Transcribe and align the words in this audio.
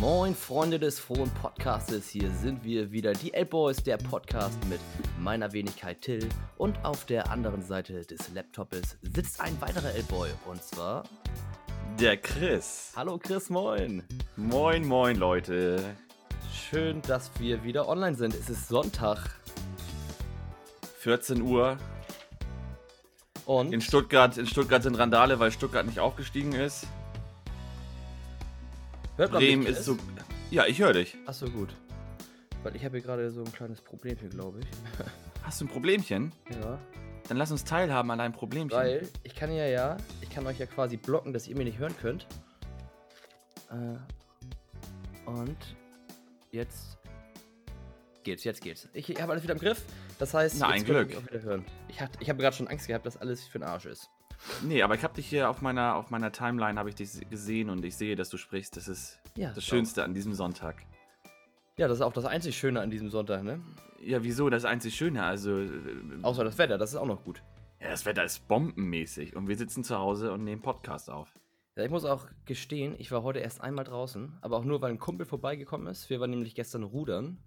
Moin 0.00 0.32
Freunde 0.32 0.78
des 0.78 1.00
frohen 1.00 1.28
Podcastes, 1.42 2.08
hier 2.08 2.30
sind 2.30 2.62
wir 2.62 2.92
wieder, 2.92 3.14
die 3.14 3.34
L-Boys, 3.34 3.82
der 3.82 3.96
Podcast 3.96 4.56
mit 4.70 4.78
meiner 5.18 5.52
Wenigkeit 5.52 6.00
Till 6.02 6.28
und 6.56 6.84
auf 6.84 7.04
der 7.04 7.28
anderen 7.32 7.62
Seite 7.62 8.04
des 8.04 8.32
Laptops 8.32 8.96
sitzt 9.02 9.40
ein 9.40 9.60
weiterer 9.60 9.92
L-Boy 9.96 10.30
und 10.46 10.62
zwar 10.62 11.02
der 11.98 12.16
Chris. 12.16 12.92
Hallo 12.94 13.18
Chris, 13.18 13.50
moin. 13.50 14.04
Moin, 14.36 14.86
moin 14.86 15.16
Leute. 15.16 15.82
Schön, 16.54 17.02
dass 17.02 17.32
wir 17.40 17.64
wieder 17.64 17.88
online 17.88 18.14
sind. 18.14 18.34
Es 18.34 18.48
ist 18.48 18.68
Sonntag. 18.68 19.18
14 21.00 21.42
Uhr. 21.42 21.76
Und? 23.46 23.72
In 23.72 23.80
Stuttgart, 23.80 24.38
in 24.38 24.46
Stuttgart 24.46 24.84
sind 24.84 24.94
Randale, 24.94 25.40
weil 25.40 25.50
Stuttgart 25.50 25.86
nicht 25.86 25.98
aufgestiegen 25.98 26.52
ist. 26.52 26.86
Hört 29.18 29.32
man 29.32 29.40
Bremen 29.42 29.66
ist 29.66 29.84
so. 29.84 29.98
Ja, 30.52 30.66
ich 30.66 30.78
höre 30.78 30.92
dich. 30.92 31.16
Achso, 31.26 31.50
gut. 31.50 31.74
Weil 32.62 32.76
ich 32.76 32.84
habe 32.84 32.98
hier 32.98 33.04
gerade 33.04 33.32
so 33.32 33.42
ein 33.42 33.52
kleines 33.52 33.80
Problemchen, 33.80 34.30
glaube 34.30 34.60
ich. 34.60 34.66
Hast 35.42 35.60
du 35.60 35.64
ein 35.64 35.68
Problemchen? 35.68 36.32
Ja. 36.50 36.78
Dann 37.26 37.36
lass 37.36 37.50
uns 37.50 37.64
teilhaben 37.64 38.08
an 38.12 38.18
deinem 38.18 38.32
Problemchen. 38.32 38.70
Weil 38.70 39.08
ich 39.24 39.34
kann 39.34 39.52
ja 39.52 39.66
ja, 39.66 39.96
ich 40.20 40.30
kann 40.30 40.46
euch 40.46 40.60
ja 40.60 40.66
quasi 40.66 40.96
blocken, 40.96 41.32
dass 41.32 41.48
ihr 41.48 41.56
mich 41.56 41.66
nicht 41.66 41.78
hören 41.78 41.96
könnt. 42.00 42.28
Äh, 43.70 45.28
und 45.28 45.56
jetzt 46.52 46.96
geht's, 48.22 48.44
jetzt 48.44 48.62
geht's. 48.62 48.88
Ich, 48.92 49.10
ich 49.10 49.20
habe 49.20 49.32
alles 49.32 49.42
wieder 49.42 49.54
im 49.54 49.60
Griff. 49.60 49.82
Das 50.20 50.32
heißt, 50.32 50.58
Na, 50.60 50.76
jetzt 50.76 50.82
ein 50.82 50.84
Glück. 50.84 51.10
Ich, 51.10 51.16
auch 51.16 51.26
wieder 51.26 51.42
hören. 51.42 51.64
ich, 51.88 51.96
ich 52.20 52.30
habe 52.30 52.40
gerade 52.40 52.54
schon 52.54 52.68
Angst 52.68 52.86
gehabt, 52.86 53.04
dass 53.04 53.16
alles 53.16 53.48
für 53.48 53.58
den 53.58 53.66
Arsch 53.66 53.86
ist. 53.86 54.10
Nee, 54.62 54.82
aber 54.82 54.94
ich 54.94 55.02
habe 55.02 55.14
dich 55.14 55.26
hier 55.26 55.50
auf 55.50 55.62
meiner, 55.62 55.96
auf 55.96 56.10
meiner 56.10 56.32
Timeline 56.32 56.78
habe 56.78 56.88
ich 56.88 56.94
dich 56.94 57.28
gesehen 57.28 57.70
und 57.70 57.84
ich 57.84 57.96
sehe, 57.96 58.16
dass 58.16 58.30
du 58.30 58.36
sprichst. 58.36 58.76
Das 58.76 58.88
ist 58.88 59.20
ja, 59.36 59.52
das 59.52 59.64
Schönste 59.64 60.02
auch. 60.02 60.06
an 60.06 60.14
diesem 60.14 60.34
Sonntag. 60.34 60.84
Ja, 61.76 61.86
das 61.88 61.98
ist 61.98 62.02
auch 62.02 62.12
das 62.12 62.24
einzig 62.24 62.56
Schöne 62.56 62.80
an 62.80 62.90
diesem 62.90 63.10
Sonntag, 63.10 63.42
ne? 63.42 63.60
Ja, 64.00 64.22
wieso 64.22 64.50
das 64.50 64.64
einzig 64.64 64.96
Schöne? 64.96 65.22
Also. 65.22 65.60
Äh, 65.60 65.68
Außer 66.22 66.44
das 66.44 66.58
Wetter, 66.58 66.78
das 66.78 66.90
ist 66.90 66.96
auch 66.96 67.06
noch 67.06 67.24
gut. 67.24 67.42
Ja, 67.80 67.90
das 67.90 68.06
Wetter 68.06 68.24
ist 68.24 68.48
bombenmäßig 68.48 69.36
und 69.36 69.46
wir 69.46 69.56
sitzen 69.56 69.84
zu 69.84 69.96
Hause 69.98 70.32
und 70.32 70.42
nehmen 70.42 70.62
Podcast 70.62 71.10
auf. 71.10 71.32
Ja, 71.76 71.84
ich 71.84 71.90
muss 71.90 72.04
auch 72.04 72.26
gestehen, 72.44 72.96
ich 72.98 73.12
war 73.12 73.22
heute 73.22 73.38
erst 73.38 73.60
einmal 73.60 73.84
draußen, 73.84 74.36
aber 74.40 74.56
auch 74.56 74.64
nur, 74.64 74.82
weil 74.82 74.90
ein 74.90 74.98
Kumpel 74.98 75.26
vorbeigekommen 75.26 75.86
ist. 75.86 76.10
Wir 76.10 76.18
waren 76.18 76.30
nämlich 76.30 76.56
gestern 76.56 76.82
rudern 76.82 77.38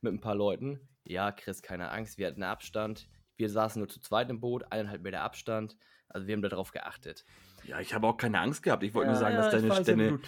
mit 0.00 0.12
ein 0.12 0.20
paar 0.20 0.36
Leuten. 0.36 0.88
Ja, 1.02 1.32
Chris, 1.32 1.60
keine 1.60 1.90
Angst, 1.90 2.16
wir 2.16 2.28
hatten 2.28 2.44
Abstand. 2.44 3.08
Wir 3.36 3.50
saßen 3.50 3.80
nur 3.80 3.88
zu 3.88 4.00
zweit 4.00 4.30
im 4.30 4.38
Boot, 4.38 4.70
eineinhalb 4.70 5.02
Meter 5.02 5.22
Abstand. 5.22 5.76
Also 6.10 6.26
wir 6.26 6.34
haben 6.34 6.42
darauf 6.42 6.72
geachtet. 6.72 7.24
Ja, 7.64 7.80
ich 7.80 7.94
habe 7.94 8.06
auch 8.06 8.16
keine 8.16 8.40
Angst 8.40 8.62
gehabt. 8.62 8.82
Ich 8.82 8.94
wollte 8.94 9.12
ja, 9.12 9.12
nur 9.12 9.20
sagen, 9.20 9.36
dass 9.36 9.50
deine 9.50 9.74
Stimme, 9.74 10.20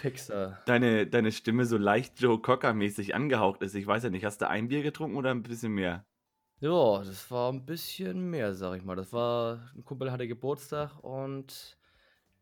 deine, 0.65 1.07
deine 1.07 1.31
Stimme 1.31 1.65
so 1.65 1.77
leicht 1.77 2.19
Joe 2.21 2.39
Cocker-mäßig 2.39 3.13
angehaucht 3.13 3.61
ist. 3.61 3.75
Ich 3.75 3.85
weiß 3.85 4.03
ja 4.03 4.09
nicht, 4.09 4.23
hast 4.23 4.41
du 4.41 4.47
ein 4.47 4.69
Bier 4.69 4.81
getrunken 4.81 5.17
oder 5.17 5.31
ein 5.31 5.43
bisschen 5.43 5.73
mehr? 5.73 6.05
Ja, 6.59 7.03
das 7.03 7.29
war 7.29 7.51
ein 7.51 7.65
bisschen 7.65 8.29
mehr, 8.29 8.53
sag 8.53 8.77
ich 8.77 8.83
mal. 8.83 8.95
Das 8.95 9.11
war, 9.11 9.59
ein 9.75 9.83
Kumpel 9.83 10.11
hatte 10.11 10.27
Geburtstag 10.27 11.03
und 11.03 11.77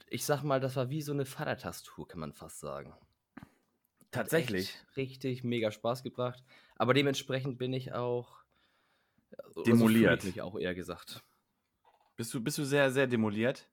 ich 0.08 0.24
sag 0.26 0.44
mal, 0.44 0.60
das 0.60 0.76
war 0.76 0.90
wie 0.90 1.02
so 1.02 1.14
eine 1.14 1.26
Vatertagstour, 1.26 2.08
kann 2.08 2.20
man 2.20 2.34
fast 2.34 2.60
sagen. 2.60 2.94
Tatsächlich. 4.12 4.78
Richtig 4.98 5.44
mega 5.44 5.72
Spaß 5.72 6.04
gebracht. 6.04 6.44
Aber 6.76 6.94
dementsprechend 6.94 7.58
bin 7.58 7.74
ich 7.74 7.94
auch. 7.94 8.44
Also 9.38 9.64
Demoliert. 9.64 10.26
Also 10.26 10.42
auch 10.44 10.60
eher 10.60 10.76
gesagt. 10.76 11.24
Bist 12.22 12.36
du, 12.36 12.40
bist 12.40 12.60
du 12.60 12.66
sehr, 12.66 12.92
sehr 12.92 13.08
demoliert? 13.08 13.68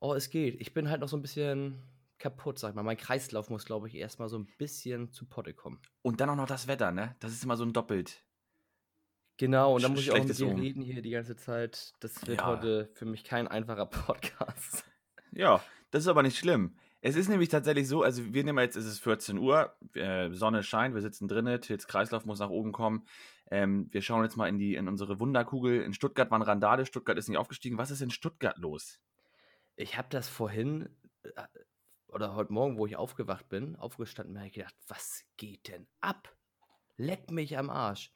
Oh, 0.00 0.14
es 0.14 0.30
geht. 0.30 0.60
Ich 0.60 0.72
bin 0.72 0.88
halt 0.88 1.00
noch 1.00 1.08
so 1.08 1.16
ein 1.16 1.20
bisschen 1.20 1.82
kaputt, 2.20 2.60
sag 2.60 2.68
ich 2.68 2.74
mal. 2.76 2.84
Mein 2.84 2.96
Kreislauf 2.96 3.50
muss, 3.50 3.64
glaube 3.64 3.88
ich, 3.88 3.96
erstmal 3.96 4.28
so 4.28 4.38
ein 4.38 4.46
bisschen 4.56 5.10
zu 5.10 5.26
Potte 5.26 5.52
kommen. 5.52 5.80
Und 6.02 6.20
dann 6.20 6.30
auch 6.30 6.36
noch 6.36 6.46
das 6.46 6.68
Wetter, 6.68 6.92
ne? 6.92 7.16
Das 7.18 7.32
ist 7.32 7.42
immer 7.42 7.56
so 7.56 7.64
ein 7.64 7.72
Doppelt. 7.72 8.24
Genau, 9.36 9.74
und 9.74 9.82
dann 9.82 9.90
muss 9.90 10.02
ich 10.02 10.12
auch 10.12 10.22
mit 10.22 10.38
dir 10.38 10.56
reden 10.56 10.80
hier 10.80 11.02
die 11.02 11.10
ganze 11.10 11.34
Zeit. 11.34 11.92
Das 11.98 12.24
wird 12.24 12.38
ja. 12.38 12.46
heute 12.46 12.88
für 12.94 13.04
mich 13.04 13.24
kein 13.24 13.48
einfacher 13.48 13.86
Podcast. 14.06 14.84
Ja, 15.32 15.60
das 15.90 16.04
ist 16.04 16.08
aber 16.08 16.22
nicht 16.22 16.38
schlimm. 16.38 16.76
Es 17.00 17.16
ist 17.16 17.28
nämlich 17.28 17.48
tatsächlich 17.48 17.88
so, 17.88 18.04
also 18.04 18.32
wir 18.32 18.44
nehmen 18.44 18.60
jetzt, 18.60 18.76
es 18.76 18.86
ist 18.86 19.00
14 19.00 19.38
Uhr, 19.38 19.74
äh, 19.94 20.30
Sonne 20.30 20.62
scheint, 20.62 20.94
wir 20.94 21.02
sitzen 21.02 21.26
drinnen, 21.26 21.60
Tils 21.60 21.88
Kreislauf 21.88 22.26
muss 22.26 22.38
nach 22.38 22.50
oben 22.50 22.70
kommen. 22.70 23.06
Ähm, 23.50 23.88
wir 23.90 24.02
schauen 24.02 24.22
jetzt 24.22 24.36
mal 24.36 24.48
in, 24.48 24.58
die, 24.58 24.76
in 24.76 24.88
unsere 24.88 25.18
Wunderkugel. 25.20 25.82
In 25.82 25.92
Stuttgart 25.92 26.30
waren 26.30 26.42
Randale, 26.42 26.86
Stuttgart 26.86 27.18
ist 27.18 27.28
nicht 27.28 27.38
aufgestiegen. 27.38 27.78
Was 27.78 27.90
ist 27.90 28.00
in 28.00 28.10
Stuttgart 28.10 28.56
los? 28.58 29.00
Ich 29.76 29.98
habe 29.98 30.08
das 30.10 30.28
vorhin 30.28 30.88
äh, 31.22 31.46
oder 32.12 32.34
heute 32.34 32.52
Morgen, 32.52 32.78
wo 32.78 32.86
ich 32.86 32.96
aufgewacht 32.96 33.48
bin, 33.48 33.76
aufgestanden, 33.76 34.36
habe 34.36 34.48
ich 34.48 34.54
gedacht, 34.54 34.74
was 34.88 35.24
geht 35.36 35.68
denn 35.68 35.86
ab? 36.00 36.34
Leck 36.96 37.30
mich 37.30 37.56
am 37.56 37.70
Arsch. 37.70 38.12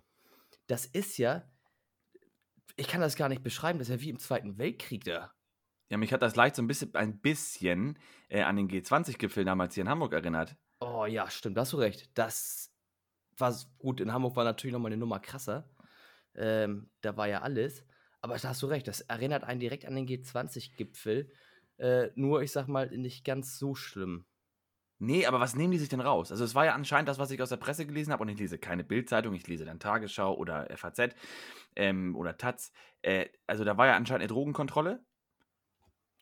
Das 0.66 0.86
ist 0.86 1.18
ja, 1.18 1.48
ich 2.76 2.88
kann 2.88 3.00
das 3.00 3.16
gar 3.16 3.28
nicht 3.28 3.42
beschreiben, 3.42 3.78
das 3.78 3.88
ist 3.88 3.94
ja 3.94 4.00
wie 4.00 4.10
im 4.10 4.18
Zweiten 4.18 4.58
Weltkrieg 4.58 5.04
da. 5.04 5.32
Ja, 5.90 5.98
mich 5.98 6.12
hat 6.12 6.22
das 6.22 6.36
leicht 6.36 6.56
so 6.56 6.62
ein 6.62 6.66
bisschen, 6.66 6.94
ein 6.94 7.20
bisschen 7.20 7.98
äh, 8.28 8.42
an 8.42 8.56
den 8.56 8.68
G20-Gipfel 8.68 9.44
damals 9.44 9.74
hier 9.74 9.82
in 9.82 9.88
Hamburg 9.88 10.12
erinnert. 10.12 10.56
Oh 10.80 11.06
ja, 11.06 11.30
stimmt, 11.30 11.56
da 11.56 11.62
hast 11.62 11.72
du 11.72 11.76
recht. 11.76 12.10
Das 12.18 12.73
war 13.38 13.54
gut, 13.78 14.00
in 14.00 14.12
Hamburg 14.12 14.36
war 14.36 14.44
natürlich 14.44 14.72
nochmal 14.72 14.92
eine 14.92 15.00
Nummer 15.00 15.20
krasser. 15.20 15.68
Ähm, 16.34 16.90
da 17.00 17.16
war 17.16 17.28
ja 17.28 17.42
alles. 17.42 17.84
Aber 18.20 18.36
da 18.36 18.48
hast 18.48 18.62
du 18.62 18.66
recht, 18.66 18.88
das 18.88 19.02
erinnert 19.02 19.44
einen 19.44 19.60
direkt 19.60 19.84
an 19.84 19.94
den 19.94 20.06
G20-Gipfel. 20.06 21.30
Äh, 21.78 22.08
nur, 22.14 22.42
ich 22.42 22.52
sag 22.52 22.68
mal, 22.68 22.88
nicht 22.90 23.24
ganz 23.24 23.58
so 23.58 23.74
schlimm. 23.74 24.24
Nee, 24.98 25.26
aber 25.26 25.40
was 25.40 25.56
nehmen 25.56 25.72
die 25.72 25.78
sich 25.78 25.88
denn 25.88 26.00
raus? 26.00 26.30
Also 26.30 26.44
es 26.44 26.54
war 26.54 26.64
ja 26.64 26.74
anscheinend 26.74 27.08
das, 27.08 27.18
was 27.18 27.30
ich 27.30 27.42
aus 27.42 27.48
der 27.48 27.56
Presse 27.56 27.84
gelesen 27.84 28.12
habe 28.12 28.22
und 28.22 28.28
ich 28.28 28.38
lese 28.38 28.58
keine 28.58 28.84
Bildzeitung, 28.84 29.34
ich 29.34 29.46
lese 29.46 29.64
dann 29.64 29.80
Tagesschau 29.80 30.34
oder 30.34 30.68
FAZ 30.76 31.14
ähm, 31.76 32.16
oder 32.16 32.38
Taz. 32.38 32.72
Äh, 33.02 33.26
also 33.46 33.64
da 33.64 33.76
war 33.76 33.86
ja 33.86 33.96
anscheinend 33.96 34.22
eine 34.22 34.28
Drogenkontrolle 34.28 35.04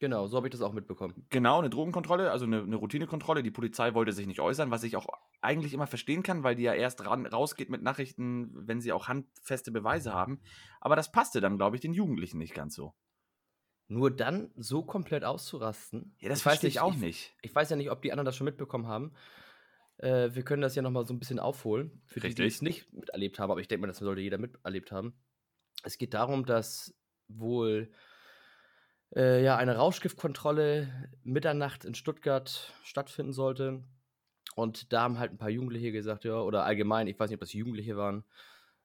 Genau, 0.02 0.26
so 0.26 0.36
habe 0.36 0.48
ich 0.48 0.50
das 0.50 0.62
auch 0.62 0.72
mitbekommen. 0.72 1.14
Genau, 1.30 1.60
eine 1.60 1.70
Drogenkontrolle, 1.70 2.32
also 2.32 2.44
eine, 2.44 2.62
eine, 2.62 2.74
Routinekontrolle. 2.74 3.44
Die 3.44 3.52
Polizei 3.52 3.94
wollte 3.94 4.12
sich 4.12 4.26
nicht 4.26 4.40
äußern, 4.40 4.72
was 4.72 4.82
ich 4.82 4.96
auch 4.96 5.06
eigentlich 5.40 5.74
immer 5.74 5.86
verstehen 5.86 6.24
kann, 6.24 6.42
weil 6.42 6.56
die 6.56 6.64
ja 6.64 6.74
erst 6.74 7.06
ran, 7.06 7.24
rausgeht 7.24 7.70
mit 7.70 7.84
Nachrichten, 7.84 8.50
wenn 8.66 8.80
sie 8.80 8.90
auch 8.90 9.06
handfeste 9.06 9.70
Beweise 9.70 10.12
haben. 10.12 10.40
Aber 10.80 10.96
das 10.96 11.12
passte 11.12 11.40
dann, 11.40 11.56
glaube 11.56 11.76
ich, 11.76 11.82
den 11.82 11.92
Jugendlichen 11.92 12.38
nicht 12.38 12.52
ganz 12.52 12.74
so. 12.74 12.96
Nur 13.86 14.10
dann 14.10 14.50
so 14.56 14.82
komplett 14.82 15.22
auszurasten. 15.22 16.16
Ja, 16.19 16.30
das 16.30 16.38
ich 16.38 16.42
verstehe 16.42 16.69
ich 16.69 16.80
auch 16.80 16.96
nicht. 16.96 17.36
Ich, 17.40 17.50
ich, 17.50 17.54
weiß 17.54 17.70
ja 17.70 17.76
nicht, 17.76 17.92
ob 17.92 18.02
die 18.02 18.10
anderen 18.10 18.26
das 18.26 18.34
schon 18.34 18.46
mitbekommen 18.46 18.88
haben. 18.88 19.12
Äh, 19.98 20.30
wir 20.34 20.42
können 20.42 20.62
das 20.62 20.74
ja 20.74 20.82
nochmal 20.82 21.06
so 21.06 21.14
ein 21.14 21.20
bisschen 21.20 21.38
aufholen, 21.38 22.02
für 22.06 22.16
Richtig. 22.16 22.34
die, 22.34 22.42
die 22.42 22.48
es 22.48 22.60
nicht 22.60 22.92
miterlebt 22.92 23.38
haben. 23.38 23.52
Aber 23.52 23.60
ich 23.60 23.69
denke 23.69 23.82
mal, 23.82 23.86
das 23.86 23.98
sollte 23.98 24.20
jeder 24.20 24.38
miterlebt 24.38 24.90
haben. 24.90 25.14
Es 25.84 25.96
geht 25.96 26.12
darum, 26.12 26.44
dass 26.44 26.92
wohl 27.28 27.92
äh, 29.14 29.42
ja, 29.42 29.56
eine 29.56 29.76
Rauschgiftkontrolle 29.76 31.10
Mitternacht 31.22 31.84
in 31.84 31.94
Stuttgart 31.94 32.72
stattfinden 32.82 33.32
sollte. 33.32 33.82
Und 34.54 34.92
da 34.92 35.02
haben 35.02 35.18
halt 35.18 35.32
ein 35.32 35.38
paar 35.38 35.50
Jugendliche 35.50 35.92
gesagt, 35.92 36.24
ja, 36.24 36.40
oder 36.40 36.64
allgemein, 36.64 37.06
ich 37.06 37.18
weiß 37.18 37.30
nicht, 37.30 37.36
ob 37.36 37.40
das 37.40 37.52
Jugendliche 37.52 37.96
waren, 37.96 38.24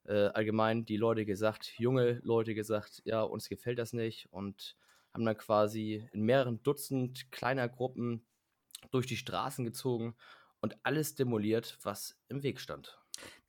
äh, 0.05 0.27
allgemein 0.27 0.85
die 0.85 0.97
Leute 0.97 1.25
gesagt, 1.25 1.73
junge 1.77 2.19
Leute 2.23 2.55
gesagt, 2.55 3.01
ja, 3.05 3.21
uns 3.21 3.49
gefällt 3.49 3.79
das 3.79 3.93
nicht 3.93 4.31
und 4.31 4.77
haben 5.13 5.25
dann 5.25 5.37
quasi 5.37 6.07
in 6.13 6.21
mehreren 6.21 6.63
Dutzend 6.63 7.31
kleiner 7.31 7.67
Gruppen 7.67 8.25
durch 8.91 9.07
die 9.07 9.17
Straßen 9.17 9.65
gezogen 9.65 10.15
und 10.61 10.77
alles 10.83 11.15
demoliert, 11.15 11.77
was 11.83 12.17
im 12.29 12.43
Weg 12.43 12.59
stand. 12.59 12.97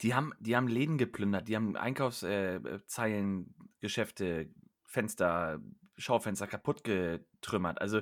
Die 0.01 0.15
haben, 0.15 0.33
die 0.41 0.57
haben 0.57 0.69
Läden 0.69 0.99
geplündert, 0.99 1.47
die 1.47 1.55
haben 1.55 1.77
Einkaufszeilen, 1.77 3.55
äh, 3.55 3.69
Geschäfte, 3.81 4.51
Fenster 4.85 5.61
Schaufenster 5.99 6.47
kaputt 6.47 6.85
getrümmert. 6.85 7.81
Also, 7.81 8.01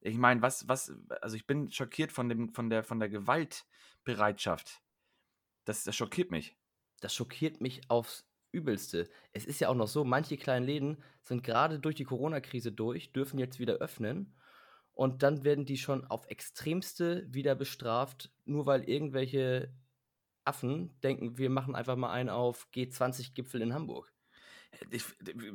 ich 0.00 0.18
meine, 0.18 0.42
was, 0.42 0.68
was, 0.68 0.92
also 1.20 1.36
ich 1.36 1.46
bin 1.46 1.70
schockiert 1.70 2.12
von 2.12 2.28
dem, 2.28 2.52
von 2.52 2.68
der, 2.70 2.84
von 2.84 3.00
der 3.00 3.08
Gewaltbereitschaft. 3.08 4.82
Das, 5.64 5.84
das 5.84 5.96
schockiert 5.96 6.30
mich. 6.30 6.56
Das 7.00 7.14
schockiert 7.14 7.60
mich 7.60 7.90
aufs 7.90 8.26
Übelste. 8.52 9.08
Es 9.32 9.44
ist 9.44 9.60
ja 9.60 9.68
auch 9.68 9.74
noch 9.74 9.88
so, 9.88 10.04
manche 10.04 10.36
kleinen 10.36 10.66
Läden 10.66 11.02
sind 11.22 11.42
gerade 11.42 11.78
durch 11.78 11.94
die 11.94 12.04
Corona-Krise 12.04 12.72
durch, 12.72 13.12
dürfen 13.12 13.38
jetzt 13.38 13.58
wieder 13.58 13.74
öffnen 13.74 14.34
und 14.92 15.22
dann 15.22 15.44
werden 15.44 15.66
die 15.66 15.76
schon 15.76 16.04
auf 16.06 16.26
extremste 16.28 17.26
wieder 17.28 17.54
bestraft, 17.54 18.32
nur 18.44 18.64
weil 18.64 18.88
irgendwelche 18.88 19.74
Affen 20.44 20.98
denken, 21.00 21.36
wir 21.36 21.50
machen 21.50 21.74
einfach 21.74 21.96
mal 21.96 22.12
einen 22.12 22.30
auf 22.30 22.68
G20-Gipfel 22.72 23.60
in 23.60 23.74
Hamburg 23.74 24.15
ich, 24.90 25.04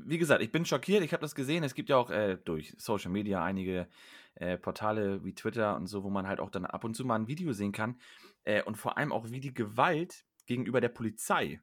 wie 0.06 0.18
gesagt, 0.18 0.42
ich 0.42 0.52
bin 0.52 0.66
schockiert. 0.66 1.04
Ich 1.04 1.14
habe 1.14 1.22
das 1.22 1.36
gesehen. 1.36 1.64
Es 1.64 1.76
gibt 1.76 1.90
ja 1.90 1.98
auch 1.98 2.10
äh, 2.10 2.38
durch 2.44 2.74
Social 2.78 3.12
Media 3.12 3.44
einige 3.44 3.88
äh, 4.36 4.58
Portale 4.58 5.24
wie 5.24 5.34
Twitter 5.34 5.76
und 5.76 5.88
so, 5.88 6.04
wo 6.04 6.10
man 6.10 6.28
halt 6.28 6.40
auch 6.40 6.50
dann 6.50 6.66
ab 6.66 6.84
und 6.84 6.96
zu 6.96 7.06
mal 7.06 7.16
ein 7.16 7.28
Video 7.28 7.54
sehen 7.54 7.72
kann. 7.72 8.00
Äh, 8.44 8.64
und 8.64 8.76
vor 8.76 8.98
allem 8.98 9.12
auch, 9.12 9.30
wie 9.30 9.40
die 9.40 9.54
Gewalt 9.54 10.26
gegenüber 10.46 10.82
der 10.82 10.90
Polizei. 10.90 11.62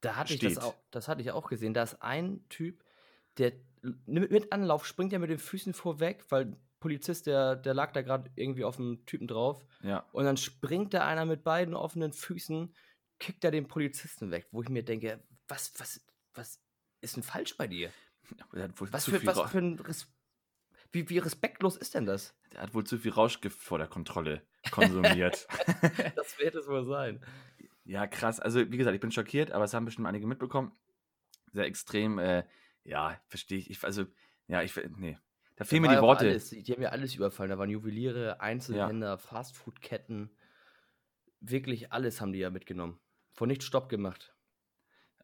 Da 0.00 0.16
hatte 0.16 0.34
steht. 0.34 0.50
ich 0.50 0.54
das 0.54 0.64
auch, 0.64 0.74
das 0.90 1.08
hatte 1.08 1.22
ich 1.22 1.30
auch 1.30 1.48
gesehen. 1.48 1.74
Da 1.74 1.82
ist 1.82 2.02
ein 2.02 2.46
Typ, 2.48 2.84
der 3.38 3.52
mit 4.06 4.52
Anlauf 4.52 4.86
springt 4.86 5.12
ja 5.12 5.18
mit 5.18 5.30
den 5.30 5.38
Füßen 5.38 5.72
vorweg, 5.72 6.24
weil 6.28 6.56
Polizist, 6.80 7.26
der, 7.26 7.56
der 7.56 7.74
lag 7.74 7.92
da 7.92 8.02
gerade 8.02 8.30
irgendwie 8.34 8.64
auf 8.64 8.76
dem 8.76 9.04
Typen 9.06 9.26
drauf. 9.26 9.64
Ja. 9.82 10.06
Und 10.12 10.24
dann 10.24 10.36
springt 10.36 10.94
da 10.94 11.06
einer 11.06 11.24
mit 11.24 11.42
beiden 11.42 11.74
offenen 11.74 12.12
Füßen, 12.12 12.74
kickt 13.18 13.44
er 13.44 13.50
den 13.50 13.66
Polizisten 13.66 14.30
weg, 14.30 14.46
wo 14.50 14.62
ich 14.62 14.68
mir 14.68 14.84
denke, 14.84 15.22
was, 15.48 15.72
was, 15.78 16.00
was 16.34 16.60
ist 17.00 17.16
denn 17.16 17.22
falsch 17.22 17.56
bei 17.56 17.66
dir? 17.66 17.92
was, 18.50 19.04
für, 19.04 19.24
was 19.24 19.50
für 19.50 19.58
ein 19.58 19.78
Res 19.78 20.08
wie, 20.92 21.08
wie 21.10 21.18
respektlos 21.18 21.76
ist 21.76 21.94
denn 21.94 22.06
das? 22.06 22.34
Der 22.52 22.62
hat 22.62 22.74
wohl 22.74 22.84
zu 22.84 22.98
viel 22.98 23.12
Rauschgift 23.12 23.60
vor 23.60 23.78
der 23.78 23.86
Kontrolle 23.86 24.42
konsumiert. 24.70 25.46
das 26.16 26.38
wird 26.38 26.54
es 26.54 26.66
wohl 26.66 26.84
sein. 26.84 27.20
Ja, 27.84 28.06
krass. 28.06 28.40
Also, 28.40 28.70
wie 28.70 28.76
gesagt, 28.76 28.94
ich 28.94 29.00
bin 29.00 29.12
schockiert, 29.12 29.52
aber 29.52 29.64
es 29.64 29.74
haben 29.74 29.84
bestimmt 29.84 30.06
einige 30.06 30.26
mitbekommen. 30.26 30.72
Sehr 31.52 31.66
extrem, 31.66 32.18
äh, 32.18 32.44
ja, 32.84 33.20
verstehe 33.26 33.58
ich. 33.58 33.70
ich. 33.70 33.84
Also, 33.84 34.06
ja, 34.48 34.62
ich, 34.62 34.74
nee. 34.96 35.18
Da 35.56 35.64
fehlen 35.64 35.82
mir 35.82 35.94
die 35.94 36.02
Worte. 36.02 36.26
Alles, 36.26 36.50
die 36.50 36.72
haben 36.72 36.82
ja 36.82 36.90
alles 36.90 37.14
überfallen. 37.14 37.50
Da 37.50 37.58
waren 37.58 37.70
Juweliere, 37.70 38.40
Einzelhändler, 38.40 39.08
ja. 39.08 39.16
Fastfood-Ketten. 39.18 40.30
Wirklich 41.40 41.92
alles 41.92 42.20
haben 42.20 42.32
die 42.32 42.40
ja 42.40 42.50
mitgenommen. 42.50 42.98
Vor 43.32 43.46
nichts 43.46 43.64
Stopp 43.64 43.88
gemacht. 43.88 44.35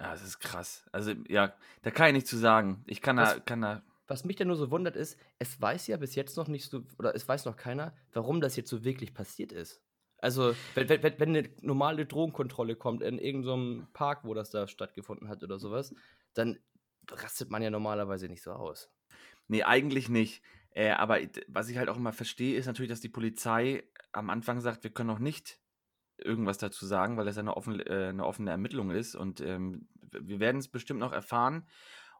Ja, 0.03 0.11
das 0.11 0.23
ist 0.25 0.41
krass. 0.41 0.85
Also, 0.91 1.13
ja, 1.29 1.55
da 1.83 1.93
kann 1.93 2.09
ich 2.09 2.15
nichts 2.15 2.31
zu 2.31 2.37
sagen. 2.37 2.83
Ich 2.87 3.01
kann 3.01 3.17
was, 3.17 3.35
da, 3.35 3.41
kann 3.41 3.61
da. 3.61 3.83
Was 4.09 4.25
mich 4.25 4.35
dann 4.35 4.49
nur 4.49 4.57
so 4.57 4.71
wundert 4.73 4.97
ist, 4.97 5.17
es 5.39 5.61
weiß 5.61 5.87
ja 5.87 5.97
bis 5.97 6.17
jetzt 6.17 6.37
noch 6.37 6.49
nicht 6.49 6.69
so, 6.69 6.83
oder 6.99 7.15
es 7.15 7.29
weiß 7.29 7.45
noch 7.45 7.57
keiner, 7.57 7.95
warum 8.13 8.41
das 8.41 8.57
jetzt 8.57 8.69
so 8.69 8.83
wirklich 8.83 9.15
passiert 9.15 9.53
ist. 9.53 9.81
Also, 10.19 10.57
wenn, 10.75 10.89
wenn, 10.89 11.03
wenn 11.03 11.29
eine 11.37 11.49
normale 11.61 12.05
Drogenkontrolle 12.05 12.75
kommt 12.75 13.03
in 13.03 13.19
irgendeinem 13.19 13.87
Park, 13.93 14.25
wo 14.25 14.35
das 14.35 14.51
da 14.51 14.67
stattgefunden 14.67 15.29
hat 15.29 15.45
oder 15.45 15.61
sowas, 15.61 15.95
dann 16.35 16.59
rastet 17.09 17.51
man 17.51 17.63
ja 17.63 17.71
normalerweise 17.71 18.29
nicht 18.29 18.43
so 18.43 18.53
aus. 18.53 18.91
Nee, 19.47 19.63
eigentlich 19.63 20.09
nicht. 20.09 20.43
Äh, 20.71 20.91
aber 20.91 21.21
was 21.47 21.69
ich 21.69 21.79
halt 21.79 21.89
auch 21.89 21.97
immer 21.97 22.13
verstehe, 22.13 22.57
ist 22.57 22.67
natürlich, 22.67 22.91
dass 22.91 23.01
die 23.01 23.09
Polizei 23.09 23.85
am 24.11 24.31
Anfang 24.31 24.61
sagt, 24.61 24.83
wir 24.83 24.91
können 24.91 25.09
noch 25.09 25.19
nicht 25.21 25.61
irgendwas 26.25 26.59
dazu 26.59 26.87
sagen, 26.87 27.17
weil 27.17 27.27
das 27.27 27.39
eine, 27.39 27.57
offen, 27.57 27.81
äh, 27.81 28.09
eine 28.09 28.25
offene 28.25 28.51
Ermittlung 28.51 28.91
ist. 28.91 29.15
Und 29.15 29.41
ähm, 29.41 29.89
wir 30.11 30.41
werden 30.41 30.59
es 30.59 30.69
bestimmt 30.69 31.01
noch 31.01 31.13
erfahren. 31.13 31.67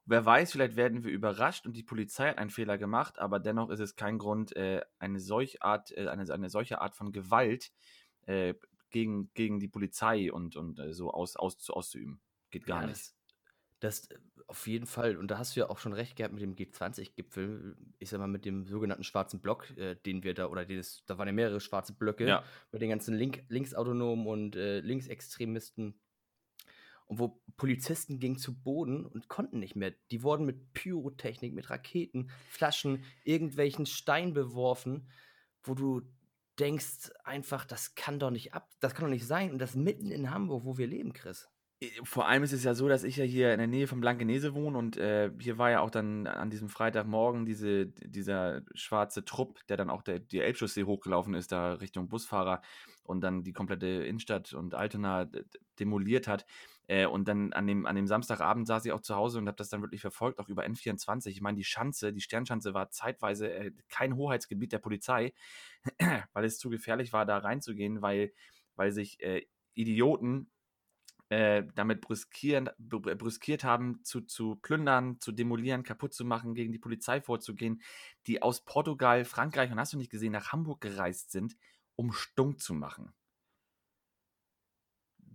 Wer 0.05 0.25
weiß, 0.25 0.53
vielleicht 0.53 0.77
werden 0.77 1.05
wir 1.05 1.13
überrascht 1.13 1.65
und 1.65 1.77
die 1.77 1.85
Polizei 1.85 2.29
hat 2.31 2.39
einen 2.39 2.51
Fehler 2.51 2.77
gemacht, 2.77 3.21
aber 3.21 3.39
dennoch 3.39 3.71
ist 3.71 3.79
es 3.79 3.95
kein 3.95 4.19
Grund, 4.19 4.55
äh, 4.57 4.83
eine, 4.99 5.21
solch 5.21 5.63
Art, 5.63 5.97
äh, 5.97 6.09
eine, 6.09 6.31
eine 6.33 6.51
solche 6.51 6.81
Art 6.81 6.97
von 6.97 7.13
Gewalt 7.13 7.73
äh, 8.27 8.55
gegen, 8.91 9.33
gegen 9.35 9.61
die 9.61 9.69
Polizei 9.69 10.33
und, 10.33 10.57
und 10.57 10.81
äh, 10.81 10.93
so 10.93 11.13
aus, 11.13 11.37
aus, 11.37 11.71
auszuüben. 11.71 12.21
Geht 12.51 12.67
gar 12.67 12.83
ja, 12.83 12.89
nicht. 12.89 13.15
Das, 13.83 14.03
das 14.03 14.11
äh, 14.11 14.21
auf 14.47 14.67
jeden 14.67 14.87
Fall, 14.87 15.17
und 15.17 15.31
da 15.31 15.39
hast 15.39 15.57
du 15.57 15.61
ja 15.61 15.71
auch 15.71 15.79
schon 15.79 15.95
recht 15.95 16.17
gehabt 16.17 16.35
mit 16.35 16.43
dem 16.43 16.55
G20-Gipfel, 16.55 17.77
ich 17.99 18.11
sag 18.11 18.19
mal 18.19 18.27
mit 18.27 18.45
dem 18.45 18.67
sogenannten 18.67 19.03
schwarzen 19.03 19.41
Block, 19.41 19.71
äh, 19.79 19.95
den 19.95 20.23
wir 20.23 20.35
da, 20.35 20.49
oder 20.49 20.67
den 20.67 20.79
es, 20.79 21.05
da 21.07 21.17
waren 21.17 21.27
ja 21.27 21.33
mehrere 21.33 21.61
schwarze 21.61 21.95
Blöcke 21.95 22.27
ja. 22.27 22.45
mit 22.71 22.83
den 22.83 22.91
ganzen 22.91 23.15
Link, 23.15 23.45
Linksautonomen 23.49 24.27
und 24.27 24.57
äh, 24.57 24.81
Linksextremisten. 24.81 25.95
Und 27.07 27.19
wo 27.19 27.43
Polizisten 27.57 28.21
gingen 28.21 28.39
zu 28.39 28.59
Boden 28.63 29.05
und 29.05 29.29
konnten 29.29 29.59
nicht 29.59 29.75
mehr. 29.75 29.93
Die 30.11 30.23
wurden 30.23 30.47
mit 30.47 30.73
Pyrotechnik, 30.73 31.53
mit 31.53 31.69
Raketen, 31.69 32.31
Flaschen, 32.49 33.05
irgendwelchen 33.25 33.87
Stein 33.87 34.33
beworfen, 34.33 35.09
wo 35.63 35.75
du 35.75 36.03
denkst 36.59 37.11
einfach, 37.25 37.65
das 37.65 37.95
kann 37.95 38.19
doch 38.19 38.31
nicht 38.31 38.55
ab, 38.55 38.71
das 38.81 38.95
kann 38.95 39.07
doch 39.07 39.11
nicht 39.11 39.27
sein. 39.27 39.51
Und 39.51 39.59
das 39.59 39.75
mitten 39.75 40.11
in 40.11 40.31
Hamburg, 40.31 40.65
wo 40.65 40.79
wir 40.79 40.87
leben, 40.87 41.13
Chris. 41.13 41.52
Äh, 41.83 41.91
vor 42.05 42.29
allem 42.29 42.43
ist 42.43 42.53
es 42.53 42.65
ja 42.65 42.75
so, 42.75 42.89
dass 42.89 43.05
ich 43.05 43.17
ja 43.17 43.25
hier 43.25 43.53
in 43.53 43.59
der 43.59 43.67
Nähe 43.67 43.87
von 43.87 44.01
Blankenese 44.01 44.55
wohne 44.55 44.79
und 44.79 44.97
äh, 44.97 45.31
hier 45.41 45.59
war 45.59 45.71
ja 45.71 45.81
auch 45.81 45.91
dann 45.91 46.27
an 46.27 46.51
diesem 46.51 46.69
Freitagmorgen 46.69 47.45
diese, 47.45 47.87
dieser 47.87 48.63
schwarze 48.75 49.25
Trupp, 49.25 49.67
der 49.69 49.77
dann 49.77 49.91
auch 49.91 50.03
der, 50.03 50.21
die 50.21 50.41
Elbchaussee 50.41 50.85
hochgelaufen 50.85 51.35
ist, 51.35 51.53
da 51.53 51.75
Richtung 51.75 52.09
Busfahrer 52.09 52.63
und 53.05 53.21
dann 53.21 53.43
die 53.43 53.53
komplette 53.53 53.87
Innenstadt 53.87 54.53
und 54.55 54.75
Altona 54.75 55.29
demoliert 55.79 56.29
hat. 56.29 56.47
Äh, 56.87 57.07
und 57.07 57.27
dann 57.29 57.53
an 57.53 57.67
dem, 57.67 57.87
an 57.87 57.97
dem 57.97 58.07
Samstagabend 58.07 58.67
saß 58.67 58.85
ich 58.85 58.93
auch 58.93 59.01
zu 59.01 59.15
Hause 59.17 59.39
und 59.39 59.47
habe 59.47 59.57
das 59.57 59.69
dann 59.69 59.83
wirklich 59.83 60.01
verfolgt, 60.01 60.39
auch 60.39 60.49
über 60.49 60.65
N24. 60.65 61.29
Ich 61.29 61.41
meine, 61.41 61.57
die 61.57 61.65
Schanze, 61.65 62.13
die 62.13 62.21
Sternschanze 62.21 62.75
war 62.75 62.91
zeitweise 62.91 63.53
äh, 63.53 63.73
kein 63.89 64.17
Hoheitsgebiet 64.17 64.73
der 64.73 64.79
Polizei, 64.79 65.33
weil 66.33 66.45
es 66.45 66.59
zu 66.59 66.71
gefährlich 66.71 67.13
war, 67.13 67.27
da 67.27 67.39
reinzugehen, 67.39 68.03
weil, 68.03 68.33
weil 68.77 68.93
sich 68.93 69.21
äh, 69.23 69.47
Idioten 69.75 70.51
äh, 71.33 71.65
damit 71.75 72.03
brüskieren, 72.03 72.69
brüskiert 72.77 73.65
haben, 73.65 74.05
zu, 74.05 74.21
zu 74.21 74.57
plündern, 74.57 75.19
zu 75.19 75.33
demolieren, 75.33 75.83
kaputt 75.83 76.13
zu 76.13 76.27
machen, 76.27 76.55
gegen 76.55 76.73
die 76.73 76.79
Polizei 76.79 77.23
vorzugehen, 77.23 77.81
die 78.27 78.43
aus 78.43 78.67
Portugal, 78.67 79.25
Frankreich 79.25 79.73
und 79.73 79.81
hast 79.81 79.95
du 79.95 79.97
nicht 79.97 80.11
gesehen, 80.11 80.33
nach 80.33 80.53
Hamburg 80.53 80.83
gereist 80.83 81.31
sind, 81.31 81.57
um 81.97 82.13
stunk 82.13 82.61
zu 82.61 82.75
machen. 82.75 83.15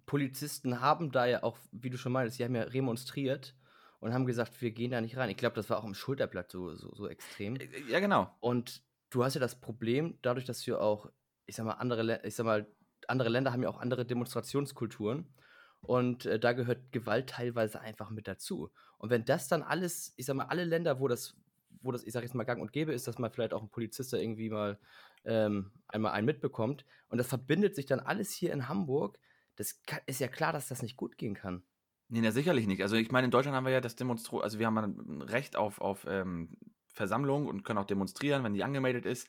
Polizisten 0.05 0.81
haben 0.81 1.11
da 1.11 1.25
ja 1.25 1.41
auch, 1.41 1.57
wie 1.71 1.89
du 1.89 1.97
schon 1.97 2.11
meinst, 2.11 2.37
sie 2.37 2.43
haben 2.43 2.53
ja 2.53 2.61
remonstriert 2.61 3.55
und 3.99 4.13
haben 4.13 4.27
gesagt, 4.27 4.61
wir 4.61 4.69
gehen 4.69 4.91
da 4.91 5.01
nicht 5.01 5.17
rein. 5.17 5.31
Ich 5.31 5.37
glaube, 5.37 5.55
das 5.55 5.67
war 5.71 5.79
auch 5.79 5.83
im 5.83 5.95
Schulterblatt 5.95 6.51
so, 6.51 6.75
so, 6.75 6.93
so 6.93 7.07
extrem. 7.07 7.55
Äh, 7.55 7.67
ja, 7.89 7.99
genau. 7.99 8.31
Und 8.39 8.83
du 9.09 9.23
hast 9.23 9.33
ja 9.33 9.41
das 9.41 9.59
Problem, 9.59 10.19
dadurch, 10.21 10.45
dass 10.45 10.63
du 10.63 10.79
auch, 10.79 11.09
ich 11.47 11.55
sag 11.55 11.65
mal, 11.65 11.73
andere, 11.73 12.21
ich 12.23 12.35
sag 12.35 12.45
mal, 12.45 12.67
andere 13.07 13.29
Länder 13.29 13.51
haben 13.51 13.63
ja 13.63 13.69
auch 13.69 13.79
andere 13.79 14.05
Demonstrationskulturen. 14.05 15.33
Und 15.81 16.25
äh, 16.25 16.39
da 16.39 16.53
gehört 16.53 16.91
Gewalt 16.91 17.29
teilweise 17.29 17.79
einfach 17.81 18.09
mit 18.09 18.27
dazu. 18.27 18.71
Und 18.97 19.09
wenn 19.09 19.25
das 19.25 19.47
dann 19.47 19.63
alles, 19.63 20.13
ich 20.17 20.25
sag 20.25 20.35
mal, 20.35 20.45
alle 20.45 20.65
Länder, 20.65 20.99
wo 20.99 21.07
das, 21.07 21.35
wo 21.81 21.91
das, 21.91 22.03
ich 22.03 22.13
sag 22.13 22.23
jetzt 22.23 22.35
mal, 22.35 22.43
gang 22.43 22.61
und 22.61 22.73
gäbe 22.73 22.93
ist, 22.93 23.07
dass 23.07 23.19
man 23.19 23.31
vielleicht 23.31 23.53
auch 23.53 23.61
ein 23.61 23.69
Polizist 23.69 24.11
da 24.11 24.17
irgendwie 24.17 24.49
mal 24.49 24.79
ähm, 25.23 25.71
einmal 25.87 26.13
einen 26.13 26.25
mitbekommt 26.25 26.85
und 27.09 27.17
das 27.17 27.27
verbindet 27.27 27.75
sich 27.75 27.85
dann 27.85 27.99
alles 27.99 28.31
hier 28.31 28.53
in 28.53 28.67
Hamburg, 28.67 29.19
das 29.55 29.81
kann, 29.85 29.99
ist 30.05 30.19
ja 30.19 30.27
klar, 30.27 30.53
dass 30.53 30.67
das 30.67 30.81
nicht 30.81 30.97
gut 30.97 31.17
gehen 31.17 31.33
kann. 31.33 31.63
Nee, 32.09 32.21
na, 32.21 32.31
sicherlich 32.31 32.67
nicht. 32.67 32.81
Also 32.81 32.95
ich 32.95 33.11
meine, 33.11 33.25
in 33.25 33.31
Deutschland 33.31 33.55
haben 33.55 33.65
wir 33.65 33.73
ja 33.73 33.81
das 33.81 33.95
Demonstro, 33.95 34.39
also 34.39 34.59
wir 34.59 34.65
haben 34.65 34.77
ein 34.77 35.21
Recht 35.21 35.57
auf, 35.57 35.81
auf 35.81 36.05
ähm, 36.07 36.49
Versammlung 36.87 37.47
und 37.47 37.63
können 37.63 37.79
auch 37.79 37.85
demonstrieren, 37.85 38.43
wenn 38.43 38.53
die 38.53 38.63
angemeldet 38.63 39.05
ist. 39.05 39.27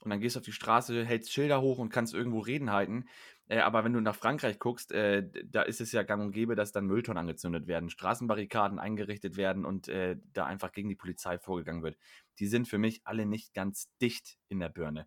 Und 0.00 0.10
dann 0.10 0.20
gehst 0.20 0.36
du 0.36 0.40
auf 0.40 0.44
die 0.44 0.52
Straße, 0.52 1.04
hältst 1.04 1.32
Schilder 1.32 1.60
hoch 1.60 1.78
und 1.78 1.90
kannst 1.90 2.14
irgendwo 2.14 2.38
Reden 2.40 2.72
halten. 2.72 3.06
Äh, 3.48 3.60
aber 3.60 3.84
wenn 3.84 3.92
du 3.92 4.00
nach 4.00 4.16
Frankreich 4.16 4.58
guckst, 4.58 4.92
äh, 4.92 5.28
da 5.44 5.62
ist 5.62 5.80
es 5.80 5.92
ja 5.92 6.02
gang 6.02 6.22
und 6.22 6.32
gäbe, 6.32 6.56
dass 6.56 6.72
dann 6.72 6.86
Mülltonnen 6.86 7.20
angezündet 7.20 7.66
werden, 7.66 7.90
Straßenbarrikaden 7.90 8.78
eingerichtet 8.78 9.36
werden 9.36 9.64
und 9.64 9.88
äh, 9.88 10.16
da 10.32 10.46
einfach 10.46 10.72
gegen 10.72 10.88
die 10.88 10.96
Polizei 10.96 11.38
vorgegangen 11.38 11.82
wird. 11.82 11.96
Die 12.38 12.46
sind 12.46 12.66
für 12.66 12.78
mich 12.78 13.02
alle 13.04 13.26
nicht 13.26 13.54
ganz 13.54 13.88
dicht 13.98 14.38
in 14.48 14.58
der 14.58 14.68
Birne. 14.68 15.06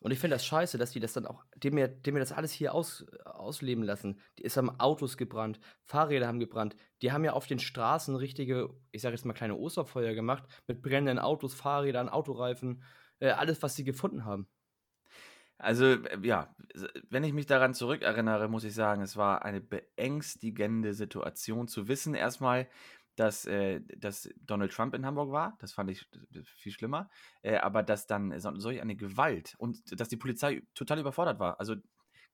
Und 0.00 0.12
ich 0.12 0.20
finde 0.20 0.36
das 0.36 0.46
scheiße, 0.46 0.78
dass 0.78 0.92
die 0.92 1.00
das 1.00 1.12
dann 1.12 1.26
auch, 1.26 1.44
dem 1.56 1.74
mir, 1.74 1.88
dem 1.88 2.14
mir 2.14 2.20
das 2.20 2.32
alles 2.32 2.52
hier 2.52 2.72
aus, 2.72 3.04
ausleben 3.24 3.82
lassen. 3.82 4.20
Die 4.38 4.44
ist 4.44 4.56
haben 4.56 4.78
Autos 4.78 5.16
gebrannt, 5.16 5.58
Fahrräder 5.82 6.28
haben 6.28 6.38
gebrannt. 6.38 6.76
Die 7.02 7.10
haben 7.10 7.24
ja 7.24 7.32
auf 7.32 7.46
den 7.48 7.58
Straßen 7.58 8.14
richtige, 8.14 8.70
ich 8.92 9.02
sage 9.02 9.16
jetzt 9.16 9.24
mal 9.24 9.32
kleine 9.32 9.56
Osterfeuer 9.56 10.14
gemacht, 10.14 10.44
mit 10.68 10.82
brennenden 10.82 11.18
Autos, 11.18 11.52
Fahrrädern, 11.54 12.08
Autoreifen, 12.08 12.84
äh, 13.18 13.30
alles, 13.30 13.60
was 13.62 13.74
sie 13.74 13.82
gefunden 13.82 14.24
haben. 14.24 14.48
Also, 15.58 15.86
äh, 15.86 16.18
ja, 16.22 16.54
wenn 17.10 17.24
ich 17.24 17.32
mich 17.32 17.46
daran 17.46 17.74
zurückerinnere, 17.74 18.48
muss 18.48 18.64
ich 18.64 18.74
sagen, 18.74 19.02
es 19.02 19.16
war 19.16 19.44
eine 19.44 19.60
beängstigende 19.60 20.94
Situation 20.94 21.68
zu 21.68 21.88
wissen, 21.88 22.14
erstmal, 22.14 22.68
dass, 23.16 23.46
äh, 23.46 23.80
dass 23.96 24.30
Donald 24.40 24.72
Trump 24.72 24.94
in 24.94 25.04
Hamburg 25.04 25.32
war. 25.32 25.56
Das 25.60 25.72
fand 25.72 25.90
ich 25.90 26.06
viel 26.56 26.72
schlimmer. 26.72 27.10
Äh, 27.42 27.56
aber 27.56 27.82
dass 27.82 28.06
dann 28.06 28.38
so, 28.38 28.54
solch 28.58 28.80
eine 28.80 28.94
Gewalt 28.94 29.56
und 29.58 30.00
dass 30.00 30.08
die 30.08 30.16
Polizei 30.16 30.62
total 30.74 31.00
überfordert 31.00 31.40
war. 31.40 31.58
Also 31.58 31.74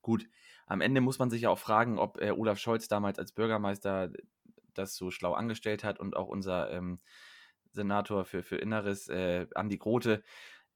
gut, 0.03 0.29
am 0.67 0.83
Ende 0.83 1.01
muss 1.01 1.19
man 1.19 1.31
sich 1.31 1.43
ja 1.43 1.51
auch 1.51 1.59
fragen, 1.59 1.99
ob 1.99 2.21
äh, 2.21 2.31
Olaf 2.31 2.59
Scholz 2.59 2.89
damals 2.89 3.19
als 3.19 3.33
Bürgermeister 3.33 4.11
das 4.75 4.97
so 4.97 5.11
schlau 5.11 5.33
angestellt 5.33 5.85
hat 5.85 5.99
und 5.99 6.17
auch 6.17 6.29
unser 6.29 6.71
ähm, 6.71 7.01
Senator 7.73 8.25
für, 8.25 8.43
für 8.43 8.57
Inneres, 8.57 9.09
äh, 9.09 9.47
Andi 9.55 9.79
Grote. 9.79 10.23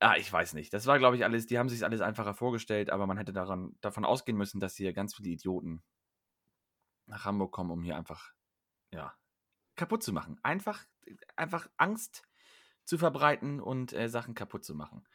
Ah, 0.01 0.17
ich 0.17 0.33
weiß 0.33 0.55
nicht. 0.55 0.73
Das 0.73 0.87
war, 0.87 0.99
glaube 0.99 1.17
ich, 1.17 1.25
alles, 1.25 1.47
die 1.47 1.59
haben 1.59 1.69
sich 1.69 1.85
alles 1.85 2.01
einfacher 2.01 2.35
vorgestellt, 2.35 2.91
aber 2.91 3.07
man 3.07 3.17
hätte 3.17 3.33
daran, 3.33 3.77
davon 3.81 4.05
ausgehen 4.05 4.39
müssen, 4.39 4.61
dass 4.61 4.77
hier 4.77 4.93
ganz 4.93 5.15
viele 5.15 5.31
Idioten 5.31 5.83
nach 7.07 7.25
Hamburg 7.25 7.53
kommen, 7.53 7.71
um 7.71 7.83
hier 7.83 7.97
einfach, 7.97 8.33
ja, 8.93 9.15
kaputt 9.75 10.03
zu 10.03 10.13
machen. 10.13 10.39
Einfach, 10.43 10.85
einfach 11.37 11.69
Angst 11.77 12.23
zu 12.85 12.97
verbreiten 12.97 13.61
und 13.61 13.93
äh, 13.93 14.09
Sachen 14.09 14.35
kaputt 14.35 14.65
zu 14.65 14.75
machen. 14.75 15.07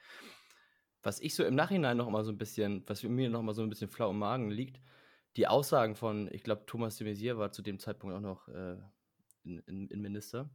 Was 1.02 1.20
ich 1.20 1.36
so 1.36 1.44
im 1.44 1.56
Nachhinein 1.56 1.98
noch 1.98 2.10
mal 2.10 2.24
so 2.24 2.32
ein 2.32 2.38
bisschen, 2.38 2.84
was 2.88 3.04
mir 3.04 3.30
noch 3.30 3.42
mal 3.42 3.54
so 3.54 3.64
ein 3.64 3.70
bisschen 3.70 3.90
flau 3.90 4.12
im 4.12 4.20
Magen 4.20 4.52
liegt, 4.52 4.82
die 5.38 5.48
Aussagen 5.48 5.96
von, 5.96 6.30
ich 6.32 6.44
glaube, 6.44 6.66
Thomas 6.66 6.98
de 6.98 7.08
Maizière 7.08 7.38
war 7.38 7.52
zu 7.52 7.62
dem 7.62 7.80
Zeitpunkt 7.80 8.16
auch 8.16 8.22
noch 8.22 8.48
äh, 8.50 8.78
Innenminister. 9.44 10.50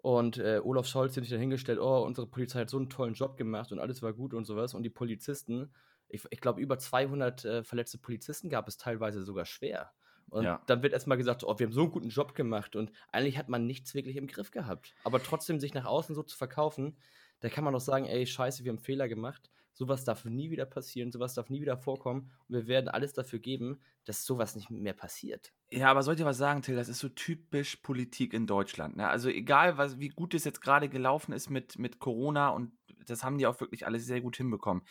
Und 0.00 0.38
äh, 0.38 0.60
Olaf 0.62 0.86
Scholz 0.86 1.16
hat 1.16 1.24
sich 1.24 1.30
dann 1.30 1.40
hingestellt, 1.40 1.80
oh, 1.80 2.04
unsere 2.04 2.26
Polizei 2.26 2.60
hat 2.60 2.70
so 2.70 2.76
einen 2.76 2.88
tollen 2.88 3.14
Job 3.14 3.36
gemacht 3.36 3.72
und 3.72 3.80
alles 3.80 4.00
war 4.00 4.12
gut 4.12 4.32
und 4.32 4.44
sowas. 4.44 4.74
Und 4.74 4.84
die 4.84 4.90
Polizisten, 4.90 5.72
ich, 6.08 6.24
ich 6.30 6.40
glaube, 6.40 6.60
über 6.60 6.78
200 6.78 7.44
äh, 7.44 7.64
verletzte 7.64 7.98
Polizisten 7.98 8.48
gab 8.48 8.68
es 8.68 8.76
teilweise 8.76 9.22
sogar 9.24 9.44
schwer. 9.44 9.90
Und 10.30 10.44
ja. 10.44 10.62
dann 10.66 10.82
wird 10.82 10.92
erstmal 10.92 11.18
gesagt, 11.18 11.42
oh, 11.42 11.58
wir 11.58 11.66
haben 11.66 11.72
so 11.72 11.82
einen 11.82 11.90
guten 11.90 12.10
Job 12.10 12.34
gemacht 12.34 12.76
und 12.76 12.92
eigentlich 13.12 13.38
hat 13.38 13.48
man 13.48 13.66
nichts 13.66 13.94
wirklich 13.94 14.16
im 14.16 14.26
Griff 14.26 14.50
gehabt. 14.50 14.94
Aber 15.04 15.22
trotzdem 15.22 15.58
sich 15.58 15.74
nach 15.74 15.86
außen 15.86 16.14
so 16.14 16.22
zu 16.22 16.36
verkaufen, 16.36 16.96
da 17.40 17.48
kann 17.48 17.64
man 17.64 17.72
doch 17.72 17.80
sagen, 17.80 18.04
ey, 18.04 18.26
scheiße, 18.26 18.64
wir 18.64 18.72
haben 18.72 18.78
Fehler 18.78 19.08
gemacht. 19.08 19.50
Sowas 19.78 20.02
darf 20.02 20.24
nie 20.24 20.50
wieder 20.50 20.66
passieren, 20.66 21.12
sowas 21.12 21.34
darf 21.34 21.50
nie 21.50 21.60
wieder 21.60 21.76
vorkommen. 21.76 22.32
Und 22.48 22.56
wir 22.56 22.66
werden 22.66 22.88
alles 22.88 23.12
dafür 23.12 23.38
geben, 23.38 23.78
dass 24.06 24.24
sowas 24.24 24.56
nicht 24.56 24.70
mehr 24.70 24.92
passiert. 24.92 25.52
Ja, 25.70 25.88
aber 25.88 26.02
soll 26.02 26.14
ich 26.14 26.18
dir 26.18 26.26
was 26.26 26.36
sagen, 26.36 26.62
Till? 26.62 26.74
Das 26.74 26.88
ist 26.88 26.98
so 26.98 27.08
typisch 27.08 27.76
Politik 27.76 28.34
in 28.34 28.48
Deutschland. 28.48 28.96
Ne? 28.96 29.08
Also 29.08 29.28
egal, 29.28 29.78
was, 29.78 30.00
wie 30.00 30.08
gut 30.08 30.34
es 30.34 30.42
jetzt 30.42 30.62
gerade 30.62 30.88
gelaufen 30.88 31.32
ist 31.32 31.48
mit, 31.48 31.78
mit 31.78 32.00
Corona 32.00 32.48
und 32.48 32.72
das 33.06 33.22
haben 33.22 33.38
die 33.38 33.46
auch 33.46 33.60
wirklich 33.60 33.86
alles 33.86 34.04
sehr 34.04 34.20
gut 34.20 34.36
hinbekommen. 34.36 34.82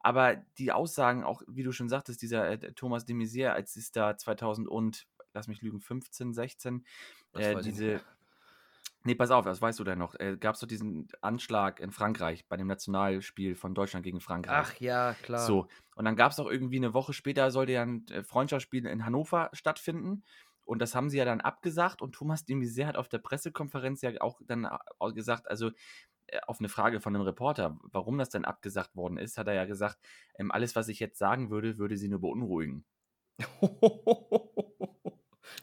Aber 0.00 0.34
die 0.58 0.72
Aussagen, 0.72 1.22
auch 1.22 1.42
wie 1.46 1.62
du 1.62 1.70
schon 1.70 1.88
sagtest, 1.88 2.20
dieser 2.20 2.48
äh, 2.48 2.72
Thomas 2.72 3.04
de 3.04 3.14
Maizière, 3.14 3.50
als 3.50 3.76
es 3.76 3.92
da 3.92 4.16
2000 4.18 4.66
und, 4.66 5.06
lass 5.34 5.46
mich 5.46 5.62
lügen, 5.62 5.78
15, 5.78 6.34
16, 6.34 6.84
äh, 7.34 7.62
diese 7.62 8.00
Nee, 9.04 9.14
pass 9.14 9.30
auf, 9.30 9.44
das 9.44 9.60
weißt 9.60 9.78
du 9.78 9.84
denn 9.84 9.98
noch. 9.98 10.14
Äh, 10.18 10.36
Gab 10.38 10.54
es 10.54 10.60
doch 10.60 10.68
diesen 10.68 11.08
Anschlag 11.20 11.80
in 11.80 11.90
Frankreich 11.90 12.46
bei 12.48 12.56
dem 12.56 12.66
Nationalspiel 12.66 13.54
von 13.54 13.74
Deutschland 13.74 14.04
gegen 14.04 14.20
Frankreich. 14.20 14.56
Ach 14.56 14.80
ja, 14.80 15.14
klar. 15.22 15.40
So, 15.40 15.66
und 15.96 16.04
dann 16.04 16.16
gab 16.16 16.32
es 16.32 16.38
auch 16.38 16.48
irgendwie 16.48 16.76
eine 16.76 16.94
Woche 16.94 17.12
später, 17.12 17.50
sollte 17.50 17.72
ja 17.72 17.82
ein 17.82 18.06
äh, 18.08 18.22
Freundschaftsspiel 18.22 18.86
in 18.86 19.04
Hannover 19.04 19.50
stattfinden. 19.52 20.22
Und 20.64 20.78
das 20.78 20.94
haben 20.94 21.10
sie 21.10 21.18
ja 21.18 21.24
dann 21.24 21.40
abgesagt. 21.40 22.02
Und 22.02 22.14
Thomas 22.14 22.44
de 22.44 22.56
Maizière 22.56 22.86
hat 22.86 22.96
auf 22.96 23.08
der 23.08 23.18
Pressekonferenz 23.18 24.02
ja 24.02 24.12
auch 24.20 24.40
dann 24.46 24.64
äh, 24.64 25.12
gesagt, 25.12 25.50
also 25.50 25.70
äh, 26.28 26.38
auf 26.46 26.60
eine 26.60 26.68
Frage 26.68 27.00
von 27.00 27.14
einem 27.14 27.24
Reporter, 27.24 27.78
warum 27.82 28.18
das 28.18 28.30
denn 28.30 28.44
abgesagt 28.44 28.94
worden 28.94 29.18
ist, 29.18 29.38
hat 29.38 29.48
er 29.48 29.54
ja 29.54 29.64
gesagt, 29.64 29.98
ähm, 30.36 30.52
alles, 30.52 30.76
was 30.76 30.88
ich 30.88 31.00
jetzt 31.00 31.18
sagen 31.18 31.50
würde, 31.50 31.78
würde 31.78 31.96
sie 31.96 32.08
nur 32.08 32.20
beunruhigen. 32.20 32.84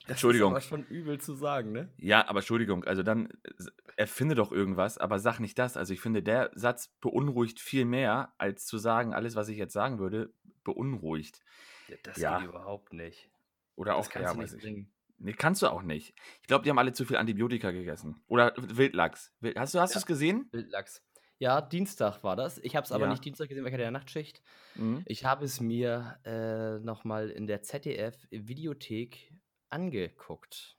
Das 0.01 0.11
Entschuldigung. 0.11 0.55
ist 0.55 0.71
aber 0.71 0.83
schon 0.83 0.85
übel 0.85 1.19
zu 1.19 1.33
sagen, 1.33 1.71
ne? 1.71 1.89
Ja, 1.97 2.27
aber 2.27 2.39
Entschuldigung, 2.39 2.83
also 2.85 3.03
dann 3.03 3.29
äh, 3.43 3.51
erfinde 3.95 4.35
doch 4.35 4.51
irgendwas, 4.51 4.97
aber 4.97 5.19
sag 5.19 5.39
nicht 5.39 5.57
das. 5.59 5.77
Also 5.77 5.93
ich 5.93 6.01
finde, 6.01 6.23
der 6.23 6.51
Satz 6.53 6.87
beunruhigt 7.01 7.59
viel 7.59 7.85
mehr, 7.85 8.33
als 8.37 8.65
zu 8.65 8.77
sagen, 8.77 9.13
alles, 9.13 9.35
was 9.35 9.49
ich 9.49 9.57
jetzt 9.57 9.73
sagen 9.73 9.99
würde, 9.99 10.33
beunruhigt. 10.63 11.41
Ja, 11.87 11.95
das 12.03 12.17
ja. 12.17 12.39
geht 12.39 12.49
überhaupt 12.49 12.93
nicht. 12.93 13.29
Oder 13.75 13.95
das 13.95 14.07
auch, 14.07 14.11
kannst 14.11 14.27
ja, 14.27 14.33
du 14.33 14.41
nicht 14.41 14.57
bringen. 14.59 14.91
Nee, 15.19 15.33
kannst 15.33 15.61
du 15.61 15.67
auch 15.67 15.81
nicht. 15.81 16.13
Ich 16.41 16.47
glaube, 16.47 16.63
die 16.63 16.69
haben 16.69 16.79
alle 16.79 16.93
zu 16.93 17.03
viel 17.05 17.17
Antibiotika 17.17 17.71
gegessen. 17.71 18.21
Oder 18.27 18.53
Wildlachs. 18.57 19.33
Hast 19.55 19.73
du 19.73 19.79
hast 19.79 19.93
ja. 19.93 19.99
es 19.99 20.05
gesehen? 20.05 20.47
Wildlachs. 20.51 21.03
Ja, 21.39 21.61
Dienstag 21.61 22.21
war 22.23 22.35
das. 22.35 22.57
Ich 22.59 22.75
habe 22.75 22.85
es 22.85 22.91
aber 22.91 23.05
ja. 23.05 23.11
nicht 23.11 23.23
Dienstag 23.23 23.47
gesehen, 23.47 23.63
weil 23.63 23.69
ich 23.69 23.73
hatte 23.73 23.83
ja 23.83 23.91
Nachtschicht. 23.91 24.41
Mhm. 24.75 25.03
Ich 25.05 25.23
habe 25.23 25.45
es 25.45 25.61
mir 25.61 26.19
äh, 26.25 26.79
nochmal 26.83 27.29
in 27.29 27.47
der 27.47 27.61
ZDF-Videothek 27.63 29.33
angeguckt. 29.69 30.77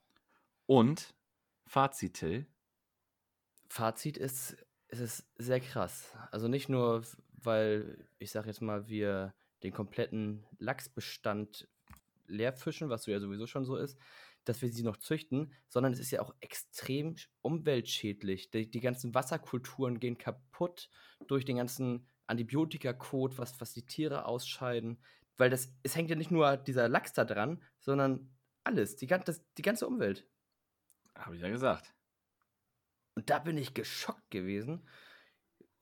Und 0.67 1.15
Fazit, 1.67 2.15
Till? 2.15 2.47
Fazit 3.69 4.17
ist, 4.17 4.57
es 4.89 5.01
ist 5.01 5.27
sehr 5.37 5.61
krass. 5.61 6.17
Also 6.33 6.49
nicht 6.49 6.69
nur, 6.69 7.05
weil 7.33 8.09
ich 8.19 8.31
sage 8.31 8.49
jetzt 8.49 8.61
mal, 8.61 8.89
wir 8.89 9.35
den 9.63 9.73
kompletten 9.73 10.45
Lachsbestand 10.59 11.69
leer 12.27 12.53
fischen, 12.53 12.89
was 12.89 13.05
so 13.05 13.11
ja 13.11 13.21
sowieso 13.21 13.47
schon 13.47 13.65
so 13.65 13.77
ist, 13.77 13.99
dass 14.45 14.63
wir 14.63 14.73
sie 14.73 14.83
noch 14.83 14.97
züchten, 14.97 15.53
sondern 15.69 15.93
es 15.93 16.01
ist 16.01 16.11
ja 16.11 16.23
auch 16.23 16.35
extrem 16.41 17.17
umweltschädlich. 17.43 18.51
Die, 18.51 18.71
die 18.71 18.81
ganzen 18.81 19.15
Wasserkulturen 19.15 20.01
gehen 20.01 20.19
kaputt 20.19 20.89
durch 21.27 21.45
den 21.45 21.57
ganzen 21.57 22.07
Antibiotika-Code, 22.27 23.39
was, 23.39 23.61
was 23.61 23.73
die 23.73 23.87
Tiere 23.87 24.25
ausscheiden. 24.25 24.99
Weil 25.37 25.51
das, 25.51 25.73
es 25.83 25.97
hängt 25.97 26.11
ja 26.11 26.17
nicht 26.17 26.31
nur 26.31 26.57
dieser 26.57 26.89
Lachs 26.89 27.13
da 27.13 27.25
dran, 27.25 27.63
sondern 27.81 28.31
alles, 28.65 28.97
die, 28.97 29.07
das, 29.07 29.43
die 29.55 29.63
ganze 29.63 29.87
Umwelt. 29.87 30.27
Habe 31.15 31.37
ich 31.37 31.43
ja 31.43 31.49
gesagt. 31.49 31.95
Und 33.15 33.31
da 33.31 33.39
bin 33.39 33.59
ich 33.59 33.75
geschockt 33.75 34.31
gewesen. 34.31 34.87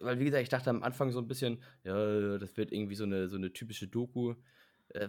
Weil, 0.01 0.19
wie 0.21 0.25
gesagt, 0.25 0.43
ich 0.43 0.49
dachte 0.49 0.71
am 0.71 0.83
Anfang 0.83 1.11
so 1.11 1.21
ein 1.21 1.27
bisschen, 1.27 1.63
ja, 1.83 2.39
das 2.39 2.57
wird 2.57 2.73
irgendwie 2.73 2.95
so 2.95 3.05
eine, 3.05 3.29
so 3.29 3.37
eine 3.37 3.53
typische 3.53 3.89
Doku, 3.89 4.35
äh, 4.91 5.09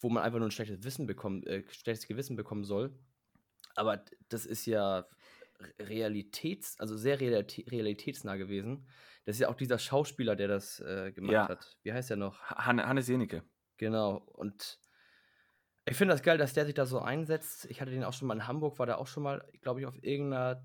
wo 0.00 0.10
man 0.10 0.22
einfach 0.22 0.38
nur 0.38 0.48
ein 0.48 0.52
schlechtes 0.52 0.84
Wissen 0.84 1.06
bekommen, 1.06 1.42
äh, 1.44 1.64
schlechtes 1.70 2.06
Gewissen 2.06 2.36
bekommen 2.36 2.64
soll. 2.64 2.94
Aber 3.74 4.04
das 4.28 4.46
ist 4.46 4.66
ja 4.66 5.06
Realitäts, 5.78 6.78
also 6.78 6.96
sehr 6.96 7.18
realitätsnah 7.20 8.36
gewesen. 8.36 8.86
Das 9.24 9.36
ist 9.36 9.40
ja 9.40 9.48
auch 9.48 9.56
dieser 9.56 9.78
Schauspieler, 9.78 10.36
der 10.36 10.48
das 10.48 10.80
äh, 10.80 11.12
gemacht 11.12 11.32
ja. 11.32 11.48
hat. 11.48 11.78
Wie 11.82 11.92
heißt 11.92 12.10
der 12.10 12.18
noch? 12.18 12.40
Hannes 12.42 13.08
Jenecke. 13.08 13.42
Genau. 13.78 14.16
Und 14.16 14.78
ich 15.86 15.96
finde 15.96 16.14
das 16.14 16.22
geil, 16.22 16.38
dass 16.38 16.54
der 16.54 16.64
sich 16.64 16.74
da 16.74 16.86
so 16.86 17.00
einsetzt. 17.00 17.66
Ich 17.66 17.80
hatte 17.80 17.90
den 17.90 18.04
auch 18.04 18.12
schon 18.12 18.28
mal 18.28 18.34
in 18.34 18.46
Hamburg, 18.46 18.78
war 18.78 18.86
der 18.86 18.98
auch 18.98 19.06
schon 19.06 19.22
mal, 19.22 19.44
glaube 19.60 19.80
ich, 19.80 19.86
auf 19.86 20.02
irgendeiner 20.02 20.64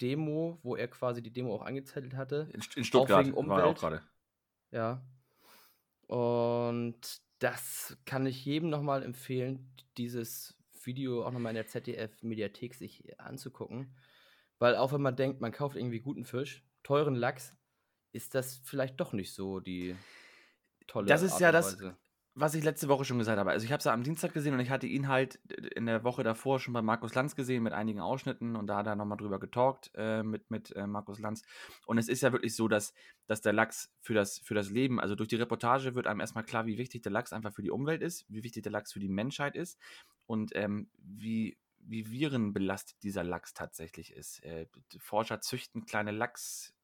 Demo, 0.00 0.58
wo 0.62 0.76
er 0.76 0.88
quasi 0.88 1.22
die 1.22 1.32
Demo 1.32 1.54
auch 1.54 1.62
angezettelt 1.62 2.14
hatte. 2.14 2.48
In, 2.52 2.62
in 2.76 2.84
Stuttgart 2.84 3.32
war 3.34 3.60
er 3.60 3.66
auch 3.66 3.74
gerade. 3.74 4.02
Ja. 4.70 5.02
Und 6.06 7.20
das 7.40 7.96
kann 8.04 8.26
ich 8.26 8.44
jedem 8.44 8.70
nochmal 8.70 9.02
empfehlen, 9.02 9.74
dieses 9.96 10.56
Video 10.84 11.24
auch 11.24 11.32
nochmal 11.32 11.50
in 11.50 11.56
der 11.56 11.66
ZDF-Mediathek 11.66 12.74
sich 12.74 13.20
anzugucken. 13.20 13.94
Weil 14.58 14.76
auch 14.76 14.92
wenn 14.92 15.02
man 15.02 15.16
denkt, 15.16 15.40
man 15.40 15.52
kauft 15.52 15.76
irgendwie 15.76 16.00
guten 16.00 16.24
Fisch, 16.24 16.64
teuren 16.82 17.14
Lachs, 17.14 17.56
ist 18.12 18.34
das 18.34 18.60
vielleicht 18.64 18.98
doch 19.00 19.12
nicht 19.12 19.34
so 19.34 19.60
die 19.60 19.96
tolle 20.86 21.06
Das 21.06 21.22
ist 21.22 21.32
Art 21.32 21.40
ja 21.40 21.52
das, 21.52 21.78
was 22.40 22.54
ich 22.54 22.62
letzte 22.62 22.88
Woche 22.88 23.04
schon 23.04 23.18
gesagt 23.18 23.38
habe. 23.38 23.50
Also 23.50 23.64
ich 23.64 23.72
habe 23.72 23.78
es 23.78 23.84
ja 23.84 23.92
am 23.92 24.02
Dienstag 24.02 24.32
gesehen 24.32 24.54
und 24.54 24.60
ich 24.60 24.70
hatte 24.70 24.86
ihn 24.86 25.08
halt 25.08 25.36
in 25.74 25.86
der 25.86 26.04
Woche 26.04 26.22
davor 26.22 26.60
schon 26.60 26.72
bei 26.72 26.82
Markus 26.82 27.14
Lanz 27.14 27.34
gesehen 27.34 27.62
mit 27.62 27.72
einigen 27.72 28.00
Ausschnitten 28.00 28.54
und 28.54 28.66
da 28.68 28.76
hat 28.76 28.86
er 28.86 28.96
nochmal 28.96 29.18
drüber 29.18 29.40
getalkt 29.40 29.90
äh, 29.94 30.22
mit, 30.22 30.50
mit 30.50 30.74
äh, 30.76 30.86
Markus 30.86 31.18
Lanz. 31.18 31.42
Und 31.86 31.98
es 31.98 32.08
ist 32.08 32.22
ja 32.22 32.32
wirklich 32.32 32.54
so, 32.54 32.68
dass, 32.68 32.94
dass 33.26 33.40
der 33.40 33.52
Lachs 33.52 33.92
für 34.00 34.14
das, 34.14 34.38
für 34.38 34.54
das 34.54 34.70
Leben, 34.70 35.00
also 35.00 35.14
durch 35.14 35.28
die 35.28 35.36
Reportage 35.36 35.94
wird 35.94 36.06
einem 36.06 36.20
erstmal 36.20 36.44
klar, 36.44 36.66
wie 36.66 36.78
wichtig 36.78 37.02
der 37.02 37.12
Lachs 37.12 37.32
einfach 37.32 37.52
für 37.52 37.62
die 37.62 37.70
Umwelt 37.70 38.02
ist, 38.02 38.24
wie 38.28 38.44
wichtig 38.44 38.62
der 38.62 38.72
Lachs 38.72 38.92
für 38.92 39.00
die 39.00 39.08
Menschheit 39.08 39.56
ist 39.56 39.78
und 40.26 40.54
ähm, 40.54 40.90
wie, 40.98 41.58
wie 41.78 42.10
virenbelastet 42.10 43.02
dieser 43.02 43.24
Lachs 43.24 43.54
tatsächlich 43.54 44.12
ist. 44.12 44.44
Äh, 44.44 44.66
Forscher 45.00 45.40
züchten 45.40 45.86
kleine 45.86 46.12
Lachs 46.12 46.74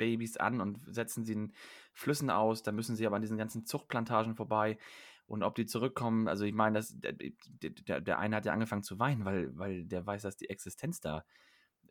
Babys 0.00 0.38
an 0.38 0.62
und 0.62 0.80
setzen 0.86 1.24
sie 1.24 1.34
in 1.34 1.52
Flüssen 1.92 2.30
aus. 2.30 2.62
Da 2.62 2.72
müssen 2.72 2.96
sie 2.96 3.06
aber 3.06 3.16
an 3.16 3.22
diesen 3.22 3.36
ganzen 3.36 3.66
Zuchtplantagen 3.66 4.34
vorbei. 4.34 4.78
Und 5.26 5.44
ob 5.44 5.54
die 5.54 5.66
zurückkommen, 5.66 6.26
also 6.26 6.44
ich 6.44 6.54
meine, 6.54 6.78
das, 6.78 6.96
der, 6.96 8.00
der, 8.00 8.18
eine 8.18 8.36
hat 8.36 8.46
ja 8.46 8.52
angefangen 8.52 8.82
zu 8.82 8.98
weinen, 8.98 9.24
weil, 9.24 9.56
weil 9.56 9.84
der 9.84 10.04
weiß, 10.04 10.22
dass 10.22 10.36
die 10.36 10.48
Existenz 10.48 11.00
da 11.00 11.24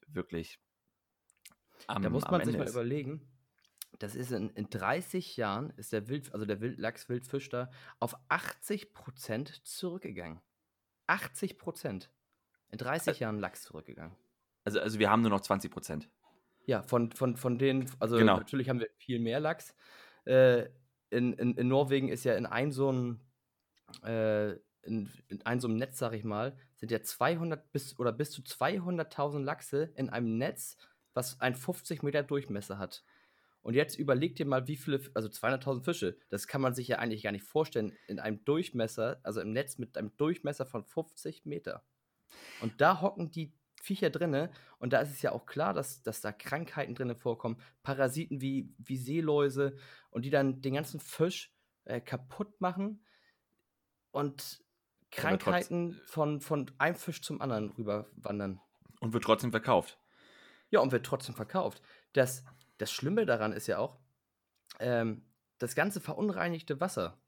wirklich 0.07 0.59
am 1.87 2.01
Da 2.01 2.09
muss 2.09 2.29
man 2.29 2.43
sich 2.43 2.57
mal 2.57 2.65
ist. 2.65 2.71
überlegen, 2.71 3.21
das 3.99 4.15
ist 4.15 4.31
in, 4.31 4.49
in 4.49 4.69
30 4.69 5.37
Jahren 5.37 5.69
ist 5.77 5.93
der 5.93 6.07
Wild, 6.09 6.33
also 6.33 6.45
der 6.45 6.59
Wildlachs, 6.59 7.07
Wildfisch 7.07 7.49
da 7.49 7.69
auf 7.99 8.15
80 8.27 8.93
Prozent 8.93 9.65
zurückgegangen. 9.65 10.41
80 11.07 11.57
Prozent. 11.57 12.11
In 12.71 12.77
30 12.77 13.19
Jahren 13.19 13.39
Lachs 13.39 13.63
zurückgegangen. 13.63 14.15
Also, 14.63 14.79
also 14.79 14.99
wir 14.99 15.09
haben 15.09 15.21
nur 15.21 15.31
noch 15.31 15.41
20 15.41 15.71
Prozent. 15.71 16.09
Ja, 16.69 16.83
von, 16.83 17.11
von, 17.13 17.35
von 17.35 17.57
denen, 17.57 17.89
also 17.97 18.15
genau. 18.15 18.37
natürlich 18.37 18.69
haben 18.69 18.79
wir 18.79 18.89
viel 18.99 19.17
mehr 19.17 19.39
Lachs. 19.39 19.73
Äh, 20.25 20.65
in, 21.09 21.33
in, 21.33 21.55
in 21.55 21.67
Norwegen 21.67 22.09
ist 22.09 22.25
ja 22.25 22.35
in 22.35 22.45
ein 22.45 22.71
so 22.71 22.91
ein, 22.91 23.19
äh, 24.03 24.51
in, 24.83 25.09
in 25.29 25.43
ein 25.45 25.59
so 25.59 25.67
einem 25.67 25.77
Netz, 25.77 25.97
sag 25.97 26.13
ich 26.13 26.23
mal, 26.23 26.55
sind 26.75 26.91
ja 26.91 27.01
200 27.01 27.71
bis 27.71 27.97
oder 27.97 28.11
bis 28.11 28.29
zu 28.29 28.43
200.000 28.43 29.39
Lachse 29.43 29.91
in 29.95 30.09
einem 30.09 30.37
Netz, 30.37 30.77
was 31.15 31.41
ein 31.41 31.55
50 31.55 32.03
Meter 32.03 32.21
Durchmesser 32.21 32.77
hat. 32.77 33.03
Und 33.63 33.73
jetzt 33.73 33.97
überleg 33.97 34.35
dir 34.35 34.45
mal, 34.45 34.67
wie 34.67 34.77
viele, 34.77 35.01
also 35.15 35.27
200.000 35.27 35.83
Fische, 35.83 36.19
das 36.29 36.45
kann 36.45 36.61
man 36.61 36.75
sich 36.75 36.87
ja 36.87 36.99
eigentlich 36.99 37.23
gar 37.23 37.31
nicht 37.31 37.45
vorstellen, 37.45 37.93
in 38.05 38.19
einem 38.19 38.45
Durchmesser, 38.45 39.19
also 39.23 39.41
im 39.41 39.53
Netz 39.53 39.79
mit 39.79 39.97
einem 39.97 40.15
Durchmesser 40.17 40.67
von 40.67 40.85
50 40.85 41.45
Meter. 41.45 41.83
Und 42.61 42.79
da 42.79 43.01
hocken 43.01 43.31
die 43.31 43.53
Viecher 43.79 44.09
drinne 44.09 44.51
und 44.77 44.93
da 44.93 45.01
ist 45.01 45.11
es 45.11 45.21
ja 45.21 45.31
auch 45.31 45.45
klar, 45.45 45.73
dass, 45.73 46.01
dass 46.03 46.21
da 46.21 46.31
Krankheiten 46.31 46.95
drinne 46.95 47.15
vorkommen, 47.15 47.57
Parasiten 47.83 48.41
wie, 48.41 48.73
wie 48.77 48.97
Seeläuse 48.97 49.75
und 50.09 50.25
die 50.25 50.29
dann 50.29 50.61
den 50.61 50.73
ganzen 50.73 50.99
Fisch 50.99 51.53
äh, 51.85 52.01
kaputt 52.01 52.61
machen 52.61 53.03
und 54.11 54.63
Krankheiten 55.11 55.99
von, 56.05 56.41
von 56.41 56.71
einem 56.77 56.95
Fisch 56.95 57.21
zum 57.21 57.41
anderen 57.41 57.71
rüberwandern. 57.71 58.61
Und 58.99 59.13
wird 59.13 59.23
trotzdem 59.23 59.51
verkauft. 59.51 59.97
Ja, 60.69 60.81
und 60.81 60.91
wird 60.91 61.05
trotzdem 61.05 61.35
verkauft. 61.35 61.81
Das, 62.13 62.43
das 62.77 62.91
Schlimme 62.91 63.25
daran 63.25 63.53
ist 63.53 63.67
ja 63.67 63.79
auch, 63.79 63.97
ähm, 64.79 65.25
das 65.57 65.75
ganze 65.75 65.99
verunreinigte 65.99 66.79
Wasser, 66.79 67.19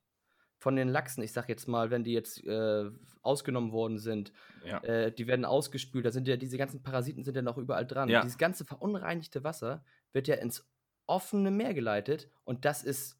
von 0.62 0.76
den 0.76 0.90
Lachsen, 0.90 1.24
ich 1.24 1.32
sag 1.32 1.50
jetzt 1.50 1.68
mal, 1.68 1.90
wenn 1.90 2.04
die 2.04 2.14
jetzt 2.14 2.46
äh, 2.46 2.92
ausgenommen 3.24 3.72
worden 3.72 3.98
sind, 3.98 4.32
ja. 4.64 4.78
äh, 4.84 5.12
die 5.12 5.26
werden 5.26 5.44
ausgespült, 5.44 6.06
da 6.06 6.12
sind 6.12 6.28
ja 6.28 6.38
diese 6.38 6.60
ganzen 6.60 6.84
Parasiten 6.84 7.24
sind 7.24 7.36
ja 7.36 7.42
noch 7.42 7.58
überall 7.58 7.88
dran. 7.88 8.10
Ja. 8.10 8.22
Dieses 8.22 8.38
ganze 8.38 8.64
verunreinigte 8.64 9.44
Wasser 9.44 9.84
wird 10.14 10.28
ja 10.28 10.36
ins 10.36 10.70
offene 11.08 11.50
Meer 11.50 11.74
geleitet 11.74 12.30
und 12.44 12.64
das 12.64 12.84
ist, 12.84 13.20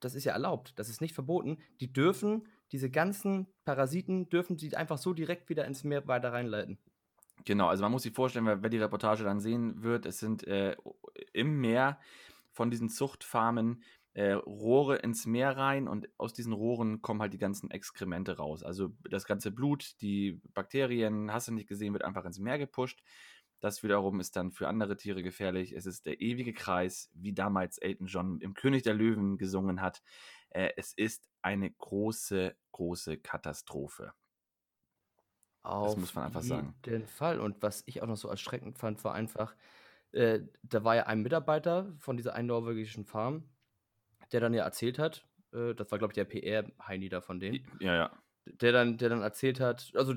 das 0.00 0.16
ist 0.16 0.24
ja 0.24 0.32
erlaubt, 0.32 0.72
das 0.74 0.88
ist 0.88 1.00
nicht 1.00 1.14
verboten. 1.14 1.58
Die 1.80 1.92
dürfen, 1.92 2.48
diese 2.72 2.90
ganzen 2.90 3.46
Parasiten 3.64 4.28
dürfen 4.28 4.58
sie 4.58 4.74
einfach 4.74 4.98
so 4.98 5.14
direkt 5.14 5.48
wieder 5.48 5.66
ins 5.66 5.84
Meer 5.84 6.08
weiter 6.08 6.32
reinleiten. 6.32 6.78
Genau, 7.44 7.68
also 7.68 7.84
man 7.84 7.92
muss 7.92 8.02
sich 8.02 8.12
vorstellen, 8.12 8.46
wer, 8.46 8.60
wer 8.64 8.70
die 8.70 8.78
Reportage 8.78 9.22
dann 9.22 9.38
sehen 9.38 9.84
wird, 9.84 10.04
es 10.04 10.18
sind 10.18 10.44
äh, 10.48 10.74
im 11.32 11.60
Meer 11.60 12.00
von 12.50 12.72
diesen 12.72 12.88
Zuchtfarmen 12.88 13.84
äh, 14.16 14.32
Rohre 14.32 14.96
ins 14.96 15.26
Meer 15.26 15.58
rein 15.58 15.86
und 15.86 16.08
aus 16.16 16.32
diesen 16.32 16.54
Rohren 16.54 17.02
kommen 17.02 17.20
halt 17.20 17.34
die 17.34 17.38
ganzen 17.38 17.70
Exkremente 17.70 18.38
raus. 18.38 18.62
Also 18.62 18.96
das 19.10 19.26
ganze 19.26 19.50
Blut, 19.50 20.00
die 20.00 20.40
Bakterien, 20.54 21.30
hast 21.30 21.48
du 21.48 21.52
nicht 21.52 21.68
gesehen, 21.68 21.92
wird 21.92 22.02
einfach 22.02 22.24
ins 22.24 22.38
Meer 22.38 22.56
gepusht. 22.56 23.02
Das 23.60 23.82
wiederum 23.82 24.18
ist 24.18 24.34
dann 24.34 24.52
für 24.52 24.68
andere 24.68 24.96
Tiere 24.96 25.22
gefährlich. 25.22 25.72
Es 25.72 25.84
ist 25.84 26.06
der 26.06 26.22
ewige 26.22 26.54
Kreis, 26.54 27.10
wie 27.12 27.34
damals 27.34 27.76
Elton 27.76 28.06
John 28.06 28.40
im 28.40 28.54
König 28.54 28.84
der 28.84 28.94
Löwen 28.94 29.36
gesungen 29.36 29.82
hat. 29.82 30.02
Äh, 30.48 30.70
es 30.78 30.94
ist 30.94 31.28
eine 31.42 31.70
große, 31.70 32.56
große 32.72 33.18
Katastrophe. 33.18 34.14
Auf 35.60 35.88
das 35.88 35.96
muss 35.98 36.14
man 36.14 36.24
einfach 36.24 36.42
sagen. 36.42 36.74
Auf 36.80 36.90
jeden 36.90 37.06
Fall. 37.06 37.38
Und 37.38 37.60
was 37.60 37.82
ich 37.84 38.02
auch 38.02 38.06
noch 38.06 38.16
so 38.16 38.28
erschreckend 38.28 38.78
fand, 38.78 39.04
war 39.04 39.12
einfach, 39.12 39.54
äh, 40.12 40.40
da 40.62 40.84
war 40.84 40.96
ja 40.96 41.02
ein 41.02 41.20
Mitarbeiter 41.20 41.94
von 41.98 42.16
dieser 42.16 42.34
einen 42.34 42.48
norwegischen 42.48 43.04
Farm, 43.04 43.50
der 44.32 44.40
dann 44.40 44.54
ja 44.54 44.64
erzählt 44.64 44.98
hat, 44.98 45.26
äh, 45.52 45.74
das 45.74 45.90
war, 45.90 45.98
glaube 45.98 46.12
ich, 46.12 46.16
der 46.16 46.24
PR-Heini 46.24 47.08
da 47.08 47.20
von 47.20 47.40
denen. 47.40 47.66
Ja, 47.80 47.94
ja. 47.94 48.22
Der 48.44 48.72
dann, 48.72 48.98
der 48.98 49.08
dann 49.08 49.22
erzählt 49.22 49.60
hat, 49.60 49.90
also 49.94 50.14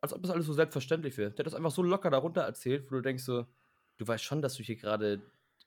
als 0.00 0.14
ob 0.14 0.22
das 0.22 0.30
alles 0.30 0.46
so 0.46 0.52
selbstverständlich 0.52 1.16
wäre. 1.18 1.30
Der 1.30 1.40
hat 1.40 1.46
das 1.46 1.54
einfach 1.54 1.70
so 1.70 1.82
locker 1.82 2.10
darunter 2.10 2.42
erzählt, 2.42 2.90
wo 2.90 2.96
du 2.96 3.02
denkst 3.02 3.24
so, 3.24 3.46
du 3.98 4.08
weißt 4.08 4.24
schon, 4.24 4.40
dass 4.40 4.54
du 4.54 4.62
hier 4.62 4.76
gerade, 4.76 5.20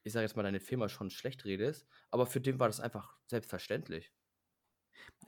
ich 0.03 0.13
sage 0.13 0.24
jetzt 0.24 0.36
mal, 0.36 0.44
deine 0.44 0.60
Firma 0.60 0.89
schon 0.89 1.12
schlecht 1.12 1.46
redest, 1.46 1.88
aber 2.10 2.25
für 2.25 2.42
den 2.42 2.60
war 2.60 2.68
das 2.68 2.80
einfach 2.80 3.15
selbstverständlich. 3.27 4.12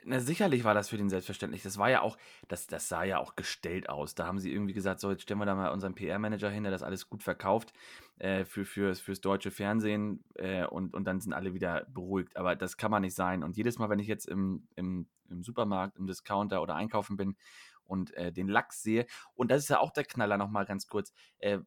Na, 0.07 0.19
sicherlich 0.19 0.63
war 0.63 0.75
das 0.75 0.89
für 0.89 0.97
den 0.97 1.09
selbstverständlich. 1.09 1.63
Das 1.63 1.79
war 1.79 1.89
ja 1.89 2.01
auch, 2.01 2.17
das, 2.47 2.67
das 2.67 2.87
sah 2.87 3.03
ja 3.03 3.17
auch 3.17 3.35
gestellt 3.35 3.89
aus. 3.89 4.13
Da 4.13 4.27
haben 4.27 4.37
sie 4.37 4.51
irgendwie 4.53 4.73
gesagt, 4.73 4.99
so, 4.99 5.09
jetzt 5.09 5.23
stellen 5.23 5.39
wir 5.39 5.47
da 5.47 5.55
mal 5.55 5.71
unseren 5.71 5.95
PR-Manager 5.95 6.49
hin, 6.49 6.63
der 6.63 6.71
das 6.71 6.83
alles 6.83 7.09
gut 7.09 7.23
verkauft 7.23 7.73
äh, 8.19 8.45
für, 8.45 8.65
für, 8.65 8.93
fürs 8.93 9.19
deutsche 9.19 9.49
Fernsehen 9.49 10.23
äh, 10.35 10.65
und, 10.65 10.93
und 10.93 11.05
dann 11.05 11.21
sind 11.21 11.33
alle 11.33 11.55
wieder 11.55 11.87
beruhigt. 11.89 12.37
Aber 12.37 12.55
das 12.55 12.77
kann 12.77 12.91
man 12.91 13.01
nicht 13.01 13.15
sein. 13.15 13.43
Und 13.43 13.57
jedes 13.57 13.79
Mal, 13.79 13.89
wenn 13.89 13.97
ich 13.97 14.07
jetzt 14.07 14.27
im, 14.27 14.67
im, 14.75 15.07
im 15.27 15.43
Supermarkt, 15.43 15.97
im 15.97 16.05
Discounter 16.05 16.61
oder 16.61 16.75
einkaufen 16.75 17.17
bin 17.17 17.35
und 17.83 18.13
äh, 18.13 18.31
den 18.31 18.47
Lachs 18.47 18.83
sehe, 18.83 19.07
und 19.33 19.49
das 19.49 19.63
ist 19.63 19.69
ja 19.69 19.79
auch 19.79 19.91
der 19.91 20.03
Knaller 20.05 20.37
nochmal 20.37 20.65
ganz 20.65 20.85
kurz, 20.85 21.13
äh, 21.39 21.59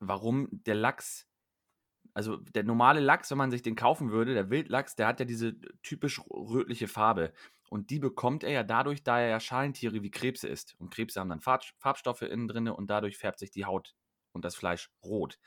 warum 0.00 0.48
der 0.50 0.76
Lachs 0.76 1.27
also 2.18 2.36
der 2.36 2.64
normale 2.64 2.98
Lachs, 2.98 3.30
wenn 3.30 3.38
man 3.38 3.52
sich 3.52 3.62
den 3.62 3.76
kaufen 3.76 4.10
würde, 4.10 4.34
der 4.34 4.50
Wildlachs, 4.50 4.96
der 4.96 5.06
hat 5.06 5.20
ja 5.20 5.24
diese 5.24 5.54
typisch 5.84 6.20
rötliche 6.28 6.88
Farbe. 6.88 7.32
Und 7.70 7.90
die 7.90 8.00
bekommt 8.00 8.42
er 8.42 8.50
ja 8.50 8.64
dadurch, 8.64 9.04
da 9.04 9.20
er 9.20 9.28
ja 9.28 9.38
Schalentiere 9.38 10.02
wie 10.02 10.10
Krebse 10.10 10.48
ist. 10.48 10.74
Und 10.80 10.92
Krebse 10.92 11.20
haben 11.20 11.28
dann 11.28 11.40
Farbstoffe 11.40 12.22
innen 12.22 12.48
drin 12.48 12.66
und 12.66 12.90
dadurch 12.90 13.18
färbt 13.18 13.38
sich 13.38 13.52
die 13.52 13.66
Haut 13.66 13.94
und 14.32 14.44
das 14.44 14.56
Fleisch 14.56 14.90
rot. 15.04 15.38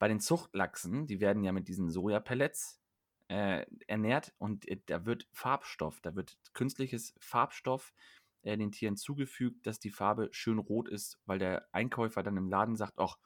Bei 0.00 0.08
den 0.08 0.18
Zuchtlachsen, 0.18 1.06
die 1.06 1.20
werden 1.20 1.44
ja 1.44 1.52
mit 1.52 1.68
diesen 1.68 1.88
Sojapellets 1.88 2.82
äh, 3.28 3.64
ernährt 3.86 4.34
und 4.38 4.66
äh, 4.66 4.80
da 4.86 5.06
wird 5.06 5.28
Farbstoff, 5.30 6.00
da 6.00 6.16
wird 6.16 6.36
künstliches 6.52 7.14
Farbstoff 7.20 7.94
äh, 8.42 8.56
den 8.56 8.72
Tieren 8.72 8.96
zugefügt, 8.96 9.68
dass 9.68 9.78
die 9.78 9.90
Farbe 9.90 10.30
schön 10.32 10.58
rot 10.58 10.88
ist, 10.88 11.20
weil 11.26 11.38
der 11.38 11.68
Einkäufer 11.70 12.24
dann 12.24 12.36
im 12.36 12.48
Laden 12.48 12.74
sagt, 12.74 12.98
auch 12.98 13.18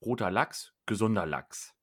roter 0.00 0.30
Lachs, 0.30 0.72
gesunder 0.86 1.26
Lachs. 1.26 1.74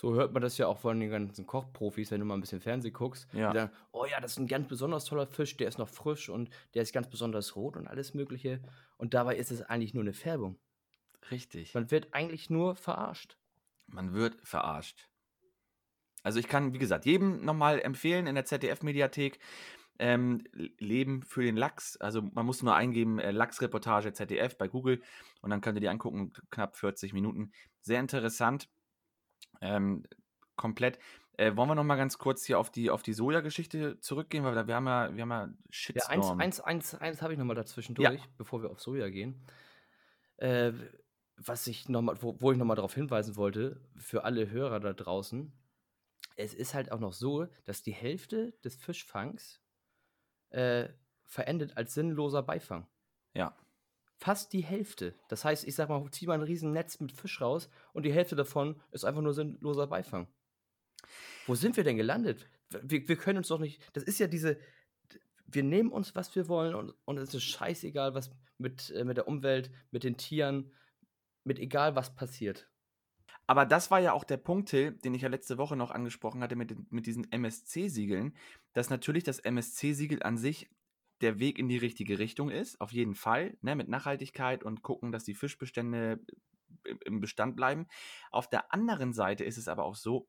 So 0.00 0.14
hört 0.14 0.32
man 0.32 0.40
das 0.40 0.56
ja 0.56 0.66
auch 0.66 0.78
von 0.78 0.98
den 0.98 1.10
ganzen 1.10 1.46
Kochprofis, 1.46 2.10
wenn 2.10 2.20
du 2.20 2.24
mal 2.24 2.32
ein 2.32 2.40
bisschen 2.40 2.62
Fernsehen 2.62 2.94
guckst. 2.94 3.28
Ja. 3.34 3.50
Die 3.50 3.58
sagen, 3.58 3.72
oh 3.92 4.06
ja, 4.06 4.18
das 4.18 4.32
ist 4.32 4.38
ein 4.38 4.46
ganz 4.46 4.66
besonders 4.66 5.04
toller 5.04 5.26
Fisch, 5.26 5.58
der 5.58 5.68
ist 5.68 5.76
noch 5.76 5.90
frisch 5.90 6.30
und 6.30 6.48
der 6.72 6.80
ist 6.80 6.94
ganz 6.94 7.10
besonders 7.10 7.54
rot 7.54 7.76
und 7.76 7.86
alles 7.86 8.14
Mögliche. 8.14 8.62
Und 8.96 9.12
dabei 9.12 9.36
ist 9.36 9.50
es 9.50 9.60
eigentlich 9.60 9.92
nur 9.92 10.02
eine 10.02 10.14
Färbung. 10.14 10.58
Richtig. 11.30 11.74
Man 11.74 11.90
wird 11.90 12.14
eigentlich 12.14 12.48
nur 12.48 12.76
verarscht. 12.76 13.36
Man 13.88 14.14
wird 14.14 14.38
verarscht. 14.42 15.10
Also 16.22 16.38
ich 16.38 16.48
kann, 16.48 16.72
wie 16.72 16.78
gesagt, 16.78 17.04
jedem 17.04 17.44
nochmal 17.44 17.78
empfehlen 17.82 18.26
in 18.26 18.36
der 18.36 18.46
ZDF-Mediathek. 18.46 19.38
Ähm, 19.98 20.44
Leben 20.78 21.22
für 21.24 21.42
den 21.42 21.58
Lachs. 21.58 21.98
Also 21.98 22.22
man 22.22 22.46
muss 22.46 22.62
nur 22.62 22.74
eingeben, 22.74 23.18
äh, 23.18 23.32
Lachsreportage 23.32 24.14
ZDF 24.14 24.56
bei 24.56 24.66
Google 24.66 25.02
und 25.42 25.50
dann 25.50 25.60
könnt 25.60 25.76
ihr 25.76 25.82
die 25.82 25.90
angucken, 25.90 26.32
knapp 26.50 26.78
40 26.78 27.12
Minuten. 27.12 27.52
Sehr 27.82 28.00
interessant 28.00 28.70
ähm, 29.60 30.04
komplett. 30.56 30.98
Äh, 31.36 31.56
wollen 31.56 31.70
wir 31.70 31.74
noch 31.74 31.84
mal 31.84 31.96
ganz 31.96 32.18
kurz 32.18 32.44
hier 32.44 32.58
auf 32.58 32.70
die, 32.70 32.90
auf 32.90 33.02
die 33.02 33.14
Soja-Geschichte 33.14 33.98
zurückgehen, 34.00 34.44
weil 34.44 34.66
wir 34.66 34.74
haben 34.74 34.86
ja, 34.86 35.14
wir 35.14 35.22
haben 35.22 35.30
ja 35.30 35.48
Shitstorm. 35.70 36.20
Ja, 36.20 36.44
eins, 36.44 36.60
eins, 36.60 36.60
eins, 36.60 36.94
eins 36.96 37.22
habe 37.22 37.32
ich 37.32 37.38
noch 37.38 37.46
mal 37.46 37.54
dazwischen 37.54 37.94
durch, 37.94 38.20
ja. 38.20 38.26
bevor 38.36 38.62
wir 38.62 38.70
auf 38.70 38.80
Soja 38.80 39.08
gehen. 39.08 39.42
Äh, 40.36 40.72
was 41.36 41.66
ich 41.66 41.88
noch 41.88 42.02
mal, 42.02 42.20
wo, 42.20 42.38
wo 42.40 42.52
ich 42.52 42.58
noch 42.58 42.66
mal 42.66 42.74
darauf 42.74 42.94
hinweisen 42.94 43.36
wollte, 43.36 43.80
für 43.96 44.24
alle 44.24 44.50
Hörer 44.50 44.80
da 44.80 44.92
draußen, 44.92 45.52
es 46.36 46.54
ist 46.54 46.74
halt 46.74 46.92
auch 46.92 47.00
noch 47.00 47.12
so, 47.12 47.46
dass 47.64 47.82
die 47.82 47.92
Hälfte 47.92 48.52
des 48.64 48.76
Fischfangs 48.76 49.62
äh, 50.50 50.88
verendet 51.24 51.76
als 51.76 51.94
sinnloser 51.94 52.42
Beifang. 52.42 52.86
Ja. 53.34 53.56
Fast 54.20 54.52
die 54.52 54.60
Hälfte. 54.60 55.14
Das 55.28 55.46
heißt, 55.46 55.66
ich 55.66 55.74
sag 55.74 55.88
mal, 55.88 56.06
zieh 56.10 56.26
mal 56.26 56.34
ein 56.34 56.42
riesen 56.42 56.72
Netz 56.72 57.00
mit 57.00 57.10
Fisch 57.10 57.40
raus 57.40 57.70
und 57.94 58.04
die 58.04 58.12
Hälfte 58.12 58.36
davon 58.36 58.78
ist 58.90 59.04
einfach 59.04 59.22
nur 59.22 59.32
sinnloser 59.32 59.86
Beifang. 59.86 60.28
Wo 61.46 61.54
sind 61.54 61.78
wir 61.78 61.84
denn 61.84 61.96
gelandet? 61.96 62.46
Wir, 62.82 63.08
wir 63.08 63.16
können 63.16 63.38
uns 63.38 63.48
doch 63.48 63.58
nicht. 63.58 63.80
Das 63.94 64.02
ist 64.02 64.18
ja 64.20 64.26
diese. 64.26 64.58
Wir 65.46 65.62
nehmen 65.62 65.90
uns, 65.90 66.14
was 66.14 66.36
wir 66.36 66.48
wollen 66.48 66.74
und, 66.74 66.94
und 67.06 67.16
es 67.16 67.32
ist 67.32 67.44
scheißegal, 67.44 68.14
was 68.14 68.30
mit, 68.58 68.90
äh, 68.90 69.04
mit 69.04 69.16
der 69.16 69.26
Umwelt, 69.26 69.70
mit 69.90 70.04
den 70.04 70.18
Tieren, 70.18 70.70
mit 71.42 71.58
egal 71.58 71.96
was 71.96 72.14
passiert. 72.14 72.68
Aber 73.46 73.64
das 73.64 73.90
war 73.90 74.00
ja 74.00 74.12
auch 74.12 74.24
der 74.24 74.36
Punkt, 74.36 74.68
Till, 74.68 74.92
den 74.92 75.14
ich 75.14 75.22
ja 75.22 75.28
letzte 75.28 75.56
Woche 75.56 75.76
noch 75.76 75.90
angesprochen 75.90 76.42
hatte 76.42 76.56
mit, 76.56 76.92
mit 76.92 77.06
diesen 77.06 77.32
MSC-Siegeln, 77.32 78.36
dass 78.74 78.90
natürlich 78.90 79.24
das 79.24 79.40
MSC-Siegel 79.40 80.22
an 80.22 80.36
sich 80.36 80.70
der 81.20 81.38
Weg 81.38 81.58
in 81.58 81.68
die 81.68 81.78
richtige 81.78 82.18
Richtung 82.18 82.50
ist, 82.50 82.80
auf 82.80 82.92
jeden 82.92 83.14
Fall, 83.14 83.56
ne, 83.60 83.76
mit 83.76 83.88
Nachhaltigkeit 83.88 84.64
und 84.64 84.82
gucken, 84.82 85.12
dass 85.12 85.24
die 85.24 85.34
Fischbestände 85.34 86.20
im 87.04 87.20
Bestand 87.20 87.56
bleiben. 87.56 87.86
Auf 88.30 88.48
der 88.48 88.72
anderen 88.72 89.12
Seite 89.12 89.44
ist 89.44 89.58
es 89.58 89.68
aber 89.68 89.84
auch 89.84 89.96
so, 89.96 90.28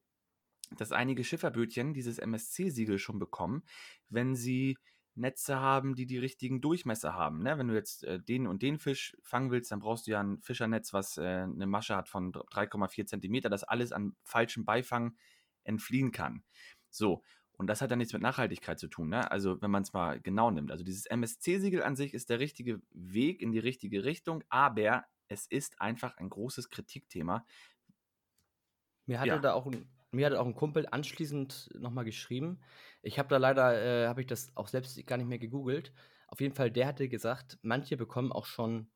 dass 0.78 0.92
einige 0.92 1.24
Schifferbötchen 1.24 1.94
dieses 1.94 2.18
MSC-Siegel 2.18 2.98
schon 2.98 3.20
bekommen, 3.20 3.64
wenn 4.10 4.36
sie 4.36 4.78
Netze 5.16 5.60
haben, 5.60 5.96
die 5.96 6.06
die 6.06 6.18
richtigen 6.18 6.62
Durchmesser 6.62 7.14
haben. 7.14 7.44
Ne? 7.44 7.58
Wenn 7.58 7.68
du 7.68 7.74
jetzt 7.74 8.06
äh, 8.06 8.20
den 8.20 8.48
und 8.48 8.62
den 8.62 8.80
Fisch 8.80 9.18
fangen 9.24 9.52
willst, 9.52 9.72
dann 9.72 9.80
brauchst 9.80 10.08
du 10.08 10.12
ja 10.12 10.22
ein 10.22 10.42
Fischernetz, 10.42 10.94
was 10.94 11.18
äh, 11.18 11.22
eine 11.22 11.68
Masche 11.68 11.96
hat 11.96 12.08
von 12.08 12.32
3,4 12.32 13.06
Zentimeter, 13.06 13.50
das 13.50 13.64
alles 13.64 13.92
an 13.92 14.16
falschem 14.24 14.64
Beifang 14.64 15.18
entfliehen 15.64 16.12
kann. 16.12 16.44
So, 16.90 17.24
und 17.62 17.68
das 17.68 17.80
hat 17.80 17.92
ja 17.92 17.96
nichts 17.96 18.12
mit 18.12 18.24
Nachhaltigkeit 18.24 18.80
zu 18.80 18.88
tun, 18.88 19.10
ne? 19.10 19.30
Also, 19.30 19.62
wenn 19.62 19.70
man 19.70 19.84
es 19.84 19.94
mal 19.94 20.20
genau 20.20 20.50
nimmt. 20.50 20.72
Also, 20.72 20.84
dieses 20.84 21.06
MSC-Siegel 21.06 21.84
an 21.84 21.96
sich 21.96 22.16
ist 22.16 22.32
der 22.32 22.40
richtige 22.40 22.82
Weg 22.90 23.40
in 23.40 23.52
die 23.52 23.60
richtige 23.60 24.04
Richtung, 24.04 24.44
aber 24.50 25.06
es 25.28 25.46
ist 25.46 25.80
einfach 25.80 26.18
ein 26.18 26.28
großes 26.28 26.72
Kritikthema. 26.72 27.46
Mir 29.06 29.20
hatte 29.20 29.30
ja. 29.30 29.38
da 29.38 29.54
auch 29.54 29.68
ein, 29.68 29.88
mir 30.10 30.26
hat 30.26 30.34
auch 30.34 30.48
ein 30.48 30.56
Kumpel 30.56 30.88
anschließend 30.90 31.70
nochmal 31.80 32.04
geschrieben. 32.04 32.62
Ich 33.04 33.20
habe 33.20 33.30
da 33.30 33.38
leider, 33.38 33.80
äh, 33.80 34.08
habe 34.08 34.22
ich 34.22 34.28
das 34.28 34.58
auch 34.58 34.68
selbst 34.68 35.06
gar 35.06 35.18
nicht 35.18 35.28
mehr 35.28 35.38
gegoogelt. 35.38 35.94
Auf 36.30 36.42
jeden 36.42 36.56
Fall, 36.56 36.72
der 36.72 36.88
hatte 36.88 37.10
gesagt, 37.10 37.60
manche 37.62 37.96
bekommen 37.96 38.32
auch 38.32 38.48
schon 38.48 38.90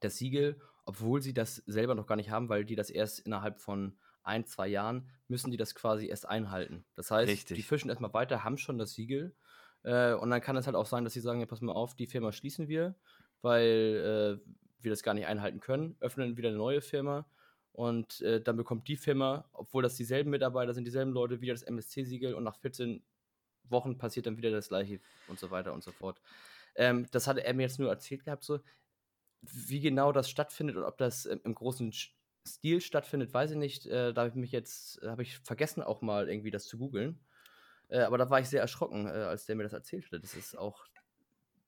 das 0.00 0.16
Siegel, 0.16 0.60
obwohl 0.86 1.22
sie 1.22 1.34
das 1.34 1.54
selber 1.66 1.94
noch 1.94 2.08
gar 2.08 2.16
nicht 2.16 2.30
haben, 2.30 2.48
weil 2.48 2.64
die 2.64 2.74
das 2.74 2.90
erst 2.90 3.20
innerhalb 3.20 3.60
von 3.60 3.96
ein, 4.22 4.46
zwei 4.46 4.68
Jahren 4.68 5.08
müssen 5.28 5.50
die 5.50 5.56
das 5.56 5.74
quasi 5.74 6.06
erst 6.06 6.28
einhalten. 6.28 6.84
Das 6.94 7.10
heißt, 7.10 7.30
Richtig. 7.30 7.56
die 7.56 7.62
fischen 7.62 7.88
erstmal 7.88 8.12
weiter, 8.12 8.44
haben 8.44 8.58
schon 8.58 8.78
das 8.78 8.92
Siegel. 8.92 9.34
Äh, 9.82 10.14
und 10.14 10.30
dann 10.30 10.40
kann 10.40 10.56
es 10.56 10.66
halt 10.66 10.76
auch 10.76 10.86
sein, 10.86 11.04
dass 11.04 11.12
sie 11.12 11.20
sagen, 11.20 11.40
ja, 11.40 11.46
pass 11.46 11.60
mal 11.60 11.72
auf, 11.72 11.94
die 11.94 12.06
Firma 12.06 12.32
schließen 12.32 12.68
wir, 12.68 12.94
weil 13.40 14.40
äh, 14.42 14.50
wir 14.80 14.90
das 14.90 15.02
gar 15.02 15.14
nicht 15.14 15.26
einhalten 15.26 15.60
können, 15.60 15.96
öffnen 16.00 16.36
wieder 16.36 16.48
eine 16.48 16.58
neue 16.58 16.80
Firma 16.80 17.26
und 17.72 18.20
äh, 18.20 18.40
dann 18.40 18.56
bekommt 18.56 18.88
die 18.88 18.96
Firma, 18.96 19.48
obwohl 19.52 19.82
das 19.82 19.96
dieselben 19.96 20.30
Mitarbeiter 20.30 20.74
sind, 20.74 20.84
dieselben 20.84 21.12
Leute, 21.12 21.40
wieder 21.40 21.54
das 21.54 21.62
MSC-Siegel 21.62 22.34
und 22.34 22.44
nach 22.44 22.56
14 22.56 23.02
Wochen 23.64 23.96
passiert 23.96 24.26
dann 24.26 24.36
wieder 24.36 24.50
das 24.50 24.68
gleiche 24.68 25.00
und 25.28 25.38
so 25.38 25.50
weiter 25.50 25.72
und 25.72 25.82
so 25.82 25.92
fort. 25.92 26.20
Ähm, 26.74 27.06
das 27.10 27.26
hatte 27.26 27.44
er 27.44 27.54
mir 27.54 27.62
jetzt 27.62 27.78
nur 27.78 27.88
erzählt 27.88 28.24
gehabt, 28.24 28.44
so 28.44 28.60
wie 29.40 29.80
genau 29.80 30.12
das 30.12 30.30
stattfindet 30.30 30.76
und 30.76 30.84
ob 30.84 30.98
das 30.98 31.24
im 31.24 31.54
großen 31.54 31.92
Stil 32.46 32.80
stattfindet, 32.80 33.32
weiß 33.32 33.52
ich 33.52 33.56
nicht. 33.56 33.86
Äh, 33.86 34.12
da 34.12 34.22
habe 34.22 34.30
ich 34.30 34.34
mich 34.34 34.52
jetzt, 34.52 35.02
äh, 35.02 35.08
habe 35.08 35.22
ich 35.22 35.38
vergessen 35.38 35.82
auch 35.82 36.02
mal 36.02 36.28
irgendwie 36.28 36.50
das 36.50 36.66
zu 36.66 36.78
googeln. 36.78 37.20
Äh, 37.88 38.00
aber 38.00 38.18
da 38.18 38.30
war 38.30 38.40
ich 38.40 38.48
sehr 38.48 38.60
erschrocken, 38.60 39.06
äh, 39.06 39.10
als 39.10 39.46
der 39.46 39.56
mir 39.56 39.62
das 39.64 39.72
erzählt 39.72 40.10
hat. 40.10 40.22
Das 40.22 40.34
ist 40.34 40.56
auch 40.56 40.84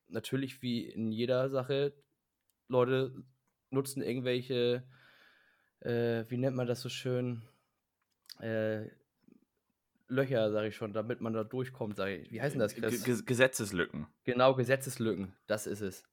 natürlich 0.09 0.63
wie 0.63 0.89
in 0.89 1.13
jeder 1.13 1.49
Sache, 1.49 1.95
Leute 2.69 3.15
nutzen 3.71 4.03
irgendwelche, 4.03 4.85
äh, 5.81 6.25
wie 6.29 6.39
nennt 6.39 6.57
man 6.57 6.67
das 6.67 6.81
so 6.81 6.89
schön, 6.89 7.43
äh, 8.41 8.89
Löcher, 10.09 10.51
sage 10.53 10.69
ich 10.69 10.77
schon, 10.77 10.93
damit 10.93 11.21
man 11.21 11.33
da 11.33 11.45
durchkommt, 11.45 11.97
sage 11.97 12.17
ich. 12.17 12.31
Wie 12.31 12.41
heißen 12.41 12.59
das, 12.59 12.75
Chris? 12.75 13.05
G 13.05 13.23
Gesetzeslücken. 13.25 14.07
Genau, 14.25 14.55
Gesetzeslücken, 14.55 15.35
das 15.47 15.67
ist 15.67 15.81
es. 15.81 16.05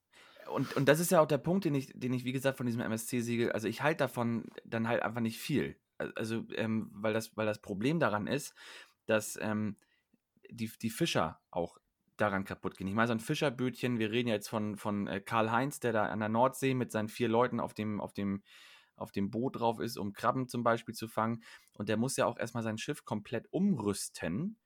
Und, 0.54 0.76
und 0.76 0.88
das 0.88 1.00
ist 1.00 1.12
ja 1.12 1.22
auch 1.22 1.28
der 1.28 1.38
Punkt, 1.38 1.66
den 1.66 1.76
ich, 1.76 1.92
den 1.94 2.14
ich, 2.14 2.26
wie 2.26 2.32
gesagt, 2.32 2.58
von 2.58 2.66
diesem 2.66 2.82
MSC-Siegel, 2.82 3.52
also 3.52 3.68
ich 3.68 3.82
halte 3.82 4.04
davon 4.04 4.46
dann 4.66 4.88
halt 4.88 5.04
einfach 5.04 5.22
nicht 5.22 5.40
viel. 5.40 5.76
Also, 5.98 6.46
ähm, 6.56 6.90
weil, 6.94 7.14
das, 7.14 7.36
weil 7.38 7.46
das 7.46 7.62
Problem 7.62 8.00
daran 8.00 8.28
ist, 8.28 8.56
dass 9.06 9.38
ähm, 9.42 9.78
die, 10.50 10.72
die 10.82 10.90
Fischer 10.90 11.40
auch 11.52 11.78
daran 12.18 12.46
kaputt 12.46 12.78
gehen. 12.78 12.88
Ich 12.88 12.94
meine, 12.94 13.08
so 13.08 13.14
ein 13.14 13.20
Fischerbötchen, 13.20 14.00
wir 14.00 14.12
reden 14.12 14.30
ja 14.30 14.36
jetzt 14.36 14.50
von, 14.50 14.78
von 14.78 15.08
äh, 15.08 15.22
Karl-Heinz, 15.22 15.80
der 15.80 15.92
da 15.92 16.06
an 16.06 16.20
der 16.20 16.30
Nordsee 16.30 16.74
mit 16.74 16.92
seinen 16.92 17.10
vier 17.10 17.28
Leuten 17.28 17.60
auf 17.60 17.74
dem, 17.74 18.00
auf 18.00 18.14
dem, 18.14 18.44
auf 18.96 19.12
dem 19.12 19.32
Boot 19.32 19.60
drauf 19.60 19.80
ist, 19.80 19.98
um 19.98 20.14
Krabben 20.14 20.48
zum 20.48 20.64
Beispiel 20.64 20.94
zu 20.94 21.08
fangen. 21.08 21.44
Und 21.78 21.90
der 21.90 21.98
muss 21.98 22.18
ja 22.18 22.26
auch 22.26 22.38
erstmal 22.38 22.64
sein 22.64 22.78
Schiff 22.78 23.06
komplett 23.06 23.48
umrüsten 23.52 24.58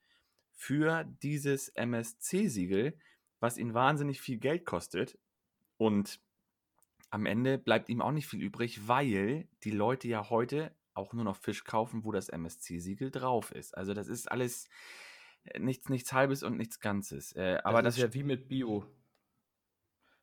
für 0.52 1.06
dieses 1.22 1.70
MSC-Siegel, 1.70 2.98
was 3.40 3.58
ihn 3.58 3.74
wahnsinnig 3.74 4.22
viel 4.22 4.38
Geld 4.38 4.66
kostet. 4.66 5.18
Und 5.78 6.20
am 7.10 7.26
Ende 7.26 7.58
bleibt 7.58 7.90
ihm 7.90 8.02
auch 8.02 8.12
nicht 8.12 8.28
viel 8.28 8.42
übrig, 8.42 8.88
weil 8.88 9.48
die 9.64 9.72
Leute 9.72 10.08
ja 10.08 10.30
heute 10.30 10.76
auch 10.94 11.14
nur 11.14 11.24
noch 11.24 11.36
Fisch 11.36 11.64
kaufen, 11.64 12.04
wo 12.06 12.12
das 12.12 12.30
MSC-Siegel 12.30 13.12
drauf 13.12 13.52
ist. 13.52 13.78
Also 13.78 13.94
das 13.94 14.08
ist 14.08 14.32
alles 14.32 14.70
äh, 15.44 15.60
nichts, 15.60 15.90
nichts 15.90 16.14
Halbes 16.14 16.44
und 16.44 16.58
nichts 16.58 16.80
Ganzes. 16.80 17.34
Äh, 17.34 17.60
aber 17.64 17.82
das, 17.82 17.96
das 17.96 18.04
ist 18.04 18.04
ja 18.04 18.14
wie 18.14 18.24
mit 18.24 18.48
Bio. 18.48 18.86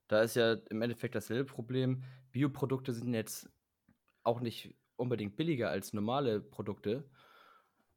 Da 0.09 0.23
ist 0.23 0.37
ja 0.37 0.55
im 0.71 0.83
Endeffekt 0.83 1.15
dasselbe 1.15 1.45
Problem. 1.45 2.03
Bioprodukte 2.33 2.93
sind 2.93 3.15
jetzt 3.15 3.51
auch 4.23 4.41
nicht 4.41 4.75
unbedingt 4.97 5.37
billiger 5.37 5.71
als 5.71 5.93
normale 5.93 6.41
Produkte. 6.41 7.09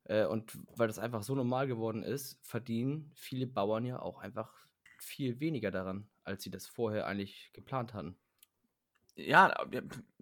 Äh, 0.05 0.25
und 0.25 0.57
weil 0.75 0.87
das 0.87 0.99
einfach 0.99 1.23
so 1.23 1.35
normal 1.35 1.67
geworden 1.67 2.03
ist, 2.03 2.39
verdienen 2.41 3.11
viele 3.15 3.47
Bauern 3.47 3.85
ja 3.85 4.01
auch 4.01 4.19
einfach 4.19 4.53
viel 4.99 5.39
weniger 5.39 5.71
daran, 5.71 6.07
als 6.25 6.43
sie 6.43 6.51
das 6.51 6.67
vorher 6.67 7.07
eigentlich 7.07 7.51
geplant 7.53 7.93
hatten. 7.93 8.17
Ja, 9.15 9.55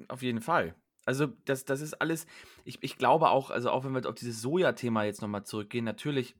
auf 0.07 0.21
jeden 0.21 0.41
Fall. 0.41 0.75
Also 1.05 1.27
das, 1.45 1.65
das 1.65 1.81
ist 1.81 1.95
alles, 1.95 2.27
ich, 2.63 2.81
ich 2.81 2.97
glaube 2.97 3.29
auch, 3.29 3.49
also 3.49 3.71
auch 3.71 3.83
wenn 3.83 3.93
wir 3.93 4.07
auf 4.07 4.15
dieses 4.15 4.41
Soja-Thema 4.41 5.03
jetzt 5.03 5.21
nochmal 5.21 5.43
zurückgehen, 5.43 5.83
natürlich 5.83 6.35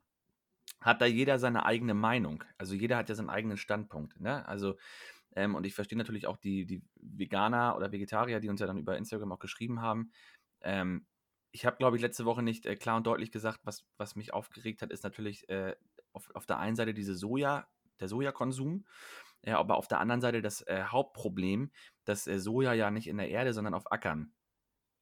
hat 0.80 1.02
da 1.02 1.06
jeder 1.06 1.40
seine 1.40 1.66
eigene 1.66 1.94
Meinung. 1.94 2.44
Also 2.58 2.76
jeder 2.76 2.98
hat 2.98 3.10
ja 3.10 3.16
seinen 3.16 3.30
eigenen 3.30 3.58
Standpunkt. 3.58 4.20
Ne? 4.20 4.48
Also, 4.48 4.78
ähm, 5.36 5.56
und 5.56 5.66
ich 5.66 5.74
verstehe 5.74 5.98
natürlich 5.98 6.28
auch 6.28 6.38
die, 6.38 6.66
die 6.66 6.84
Veganer 6.96 7.76
oder 7.76 7.92
Vegetarier, 7.92 8.40
die 8.40 8.50
uns 8.50 8.60
ja 8.60 8.68
dann 8.68 8.78
über 8.78 8.98
Instagram 8.98 9.32
auch 9.32 9.40
geschrieben 9.40 9.82
haben. 9.82 10.12
Ähm, 10.62 11.06
ich 11.52 11.66
habe, 11.66 11.78
glaube 11.78 11.98
ich, 11.98 12.02
letzte 12.02 12.26
Woche 12.26 12.44
nicht 12.44 12.66
äh, 12.66 12.76
klar 12.76 12.98
und 12.98 13.08
deutlich 13.08 13.32
gesagt, 13.32 13.60
was, 13.64 13.86
was 13.98 14.16
mich 14.16 14.34
aufgeregt 14.34 14.82
hat, 14.82 14.92
ist 14.92 15.04
natürlich 15.04 15.48
äh, 15.50 15.76
auf, 16.12 16.30
auf 16.34 16.46
der 16.46 16.60
einen 16.60 16.76
Seite 16.76 16.94
diese 16.94 17.16
Soja, 17.16 17.68
der 18.00 18.08
Sojakonsum. 18.08 18.86
Ja, 19.46 19.60
aber 19.60 19.78
auf 19.78 19.88
der 19.88 20.00
anderen 20.00 20.22
Seite 20.22 20.42
das 20.42 20.62
äh, 20.62 20.84
Hauptproblem, 20.86 21.72
dass 22.06 22.28
äh, 22.28 22.40
Soja 22.40 22.74
ja 22.74 22.92
nicht 22.92 23.08
in 23.08 23.18
der 23.18 23.30
Erde, 23.30 23.54
sondern 23.54 23.74
auf 23.74 23.92
Ackern 23.92 24.34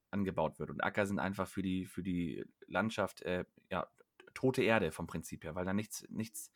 angebaut 0.10 0.60
wird. 0.60 0.70
Und 0.70 0.84
Acker 0.84 1.06
sind 1.06 1.20
einfach 1.20 1.48
für 1.48 1.62
die, 1.62 1.86
für 1.86 2.04
die 2.04 2.44
Landschaft 2.68 3.22
äh, 3.22 3.46
ja, 3.70 3.88
tote 4.34 4.64
Erde 4.64 4.92
vom 4.92 5.08
Prinzip 5.08 5.44
her, 5.44 5.56
weil 5.56 5.66
da 5.66 5.74
nichts, 5.74 6.06
nichts, 6.10 6.52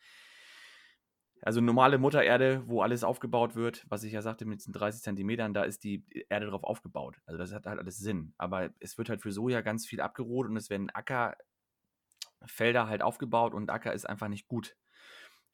also 1.42 1.60
normale 1.60 1.98
Muttererde, 1.98 2.64
wo 2.66 2.82
alles 2.82 3.04
aufgebaut 3.04 3.54
wird, 3.54 3.84
was 3.88 4.02
ich 4.02 4.12
ja 4.12 4.22
sagte 4.22 4.46
mit 4.46 4.60
diesen 4.60 4.72
30 4.72 5.02
Zentimetern, 5.02 5.54
da 5.54 5.62
ist 5.64 5.84
die 5.84 6.04
Erde 6.28 6.46
drauf 6.46 6.64
aufgebaut. 6.64 7.20
Also 7.26 7.38
das 7.38 7.52
hat 7.52 7.66
halt 7.66 7.78
alles 7.78 7.98
Sinn. 7.98 8.34
Aber 8.38 8.70
es 8.80 8.98
wird 8.98 9.10
halt 9.10 9.22
für 9.22 9.32
Soja 9.32 9.60
ganz 9.60 9.86
viel 9.86 10.00
abgerodet 10.00 10.50
und 10.50 10.56
es 10.56 10.70
werden 10.70 10.90
Ackerfelder 10.90 12.88
halt 12.88 13.02
aufgebaut 13.02 13.54
und 13.54 13.70
Acker 13.70 13.92
ist 13.92 14.08
einfach 14.08 14.28
nicht 14.28 14.48
gut. 14.48 14.76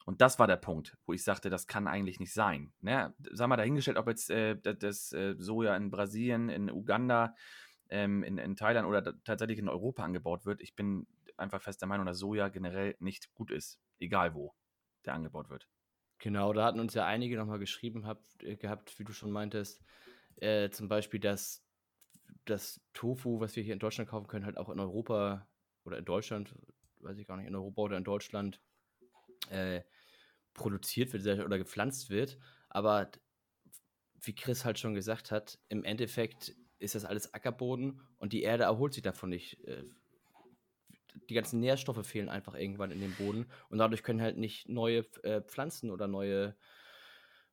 Und 0.05 0.21
das 0.21 0.39
war 0.39 0.47
der 0.47 0.57
Punkt, 0.57 0.97
wo 1.05 1.13
ich 1.13 1.23
sagte, 1.23 1.49
das 1.49 1.67
kann 1.67 1.87
eigentlich 1.87 2.19
nicht 2.19 2.33
sein. 2.33 2.73
Ne? 2.81 3.13
Sag 3.31 3.47
mal 3.47 3.57
dahingestellt, 3.57 3.97
ob 3.97 4.07
jetzt 4.07 4.29
äh, 4.29 4.55
das 4.61 5.13
äh, 5.13 5.35
Soja 5.37 5.75
in 5.75 5.89
Brasilien, 5.91 6.49
in 6.49 6.69
Uganda, 6.69 7.35
ähm, 7.89 8.23
in, 8.23 8.37
in 8.37 8.55
Thailand 8.55 8.87
oder 8.87 9.21
tatsächlich 9.23 9.59
in 9.59 9.69
Europa 9.69 10.03
angebaut 10.03 10.45
wird. 10.45 10.61
Ich 10.61 10.75
bin 10.75 11.07
einfach 11.37 11.61
fest 11.61 11.81
der 11.81 11.87
Meinung, 11.87 12.05
dass 12.05 12.19
Soja 12.19 12.49
generell 12.49 12.95
nicht 12.99 13.33
gut 13.33 13.51
ist, 13.51 13.79
egal 13.99 14.33
wo 14.33 14.53
der 15.05 15.13
angebaut 15.13 15.49
wird. 15.49 15.67
Genau, 16.19 16.53
da 16.53 16.65
hatten 16.65 16.79
uns 16.79 16.93
ja 16.93 17.05
einige 17.05 17.37
nochmal 17.37 17.59
geschrieben 17.59 18.05
hab, 18.05 18.23
äh, 18.41 18.55
gehabt, 18.55 18.97
wie 18.99 19.03
du 19.03 19.13
schon 19.13 19.31
meintest, 19.31 19.83
äh, 20.37 20.69
zum 20.69 20.87
Beispiel, 20.87 21.19
dass 21.19 21.65
das 22.45 22.81
Tofu, 22.93 23.39
was 23.39 23.55
wir 23.55 23.63
hier 23.63 23.73
in 23.73 23.79
Deutschland 23.79 24.09
kaufen 24.09 24.27
können, 24.27 24.45
halt 24.45 24.57
auch 24.57 24.69
in 24.69 24.79
Europa 24.79 25.47
oder 25.83 25.97
in 25.97 26.05
Deutschland, 26.05 26.55
weiß 26.99 27.17
ich 27.17 27.27
gar 27.27 27.37
nicht, 27.37 27.47
in 27.47 27.55
Europa 27.55 27.81
oder 27.81 27.97
in 27.97 28.03
Deutschland 28.03 28.61
äh, 29.53 29.83
produziert 30.53 31.13
wird 31.13 31.45
oder 31.45 31.57
gepflanzt 31.57 32.09
wird. 32.09 32.37
Aber 32.69 33.09
wie 34.21 34.35
Chris 34.35 34.65
halt 34.65 34.79
schon 34.79 34.93
gesagt 34.93 35.31
hat, 35.31 35.59
im 35.69 35.83
Endeffekt 35.83 36.55
ist 36.79 36.95
das 36.95 37.05
alles 37.05 37.33
Ackerboden 37.33 38.01
und 38.17 38.33
die 38.33 38.43
Erde 38.43 38.63
erholt 38.63 38.93
sich 38.93 39.03
davon 39.03 39.29
nicht. 39.29 39.63
Äh, 39.67 39.83
die 41.29 41.35
ganzen 41.35 41.59
Nährstoffe 41.59 42.05
fehlen 42.05 42.29
einfach 42.29 42.55
irgendwann 42.55 42.91
in 42.91 42.99
dem 42.99 43.13
Boden 43.15 43.45
und 43.69 43.77
dadurch 43.77 44.03
können 44.03 44.21
halt 44.21 44.37
nicht 44.37 44.67
neue 44.67 45.05
äh, 45.23 45.41
Pflanzen 45.41 45.91
oder 45.91 46.07
neue, 46.07 46.55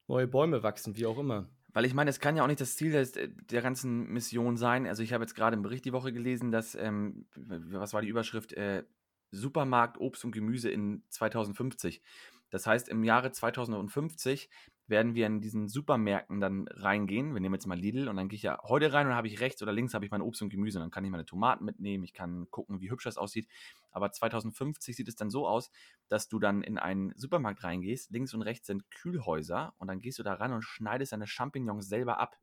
neue 0.06 0.26
Bäume 0.26 0.62
wachsen, 0.62 0.96
wie 0.96 1.06
auch 1.06 1.18
immer. 1.18 1.48
Weil 1.72 1.84
ich 1.84 1.94
meine, 1.94 2.10
es 2.10 2.18
kann 2.18 2.36
ja 2.36 2.42
auch 2.42 2.48
nicht 2.48 2.60
das 2.60 2.74
Ziel 2.74 2.92
des, 2.92 3.12
der 3.12 3.62
ganzen 3.62 4.08
Mission 4.08 4.56
sein. 4.56 4.86
Also 4.86 5.02
ich 5.02 5.12
habe 5.12 5.22
jetzt 5.22 5.34
gerade 5.34 5.56
im 5.56 5.62
Bericht 5.62 5.84
die 5.84 5.92
Woche 5.92 6.12
gelesen, 6.12 6.50
dass, 6.50 6.74
ähm, 6.74 7.26
was 7.36 7.92
war 7.92 8.02
die 8.02 8.08
Überschrift, 8.08 8.52
äh, 8.54 8.82
Supermarkt 9.30 9.98
Obst 9.98 10.24
und 10.24 10.32
Gemüse 10.32 10.70
in 10.70 11.02
2050. 11.10 12.02
Das 12.50 12.66
heißt, 12.66 12.88
im 12.88 13.04
Jahre 13.04 13.30
2050 13.30 14.50
werden 14.90 15.14
wir 15.14 15.26
in 15.26 15.40
diesen 15.40 15.68
Supermärkten 15.68 16.40
dann 16.40 16.66
reingehen. 16.68 17.32
Wir 17.32 17.40
nehmen 17.40 17.54
jetzt 17.54 17.66
mal 17.66 17.78
Lidl 17.78 18.08
und 18.08 18.16
dann 18.16 18.28
gehe 18.28 18.36
ich 18.36 18.42
ja 18.42 18.58
heute 18.64 18.92
rein 18.92 19.06
und 19.06 19.14
habe 19.14 19.28
ich 19.28 19.40
rechts 19.40 19.62
oder 19.62 19.72
links 19.72 19.94
habe 19.94 20.04
ich 20.04 20.10
mein 20.10 20.20
Obst 20.20 20.42
und 20.42 20.50
Gemüse. 20.50 20.80
Dann 20.80 20.90
kann 20.90 21.04
ich 21.04 21.10
meine 21.10 21.24
Tomaten 21.24 21.64
mitnehmen, 21.64 22.04
ich 22.04 22.12
kann 22.12 22.50
gucken, 22.50 22.80
wie 22.80 22.90
hübsch 22.90 23.04
das 23.04 23.16
aussieht. 23.16 23.48
Aber 23.92 24.10
2050 24.10 24.96
sieht 24.96 25.08
es 25.08 25.14
dann 25.14 25.30
so 25.30 25.46
aus, 25.46 25.70
dass 26.08 26.28
du 26.28 26.40
dann 26.40 26.62
in 26.62 26.76
einen 26.76 27.12
Supermarkt 27.16 27.62
reingehst, 27.62 28.10
links 28.10 28.34
und 28.34 28.42
rechts 28.42 28.66
sind 28.66 28.90
Kühlhäuser 28.90 29.74
und 29.78 29.86
dann 29.86 30.00
gehst 30.00 30.18
du 30.18 30.24
da 30.24 30.34
ran 30.34 30.52
und 30.52 30.62
schneidest 30.62 31.12
deine 31.12 31.28
Champignons 31.28 31.88
selber 31.88 32.18
ab. 32.18 32.36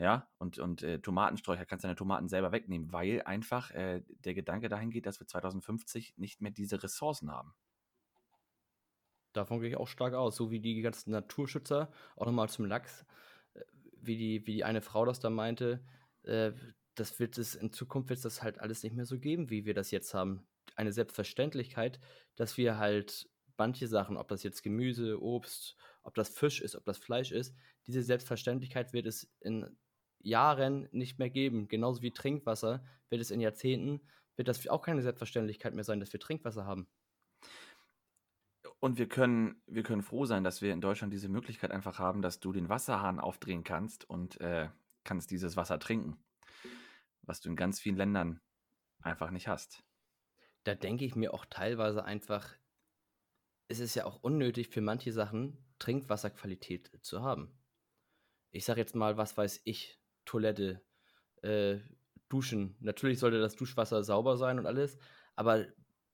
Ja, 0.00 0.26
und, 0.38 0.58
und 0.58 0.82
äh, 0.82 0.98
Tomatensträucher 0.98 1.66
kannst 1.66 1.84
deine 1.84 1.94
Tomaten 1.94 2.26
selber 2.26 2.52
wegnehmen, 2.52 2.90
weil 2.90 3.20
einfach 3.20 3.70
äh, 3.72 4.02
der 4.24 4.32
Gedanke 4.32 4.70
dahin 4.70 4.90
geht, 4.90 5.04
dass 5.04 5.20
wir 5.20 5.26
2050 5.26 6.16
nicht 6.16 6.40
mehr 6.40 6.50
diese 6.50 6.82
Ressourcen 6.82 7.30
haben. 7.30 7.52
Davon 9.34 9.60
gehe 9.60 9.68
ich 9.68 9.76
auch 9.76 9.88
stark 9.88 10.14
aus. 10.14 10.36
So 10.36 10.50
wie 10.50 10.58
die 10.58 10.80
ganzen 10.80 11.10
Naturschützer, 11.10 11.92
auch 12.16 12.24
nochmal 12.24 12.48
zum 12.48 12.64
Lachs, 12.64 13.04
äh, 13.52 13.60
wie 14.00 14.16
die, 14.16 14.46
wie 14.46 14.54
die 14.54 14.64
eine 14.64 14.80
Frau 14.80 15.04
das 15.04 15.20
da 15.20 15.28
meinte, 15.28 15.84
äh, 16.22 16.52
das 16.94 17.20
wird 17.20 17.36
es, 17.36 17.54
in 17.54 17.70
Zukunft 17.70 18.08
wird 18.08 18.16
es 18.16 18.22
das 18.22 18.42
halt 18.42 18.58
alles 18.58 18.82
nicht 18.82 18.96
mehr 18.96 19.04
so 19.04 19.18
geben, 19.18 19.50
wie 19.50 19.66
wir 19.66 19.74
das 19.74 19.90
jetzt 19.90 20.14
haben. 20.14 20.46
Eine 20.76 20.92
Selbstverständlichkeit, 20.92 22.00
dass 22.36 22.56
wir 22.56 22.78
halt 22.78 23.28
manche 23.58 23.86
Sachen, 23.86 24.16
ob 24.16 24.28
das 24.28 24.44
jetzt 24.44 24.62
Gemüse, 24.62 25.20
Obst, 25.20 25.76
ob 26.04 26.14
das 26.14 26.30
Fisch 26.30 26.62
ist, 26.62 26.74
ob 26.74 26.86
das 26.86 26.96
Fleisch 26.96 27.32
ist, 27.32 27.54
diese 27.86 28.02
Selbstverständlichkeit 28.02 28.94
wird 28.94 29.04
es 29.04 29.30
in 29.40 29.76
Jahren 30.22 30.88
nicht 30.92 31.18
mehr 31.18 31.30
geben. 31.30 31.68
Genauso 31.68 32.02
wie 32.02 32.12
Trinkwasser 32.12 32.84
wird 33.08 33.20
es 33.20 33.30
in 33.30 33.40
Jahrzehnten, 33.40 34.00
wird 34.36 34.48
das 34.48 34.66
auch 34.68 34.82
keine 34.82 35.02
Selbstverständlichkeit 35.02 35.74
mehr 35.74 35.84
sein, 35.84 36.00
dass 36.00 36.12
wir 36.12 36.20
Trinkwasser 36.20 36.64
haben. 36.64 36.86
Und 38.78 38.98
wir 38.98 39.08
können, 39.08 39.60
wir 39.66 39.82
können 39.82 40.02
froh 40.02 40.24
sein, 40.24 40.42
dass 40.42 40.62
wir 40.62 40.72
in 40.72 40.80
Deutschland 40.80 41.12
diese 41.12 41.28
Möglichkeit 41.28 41.70
einfach 41.70 41.98
haben, 41.98 42.22
dass 42.22 42.40
du 42.40 42.52
den 42.52 42.68
Wasserhahn 42.68 43.20
aufdrehen 43.20 43.64
kannst 43.64 44.08
und 44.08 44.40
äh, 44.40 44.68
kannst 45.04 45.30
dieses 45.30 45.56
Wasser 45.56 45.78
trinken, 45.78 46.16
was 47.22 47.40
du 47.40 47.50
in 47.50 47.56
ganz 47.56 47.80
vielen 47.80 47.96
Ländern 47.96 48.40
einfach 49.02 49.30
nicht 49.30 49.48
hast. 49.48 49.82
Da 50.64 50.74
denke 50.74 51.04
ich 51.04 51.14
mir 51.14 51.34
auch 51.34 51.44
teilweise 51.46 52.04
einfach, 52.04 52.54
es 53.68 53.80
ist 53.80 53.94
ja 53.94 54.04
auch 54.04 54.22
unnötig 54.22 54.68
für 54.68 54.80
manche 54.80 55.12
Sachen 55.12 55.58
Trinkwasserqualität 55.78 56.90
zu 57.02 57.22
haben. 57.22 57.58
Ich 58.50 58.64
sage 58.64 58.80
jetzt 58.80 58.94
mal, 58.94 59.16
was 59.16 59.36
weiß 59.36 59.60
ich, 59.64 59.99
Toilette, 60.30 60.80
äh, 61.42 61.78
Duschen. 62.28 62.76
Natürlich 62.78 63.18
sollte 63.18 63.40
das 63.40 63.56
Duschwasser 63.56 64.04
sauber 64.04 64.36
sein 64.36 64.60
und 64.60 64.66
alles, 64.66 64.96
aber 65.34 65.66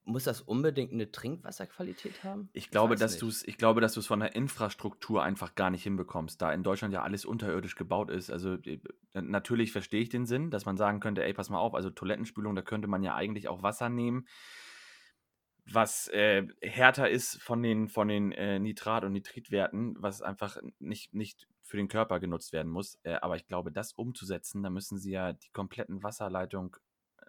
muss 0.04 0.24
das 0.24 0.40
unbedingt 0.40 0.92
eine 0.92 1.12
Trinkwasserqualität 1.12 2.24
haben? 2.24 2.48
Ich 2.54 2.70
glaube, 2.70 2.94
ich 2.94 3.00
dass 3.00 3.18
du 3.18 3.28
es, 3.28 3.46
ich 3.46 3.58
glaube, 3.58 3.82
dass 3.82 3.92
du 3.92 4.00
es 4.00 4.06
von 4.06 4.20
der 4.20 4.34
Infrastruktur 4.34 5.22
einfach 5.22 5.54
gar 5.54 5.68
nicht 5.68 5.82
hinbekommst, 5.82 6.40
da 6.40 6.50
in 6.50 6.62
Deutschland 6.62 6.94
ja 6.94 7.02
alles 7.02 7.26
unterirdisch 7.26 7.74
gebaut 7.74 8.08
ist. 8.08 8.30
Also 8.30 8.54
äh, 8.54 8.78
natürlich 9.12 9.72
verstehe 9.72 10.00
ich 10.00 10.08
den 10.08 10.24
Sinn, 10.24 10.50
dass 10.50 10.64
man 10.64 10.78
sagen 10.78 11.00
könnte, 11.00 11.22
ey, 11.22 11.34
pass 11.34 11.50
mal 11.50 11.58
auf, 11.58 11.74
also 11.74 11.90
Toilettenspülung, 11.90 12.54
da 12.54 12.62
könnte 12.62 12.88
man 12.88 13.02
ja 13.02 13.14
eigentlich 13.14 13.48
auch 13.48 13.62
Wasser 13.62 13.90
nehmen, 13.90 14.26
was 15.66 16.08
äh, 16.08 16.46
härter 16.62 17.10
ist 17.10 17.42
von 17.42 17.62
den, 17.62 17.88
von 17.88 18.08
den 18.08 18.32
äh, 18.32 18.58
Nitrat- 18.60 19.04
und 19.04 19.12
Nitritwerten, 19.12 19.96
was 19.98 20.22
einfach 20.22 20.56
nicht, 20.78 21.12
nicht 21.12 21.48
für 21.66 21.76
den 21.76 21.88
Körper 21.88 22.20
genutzt 22.20 22.52
werden 22.52 22.70
muss. 22.70 22.98
Äh, 23.02 23.14
aber 23.14 23.36
ich 23.36 23.46
glaube, 23.46 23.72
das 23.72 23.92
umzusetzen, 23.92 24.62
da 24.62 24.70
müssen 24.70 24.98
sie 24.98 25.10
ja 25.10 25.32
die 25.32 25.50
kompletten 25.50 26.02
Wasserleitung 26.02 26.76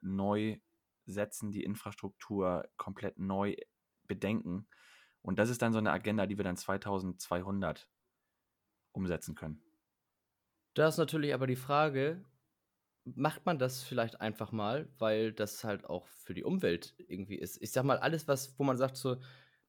neu 0.01 0.59
setzen, 1.05 1.51
die 1.51 1.63
Infrastruktur 1.63 2.69
komplett 2.77 3.17
neu 3.17 3.55
bedenken. 4.07 4.67
Und 5.21 5.39
das 5.39 5.49
ist 5.49 5.61
dann 5.61 5.73
so 5.73 5.79
eine 5.79 5.91
Agenda, 5.91 6.27
die 6.27 6.37
wir 6.37 6.43
dann 6.43 6.55
2200 6.55 7.89
umsetzen 8.91 9.35
können. 9.35 9.61
Da 10.75 10.87
ist 10.87 10.97
natürlich 10.97 11.33
aber 11.33 11.47
die 11.47 11.55
Frage, 11.55 12.23
macht 13.03 13.45
man 13.45 13.57
das 13.57 13.83
vielleicht 13.83 14.21
einfach 14.21 14.51
mal, 14.51 14.87
weil 14.99 15.33
das 15.33 15.63
halt 15.63 15.85
auch 15.85 16.07
für 16.07 16.35
die 16.35 16.43
Umwelt 16.43 16.93
irgendwie 16.99 17.37
ist. 17.39 17.59
Ich 17.61 17.71
sag 17.71 17.83
mal, 17.85 17.97
alles, 17.97 18.27
was, 18.27 18.57
wo 18.59 18.63
man 18.63 18.77
sagt, 18.77 18.97
so, 18.97 19.17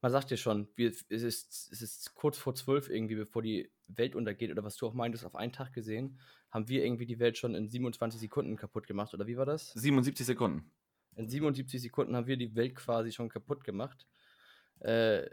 man 0.00 0.12
sagt 0.12 0.30
ja 0.30 0.36
schon, 0.36 0.68
wir, 0.76 0.90
es, 0.90 1.02
ist, 1.08 1.72
es 1.72 1.82
ist 1.82 2.14
kurz 2.14 2.38
vor 2.38 2.54
zwölf 2.54 2.88
irgendwie, 2.88 3.16
bevor 3.16 3.42
die 3.42 3.70
Welt 3.88 4.14
untergeht, 4.14 4.50
oder 4.50 4.64
was 4.64 4.76
du 4.76 4.86
auch 4.86 4.94
meintest, 4.94 5.24
auf 5.24 5.34
einen 5.34 5.52
Tag 5.52 5.72
gesehen, 5.72 6.18
haben 6.50 6.68
wir 6.68 6.84
irgendwie 6.84 7.06
die 7.06 7.18
Welt 7.18 7.36
schon 7.36 7.54
in 7.54 7.68
27 7.68 8.20
Sekunden 8.20 8.56
kaputt 8.56 8.86
gemacht, 8.86 9.12
oder 9.14 9.26
wie 9.26 9.36
war 9.36 9.46
das? 9.46 9.72
77 9.72 10.26
Sekunden. 10.26 10.70
In 11.16 11.28
77 11.28 11.82
Sekunden 11.82 12.14
haben 12.14 12.28
wir 12.28 12.36
die 12.36 12.54
Welt 12.54 12.76
quasi 12.76 13.10
schon 13.10 13.28
kaputt 13.28 13.64
gemacht. 13.64 14.06
Äh, 14.80 15.28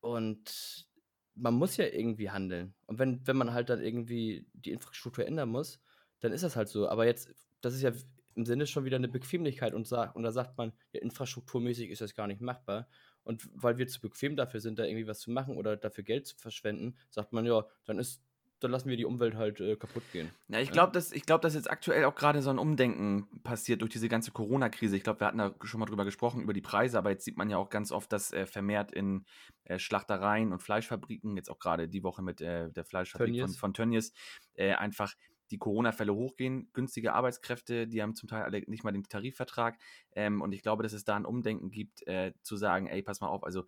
und 0.00 0.88
man 1.34 1.54
muss 1.54 1.76
ja 1.76 1.86
irgendwie 1.86 2.30
handeln. 2.30 2.74
Und 2.86 2.98
wenn, 2.98 3.26
wenn 3.26 3.36
man 3.36 3.52
halt 3.52 3.70
dann 3.70 3.80
irgendwie 3.80 4.46
die 4.52 4.72
Infrastruktur 4.72 5.26
ändern 5.26 5.48
muss, 5.48 5.80
dann 6.18 6.32
ist 6.32 6.42
das 6.42 6.56
halt 6.56 6.68
so. 6.68 6.88
Aber 6.88 7.06
jetzt, 7.06 7.32
das 7.60 7.74
ist 7.74 7.82
ja 7.82 7.92
im 8.34 8.44
Sinne 8.44 8.66
schon 8.66 8.84
wieder 8.84 8.96
eine 8.96 9.08
Bequemlichkeit 9.08 9.74
und, 9.74 9.86
sagt, 9.86 10.16
und 10.16 10.22
da 10.22 10.32
sagt 10.32 10.56
man, 10.56 10.72
ja, 10.92 11.00
infrastrukturmäßig 11.00 11.90
ist 11.90 12.00
das 12.00 12.14
gar 12.14 12.26
nicht 12.26 12.40
machbar. 12.40 12.88
Und 13.22 13.48
weil 13.54 13.78
wir 13.78 13.86
zu 13.86 14.00
bequem 14.00 14.36
dafür 14.36 14.60
sind, 14.60 14.78
da 14.78 14.84
irgendwie 14.84 15.06
was 15.06 15.20
zu 15.20 15.30
machen 15.30 15.56
oder 15.56 15.76
dafür 15.76 16.04
Geld 16.04 16.26
zu 16.26 16.36
verschwenden, 16.36 16.96
sagt 17.10 17.32
man, 17.32 17.44
ja, 17.44 17.64
dann 17.84 17.98
ist 17.98 18.22
dann 18.60 18.70
lassen 18.70 18.90
wir 18.90 18.96
die 18.96 19.06
Umwelt 19.06 19.34
halt 19.34 19.60
äh, 19.60 19.74
kaputt 19.76 20.02
gehen. 20.12 20.30
Ja, 20.48 20.60
ich 20.60 20.70
glaube, 20.70 20.92
dass, 20.92 21.10
glaub, 21.10 21.40
dass 21.40 21.54
jetzt 21.54 21.70
aktuell 21.70 22.04
auch 22.04 22.14
gerade 22.14 22.42
so 22.42 22.50
ein 22.50 22.58
Umdenken 22.58 23.26
passiert 23.42 23.80
durch 23.80 23.90
diese 23.90 24.08
ganze 24.08 24.30
Corona-Krise. 24.32 24.96
Ich 24.96 25.02
glaube, 25.02 25.20
wir 25.20 25.26
hatten 25.26 25.38
da 25.38 25.54
schon 25.62 25.80
mal 25.80 25.86
drüber 25.86 26.04
gesprochen, 26.04 26.42
über 26.42 26.52
die 26.52 26.60
Preise, 26.60 26.98
aber 26.98 27.10
jetzt 27.10 27.24
sieht 27.24 27.38
man 27.38 27.48
ja 27.48 27.56
auch 27.56 27.70
ganz 27.70 27.90
oft, 27.90 28.12
dass 28.12 28.32
äh, 28.32 28.46
vermehrt 28.46 28.92
in 28.92 29.24
äh, 29.64 29.78
Schlachtereien 29.78 30.52
und 30.52 30.62
Fleischfabriken, 30.62 31.36
jetzt 31.36 31.50
auch 31.50 31.58
gerade 31.58 31.88
die 31.88 32.02
Woche 32.02 32.22
mit 32.22 32.40
äh, 32.42 32.70
der 32.70 32.84
Fleischfabrik 32.84 33.34
Tönnies. 33.34 33.52
von, 33.52 33.54
von 33.54 33.74
Tönnies, 33.74 34.12
äh, 34.54 34.72
einfach 34.72 35.14
die 35.50 35.58
Corona-Fälle 35.58 36.14
hochgehen, 36.14 36.70
günstige 36.72 37.12
Arbeitskräfte, 37.12 37.86
die 37.86 38.02
haben 38.02 38.14
zum 38.14 38.28
Teil 38.28 38.42
alle 38.42 38.62
nicht 38.66 38.84
mal 38.84 38.92
den 38.92 39.04
Tarifvertrag. 39.04 39.78
Ähm, 40.12 40.40
und 40.42 40.52
ich 40.52 40.62
glaube, 40.62 40.82
dass 40.82 40.92
es 40.92 41.04
da 41.04 41.16
ein 41.16 41.24
Umdenken 41.24 41.70
gibt, 41.70 42.06
äh, 42.06 42.32
zu 42.42 42.56
sagen, 42.56 42.86
ey, 42.86 43.02
pass 43.02 43.20
mal 43.20 43.28
auf, 43.28 43.44
also 43.44 43.64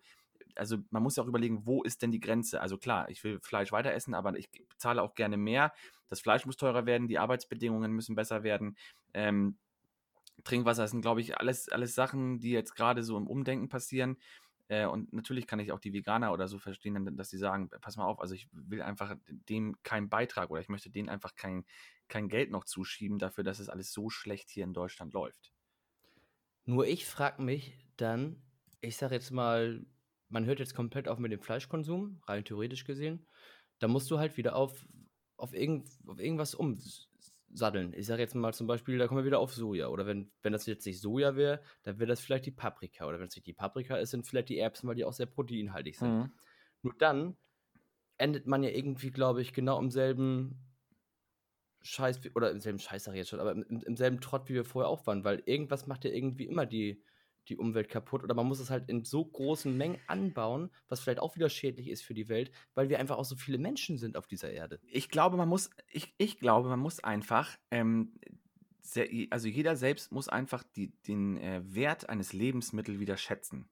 also 0.55 0.77
man 0.91 1.01
muss 1.01 1.15
ja 1.15 1.23
auch 1.23 1.27
überlegen, 1.27 1.65
wo 1.65 1.81
ist 1.81 2.03
denn 2.03 2.11
die 2.11 2.19
Grenze? 2.19 2.61
Also 2.61 2.77
klar, 2.77 3.09
ich 3.09 3.23
will 3.23 3.39
Fleisch 3.39 3.71
weiter 3.71 3.91
essen, 3.91 4.13
aber 4.13 4.37
ich 4.37 4.49
zahle 4.77 5.01
auch 5.01 5.15
gerne 5.15 5.35
mehr. 5.35 5.73
Das 6.09 6.21
Fleisch 6.21 6.45
muss 6.45 6.57
teurer 6.57 6.85
werden, 6.85 7.07
die 7.07 7.17
Arbeitsbedingungen 7.17 7.91
müssen 7.91 8.15
besser 8.15 8.43
werden. 8.43 8.77
Ähm, 9.15 9.57
Trinkwasser 10.43 10.87
sind, 10.87 11.01
glaube 11.01 11.21
ich, 11.21 11.37
alles, 11.37 11.69
alles 11.69 11.95
Sachen, 11.95 12.39
die 12.39 12.51
jetzt 12.51 12.75
gerade 12.75 13.03
so 13.03 13.17
im 13.17 13.27
Umdenken 13.27 13.69
passieren. 13.69 14.17
Äh, 14.67 14.85
und 14.85 15.13
natürlich 15.13 15.47
kann 15.47 15.59
ich 15.59 15.71
auch 15.71 15.79
die 15.79 15.93
Veganer 15.93 16.33
oder 16.33 16.47
so 16.47 16.59
verstehen, 16.59 17.17
dass 17.17 17.29
sie 17.29 17.37
sagen, 17.37 17.69
pass 17.81 17.97
mal 17.97 18.05
auf, 18.05 18.19
also 18.19 18.33
ich 18.33 18.47
will 18.51 18.81
einfach 18.81 19.15
dem 19.27 19.75
keinen 19.83 20.09
Beitrag 20.09 20.49
oder 20.49 20.61
ich 20.61 20.69
möchte 20.69 20.89
denen 20.89 21.09
einfach 21.09 21.35
kein, 21.35 21.65
kein 22.07 22.29
Geld 22.29 22.51
noch 22.51 22.63
zuschieben 22.63 23.19
dafür, 23.19 23.43
dass 23.43 23.59
es 23.59 23.69
alles 23.69 23.91
so 23.91 24.09
schlecht 24.09 24.49
hier 24.49 24.63
in 24.63 24.73
Deutschland 24.73 25.13
läuft. 25.13 25.53
Nur 26.65 26.87
ich 26.87 27.05
frage 27.05 27.41
mich 27.41 27.77
dann, 27.97 28.41
ich 28.79 28.95
sage 28.95 29.15
jetzt 29.15 29.31
mal, 29.31 29.85
man 30.29 30.45
hört 30.45 30.59
jetzt 30.59 30.75
komplett 30.75 31.07
auf 31.07 31.19
mit 31.19 31.31
dem 31.31 31.41
Fleischkonsum, 31.41 32.21
rein 32.25 32.45
theoretisch 32.45 32.85
gesehen. 32.85 33.27
Da 33.79 33.87
musst 33.87 34.09
du 34.09 34.17
halt 34.17 34.37
wieder 34.37 34.55
auf, 34.55 34.85
auf, 35.35 35.53
irgend, 35.53 35.89
auf 36.07 36.19
irgendwas 36.19 36.55
um 36.55 36.79
satteln. 37.53 37.93
Ich 37.95 38.07
sage 38.07 38.21
jetzt 38.21 38.35
mal 38.35 38.53
zum 38.53 38.67
Beispiel, 38.67 38.97
da 38.97 39.07
kommen 39.07 39.21
wir 39.21 39.25
wieder 39.25 39.39
auf 39.39 39.53
Soja. 39.53 39.87
Oder 39.87 40.05
wenn, 40.05 40.31
wenn 40.41 40.53
das 40.53 40.65
jetzt 40.65 40.85
nicht 40.85 41.01
Soja 41.01 41.35
wäre, 41.35 41.61
dann 41.83 41.99
wäre 41.99 42.07
das 42.07 42.19
vielleicht 42.19 42.45
die 42.45 42.51
Paprika. 42.51 43.07
Oder 43.07 43.19
wenn 43.19 43.27
es 43.27 43.35
nicht 43.35 43.47
die 43.47 43.53
Paprika 43.53 43.97
ist, 43.97 44.11
sind 44.11 44.25
vielleicht 44.25 44.49
die 44.49 44.59
Erbsen, 44.59 44.87
weil 44.87 44.95
die 44.95 45.05
auch 45.05 45.13
sehr 45.13 45.25
proteinhaltig 45.25 45.97
sind. 45.97 46.13
Mhm. 46.13 46.31
Nur 46.81 46.93
dann 46.97 47.37
endet 48.17 48.47
man 48.47 48.63
ja 48.63 48.69
irgendwie, 48.69 49.11
glaube 49.11 49.41
ich, 49.41 49.53
genau 49.53 49.79
im 49.79 49.89
selben 49.89 50.59
Scheiß, 51.81 52.21
oder 52.35 52.51
im 52.51 52.59
selben 52.59 52.79
Scheiß 52.79 53.03
sage 53.03 53.17
ich 53.17 53.21
jetzt 53.21 53.29
schon, 53.29 53.39
aber 53.39 53.51
im, 53.51 53.63
im, 53.63 53.95
selben 53.95 54.21
Trott, 54.21 54.47
wie 54.47 54.53
wir 54.53 54.63
vorher 54.63 54.89
auch 54.89 55.05
waren, 55.05 55.23
weil 55.23 55.43
irgendwas 55.45 55.87
macht 55.87 56.05
ja 56.05 56.11
irgendwie 56.11 56.45
immer 56.45 56.65
die, 56.65 57.03
die 57.49 57.57
Umwelt 57.57 57.89
kaputt 57.89 58.23
oder 58.23 58.33
man 58.33 58.47
muss 58.47 58.59
es 58.59 58.69
halt 58.69 58.89
in 58.89 59.03
so 59.03 59.23
großen 59.23 59.75
Mengen 59.75 59.99
anbauen, 60.07 60.69
was 60.87 60.99
vielleicht 60.99 61.19
auch 61.19 61.35
wieder 61.35 61.49
schädlich 61.49 61.89
ist 61.89 62.03
für 62.03 62.13
die 62.13 62.29
Welt, 62.29 62.51
weil 62.75 62.89
wir 62.89 62.99
einfach 62.99 63.17
auch 63.17 63.25
so 63.25 63.35
viele 63.35 63.57
Menschen 63.57 63.97
sind 63.97 64.17
auf 64.17 64.27
dieser 64.27 64.51
Erde. 64.51 64.79
Ich 64.87 65.09
glaube, 65.09 65.37
man 65.37 65.49
muss, 65.49 65.69
ich, 65.87 66.13
ich 66.17 66.39
glaube, 66.39 66.69
man 66.69 66.79
muss 66.79 66.99
einfach, 67.03 67.57
ähm, 67.71 68.13
sehr, 68.81 69.07
also 69.29 69.47
jeder 69.47 69.75
selbst 69.75 70.11
muss 70.11 70.27
einfach 70.27 70.63
die, 70.75 70.91
den 71.07 71.37
äh, 71.37 71.61
Wert 71.63 72.09
eines 72.09 72.33
Lebensmittels 72.33 72.99
wieder 72.99 73.17
schätzen. 73.17 73.69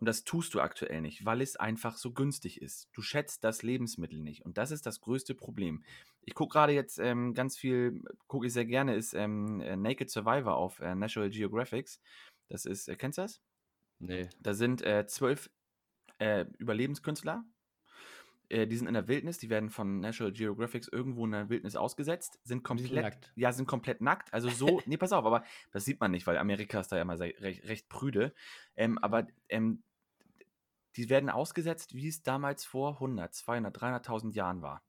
Und 0.00 0.06
das 0.06 0.24
tust 0.24 0.54
du 0.54 0.60
aktuell 0.60 1.02
nicht, 1.02 1.26
weil 1.26 1.42
es 1.42 1.56
einfach 1.56 1.98
so 1.98 2.12
günstig 2.12 2.62
ist. 2.62 2.88
Du 2.94 3.02
schätzt 3.02 3.44
das 3.44 3.62
Lebensmittel 3.62 4.22
nicht. 4.22 4.46
Und 4.46 4.56
das 4.56 4.70
ist 4.70 4.86
das 4.86 5.02
größte 5.02 5.34
Problem. 5.34 5.84
Ich 6.22 6.34
gucke 6.34 6.54
gerade 6.54 6.72
jetzt 6.72 6.98
ähm, 6.98 7.34
ganz 7.34 7.58
viel, 7.58 8.02
gucke 8.26 8.46
ich 8.46 8.52
sehr 8.54 8.64
gerne, 8.64 8.94
ist 8.94 9.12
ähm, 9.12 9.60
äh, 9.60 9.76
Naked 9.76 10.10
Survivor 10.10 10.56
auf 10.56 10.80
äh, 10.80 10.94
National 10.94 11.28
Geographics. 11.28 12.00
Das 12.50 12.66
ist, 12.66 12.88
äh, 12.88 12.96
kennst 12.96 13.16
du 13.16 13.22
das? 13.22 13.40
Nee. 13.98 14.28
Da 14.40 14.52
sind 14.52 14.82
äh, 14.82 15.06
zwölf 15.06 15.50
äh, 16.18 16.44
Überlebenskünstler. 16.58 17.44
Äh, 18.48 18.66
die 18.66 18.76
sind 18.76 18.88
in 18.88 18.94
der 18.94 19.08
Wildnis, 19.08 19.38
die 19.38 19.48
werden 19.48 19.70
von 19.70 20.00
National 20.00 20.32
Geographic 20.32 20.92
irgendwo 20.92 21.24
in 21.24 21.32
der 21.32 21.48
Wildnis 21.48 21.76
ausgesetzt, 21.76 22.38
sind 22.42 22.64
komplett 22.64 22.92
nackt. 22.92 23.32
Ja, 23.36 23.52
sind 23.52 23.66
komplett 23.66 24.00
nackt. 24.00 24.34
Also 24.34 24.50
so, 24.50 24.82
nee, 24.86 24.96
pass 24.96 25.12
auf, 25.12 25.24
aber 25.24 25.44
das 25.70 25.84
sieht 25.84 26.00
man 26.00 26.10
nicht, 26.10 26.26
weil 26.26 26.36
Amerika 26.36 26.80
ist 26.80 26.88
da 26.88 26.96
ja 26.96 27.02
immer 27.02 27.16
sehr, 27.16 27.40
recht, 27.40 27.64
recht 27.64 27.88
prüde. 27.88 28.34
Ähm, 28.74 28.98
aber 28.98 29.28
ähm, 29.48 29.84
die 30.96 31.08
werden 31.08 31.30
ausgesetzt, 31.30 31.94
wie 31.94 32.08
es 32.08 32.22
damals 32.22 32.64
vor 32.64 32.94
100, 32.94 33.32
200, 33.32 33.76
300.000 33.76 34.32
Jahren 34.34 34.60
war. 34.60 34.82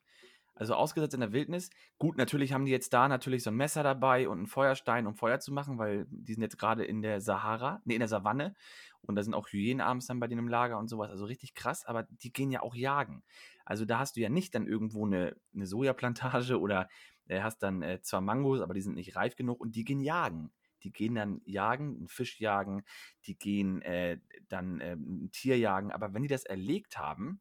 Also 0.53 0.75
ausgesetzt 0.75 1.13
in 1.13 1.21
der 1.21 1.31
Wildnis. 1.31 1.69
Gut, 1.97 2.17
natürlich 2.17 2.53
haben 2.53 2.65
die 2.65 2.71
jetzt 2.71 2.93
da 2.93 3.07
natürlich 3.07 3.43
so 3.43 3.49
ein 3.49 3.55
Messer 3.55 3.83
dabei 3.83 4.27
und 4.27 4.37
einen 4.37 4.47
Feuerstein, 4.47 5.07
um 5.07 5.15
Feuer 5.15 5.39
zu 5.39 5.53
machen, 5.53 5.77
weil 5.77 6.05
die 6.09 6.33
sind 6.33 6.43
jetzt 6.43 6.57
gerade 6.57 6.83
in 6.83 7.01
der 7.01 7.21
Sahara, 7.21 7.81
nee, 7.85 7.95
in 7.95 7.99
der 7.99 8.07
Savanne. 8.07 8.53
Und 9.01 9.15
da 9.15 9.23
sind 9.23 9.33
auch 9.33 9.47
Hyänen 9.47 9.81
abends 9.81 10.07
dann 10.07 10.19
bei 10.19 10.27
denen 10.27 10.39
im 10.39 10.47
Lager 10.47 10.77
und 10.77 10.87
sowas. 10.87 11.09
Also 11.09 11.25
richtig 11.25 11.55
krass, 11.55 11.85
aber 11.85 12.03
die 12.03 12.31
gehen 12.31 12.51
ja 12.51 12.61
auch 12.61 12.75
jagen. 12.75 13.23
Also 13.65 13.85
da 13.85 13.99
hast 13.99 14.17
du 14.17 14.21
ja 14.21 14.29
nicht 14.29 14.53
dann 14.53 14.67
irgendwo 14.67 15.05
eine, 15.05 15.35
eine 15.55 15.65
Sojaplantage 15.65 16.59
oder 16.59 16.89
äh, 17.27 17.41
hast 17.41 17.63
dann 17.63 17.81
äh, 17.81 18.01
zwar 18.01 18.21
Mangos, 18.21 18.61
aber 18.61 18.73
die 18.73 18.81
sind 18.81 18.95
nicht 18.95 19.15
reif 19.15 19.35
genug 19.35 19.59
und 19.61 19.75
die 19.75 19.83
gehen 19.83 20.01
jagen. 20.01 20.51
Die 20.83 20.91
gehen 20.91 21.15
dann 21.15 21.41
jagen, 21.45 21.95
einen 21.95 22.07
Fisch 22.07 22.39
jagen, 22.39 22.83
die 23.25 23.37
gehen 23.37 23.81
äh, 23.83 24.19
dann 24.49 24.79
äh, 24.79 24.93
ein 24.93 25.29
Tier 25.31 25.57
jagen. 25.57 25.91
Aber 25.91 26.13
wenn 26.13 26.23
die 26.23 26.27
das 26.27 26.43
erlegt 26.43 26.97
haben, 26.97 27.39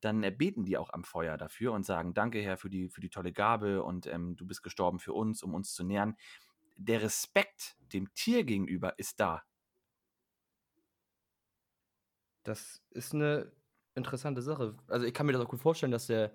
dann 0.00 0.20
beten 0.36 0.64
die 0.64 0.78
auch 0.78 0.90
am 0.92 1.04
Feuer 1.04 1.36
dafür 1.36 1.72
und 1.72 1.84
sagen, 1.84 2.14
danke 2.14 2.40
Herr 2.40 2.56
für 2.56 2.70
die, 2.70 2.88
für 2.88 3.00
die 3.00 3.10
tolle 3.10 3.32
Gabe 3.32 3.82
und 3.82 4.06
ähm, 4.06 4.36
du 4.36 4.46
bist 4.46 4.62
gestorben 4.62 4.98
für 4.98 5.12
uns, 5.12 5.42
um 5.42 5.54
uns 5.54 5.74
zu 5.74 5.84
nähren. 5.84 6.16
Der 6.76 7.02
Respekt 7.02 7.76
dem 7.92 8.12
Tier 8.14 8.44
gegenüber 8.44 8.98
ist 8.98 9.20
da. 9.20 9.42
Das 12.42 12.82
ist 12.90 13.14
eine 13.14 13.52
interessante 13.94 14.40
Sache. 14.42 14.76
Also 14.88 15.06
ich 15.06 15.12
kann 15.12 15.26
mir 15.26 15.32
das 15.32 15.42
auch 15.42 15.48
gut 15.48 15.60
vorstellen, 15.60 15.92
dass 15.92 16.06
der, 16.06 16.32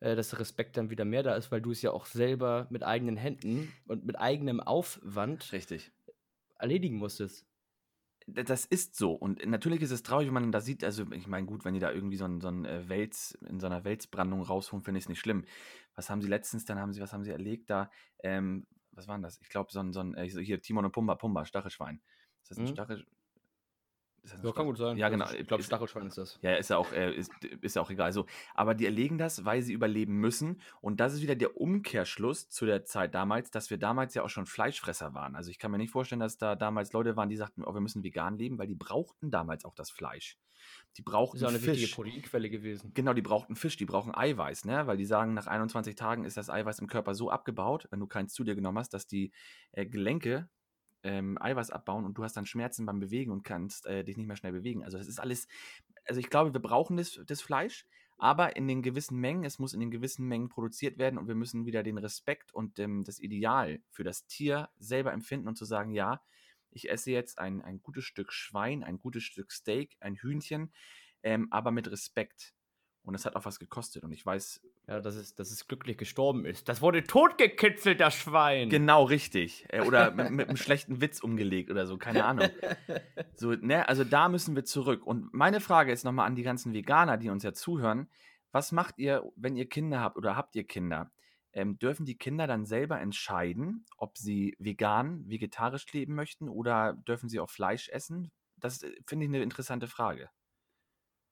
äh, 0.00 0.16
dass 0.16 0.30
der 0.30 0.40
Respekt 0.40 0.76
dann 0.76 0.90
wieder 0.90 1.04
mehr 1.04 1.22
da 1.22 1.36
ist, 1.36 1.52
weil 1.52 1.62
du 1.62 1.70
es 1.70 1.82
ja 1.82 1.92
auch 1.92 2.06
selber 2.06 2.66
mit 2.70 2.82
eigenen 2.82 3.16
Händen 3.16 3.72
und 3.86 4.04
mit 4.04 4.18
eigenem 4.18 4.60
Aufwand 4.60 5.52
Richtig. 5.52 5.92
erledigen 6.58 6.96
musstest 6.96 7.47
das 8.34 8.64
ist 8.66 8.96
so. 8.96 9.12
Und 9.12 9.44
natürlich 9.46 9.82
ist 9.82 9.90
es 9.90 10.02
traurig, 10.02 10.26
wenn 10.26 10.34
man 10.34 10.52
da 10.52 10.60
sieht, 10.60 10.84
also 10.84 11.10
ich 11.12 11.26
meine, 11.26 11.46
gut, 11.46 11.64
wenn 11.64 11.74
die 11.74 11.80
da 11.80 11.90
irgendwie 11.90 12.16
so 12.16 12.24
ein, 12.26 12.40
so 12.40 12.48
ein 12.48 12.64
äh, 12.64 12.88
Wels, 12.88 13.38
in 13.48 13.58
so 13.60 13.66
einer 13.66 13.84
Welsbrandung 13.84 14.42
rausholen, 14.42 14.84
finde 14.84 14.98
ich 14.98 15.04
es 15.04 15.08
nicht 15.08 15.20
schlimm. 15.20 15.44
Was 15.94 16.10
haben 16.10 16.20
sie 16.20 16.28
letztens, 16.28 16.64
dann 16.64 16.78
haben 16.78 16.92
sie, 16.92 17.00
was 17.00 17.12
haben 17.12 17.24
sie 17.24 17.30
erlegt 17.30 17.70
da? 17.70 17.90
Ähm, 18.22 18.66
was 18.92 19.08
war 19.08 19.18
das? 19.18 19.40
Ich 19.40 19.48
glaube, 19.48 19.72
so 19.72 19.80
ein, 19.80 19.92
so 19.92 20.00
ein, 20.00 20.14
äh, 20.14 20.28
hier, 20.28 20.60
Timon 20.60 20.84
und 20.84 20.92
Pumba, 20.92 21.14
Pumba, 21.14 21.44
Stachelschwein. 21.44 22.00
Ist 22.42 22.50
das 22.50 22.58
ein 22.58 22.64
mhm. 22.64 22.68
Stachel, 22.68 23.06
ja, 24.42 24.52
kann 24.52 24.66
gut 24.66 24.78
sein. 24.78 24.96
Ja, 24.96 25.08
genau. 25.08 25.26
Ich 25.30 25.46
glaube, 25.46 25.62
Stachelschwein 25.62 26.06
ist 26.06 26.18
das. 26.18 26.38
Ja, 26.42 26.54
ist 26.54 26.70
ja 26.70 26.76
auch, 26.76 26.92
äh, 26.92 27.14
ist, 27.14 27.32
ist 27.60 27.76
ja 27.76 27.82
auch 27.82 27.90
egal. 27.90 28.06
Also, 28.06 28.26
aber 28.54 28.74
die 28.74 28.84
erlegen 28.84 29.18
das, 29.18 29.44
weil 29.44 29.62
sie 29.62 29.72
überleben 29.72 30.14
müssen. 30.14 30.60
Und 30.80 31.00
das 31.00 31.14
ist 31.14 31.22
wieder 31.22 31.36
der 31.36 31.56
Umkehrschluss 31.56 32.48
zu 32.48 32.66
der 32.66 32.84
Zeit 32.84 33.14
damals, 33.14 33.50
dass 33.50 33.70
wir 33.70 33.78
damals 33.78 34.14
ja 34.14 34.22
auch 34.22 34.28
schon 34.28 34.46
Fleischfresser 34.46 35.14
waren. 35.14 35.34
Also 35.34 35.50
ich 35.50 35.58
kann 35.58 35.70
mir 35.70 35.78
nicht 35.78 35.90
vorstellen, 35.90 36.20
dass 36.20 36.36
da 36.36 36.56
damals 36.56 36.92
Leute 36.92 37.16
waren, 37.16 37.28
die 37.28 37.36
sagten, 37.36 37.64
oh, 37.64 37.74
wir 37.74 37.80
müssen 37.80 38.02
vegan 38.02 38.36
leben, 38.36 38.58
weil 38.58 38.66
die 38.66 38.74
brauchten 38.74 39.30
damals 39.30 39.64
auch 39.64 39.74
das 39.74 39.90
Fleisch. 39.90 40.38
Die 40.96 41.02
brauchten 41.02 41.38
Fisch. 41.38 41.42
Das 41.42 41.52
ist 41.52 41.56
auch 41.56 41.62
eine 41.62 41.72
Fisch. 41.72 41.82
wichtige 41.82 41.94
Proteinquelle 41.94 42.50
gewesen. 42.50 42.92
Genau, 42.94 43.12
die 43.12 43.22
brauchten 43.22 43.56
Fisch, 43.56 43.76
die 43.76 43.84
brauchen 43.84 44.14
Eiweiß, 44.14 44.64
ne? 44.64 44.86
Weil 44.86 44.96
die 44.96 45.04
sagen, 45.04 45.34
nach 45.34 45.46
21 45.46 45.94
Tagen 45.94 46.24
ist 46.24 46.36
das 46.36 46.50
Eiweiß 46.50 46.80
im 46.80 46.88
Körper 46.88 47.14
so 47.14 47.30
abgebaut, 47.30 47.86
wenn 47.90 48.00
du 48.00 48.06
keins 48.06 48.32
zu 48.34 48.44
dir 48.44 48.54
genommen 48.54 48.78
hast, 48.78 48.94
dass 48.94 49.06
die 49.06 49.32
äh, 49.72 49.86
Gelenke 49.86 50.48
ähm, 51.08 51.38
Eiweiß 51.40 51.70
abbauen 51.70 52.04
und 52.04 52.18
du 52.18 52.22
hast 52.22 52.36
dann 52.36 52.44
Schmerzen 52.44 52.84
beim 52.84 53.00
Bewegen 53.00 53.32
und 53.32 53.42
kannst 53.42 53.86
äh, 53.86 54.04
dich 54.04 54.16
nicht 54.16 54.26
mehr 54.26 54.36
schnell 54.36 54.52
bewegen. 54.52 54.84
Also 54.84 54.98
das 54.98 55.08
ist 55.08 55.18
alles, 55.18 55.48
also 56.04 56.20
ich 56.20 56.28
glaube, 56.28 56.52
wir 56.52 56.60
brauchen 56.60 56.98
das, 56.98 57.18
das 57.26 57.40
Fleisch, 57.40 57.86
aber 58.18 58.56
in 58.56 58.68
den 58.68 58.82
gewissen 58.82 59.18
Mengen, 59.18 59.44
es 59.44 59.58
muss 59.58 59.72
in 59.72 59.80
den 59.80 59.90
gewissen 59.90 60.26
Mengen 60.26 60.50
produziert 60.50 60.98
werden 60.98 61.18
und 61.18 61.28
wir 61.28 61.34
müssen 61.34 61.64
wieder 61.64 61.82
den 61.82 61.96
Respekt 61.96 62.52
und 62.52 62.78
ähm, 62.78 63.04
das 63.04 63.20
Ideal 63.20 63.80
für 63.88 64.04
das 64.04 64.26
Tier 64.26 64.68
selber 64.78 65.12
empfinden 65.12 65.48
und 65.48 65.56
zu 65.56 65.64
sagen, 65.64 65.92
ja, 65.92 66.20
ich 66.70 66.90
esse 66.90 67.10
jetzt 67.10 67.38
ein, 67.38 67.62
ein 67.62 67.80
gutes 67.80 68.04
Stück 68.04 68.32
Schwein, 68.32 68.84
ein 68.84 68.98
gutes 68.98 69.22
Stück 69.22 69.50
Steak, 69.50 69.96
ein 70.00 70.16
Hühnchen, 70.16 70.72
ähm, 71.22 71.48
aber 71.50 71.70
mit 71.70 71.90
Respekt. 71.90 72.54
Und 73.08 73.14
das 73.14 73.24
hat 73.24 73.36
auch 73.36 73.46
was 73.46 73.58
gekostet. 73.58 74.04
Und 74.04 74.12
ich 74.12 74.24
weiß. 74.24 74.60
Ja, 74.86 75.00
dass 75.00 75.16
es, 75.16 75.34
dass 75.34 75.50
es 75.50 75.66
glücklich 75.66 75.96
gestorben 75.96 76.44
ist. 76.44 76.68
Das 76.68 76.80
wurde 76.82 77.04
totgekitzelt, 77.04 78.00
das 78.00 78.14
Schwein. 78.14 78.68
Genau, 78.68 79.04
richtig. 79.04 79.66
Äh, 79.70 79.82
oder 79.82 80.10
mit, 80.12 80.30
mit, 80.30 80.48
einem 80.48 80.56
schlechten 80.56 81.00
Witz 81.00 81.20
umgelegt 81.20 81.70
oder 81.70 81.86
so, 81.86 81.98
keine 81.98 82.24
Ahnung. 82.24 82.48
So, 83.34 83.52
ne, 83.52 83.86
also 83.88 84.02
da 84.02 84.28
müssen 84.28 84.56
wir 84.56 84.64
zurück. 84.64 85.06
Und 85.06 85.32
meine 85.34 85.60
Frage 85.60 85.92
ist 85.92 86.04
nochmal 86.04 86.26
an 86.26 86.34
die 86.34 86.42
ganzen 86.42 86.72
Veganer, 86.72 87.18
die 87.18 87.28
uns 87.28 87.42
ja 87.42 87.52
zuhören. 87.52 88.08
Was 88.50 88.72
macht 88.72 88.98
ihr, 88.98 89.30
wenn 89.36 89.56
ihr 89.56 89.68
Kinder 89.68 90.00
habt 90.00 90.16
oder 90.16 90.36
habt 90.36 90.56
ihr 90.56 90.64
Kinder? 90.64 91.10
Ähm, 91.52 91.78
dürfen 91.78 92.06
die 92.06 92.16
Kinder 92.16 92.46
dann 92.46 92.64
selber 92.64 93.00
entscheiden, 93.00 93.84
ob 93.96 94.16
sie 94.16 94.56
vegan, 94.58 95.28
vegetarisch 95.28 95.90
leben 95.92 96.14
möchten 96.14 96.48
oder 96.48 96.94
dürfen 96.94 97.28
sie 97.28 97.40
auch 97.40 97.50
Fleisch 97.50 97.88
essen? 97.88 98.30
Das 98.56 98.82
äh, 98.82 98.92
finde 99.06 99.26
ich 99.26 99.30
eine 99.30 99.42
interessante 99.42 99.86
Frage. 99.86 100.30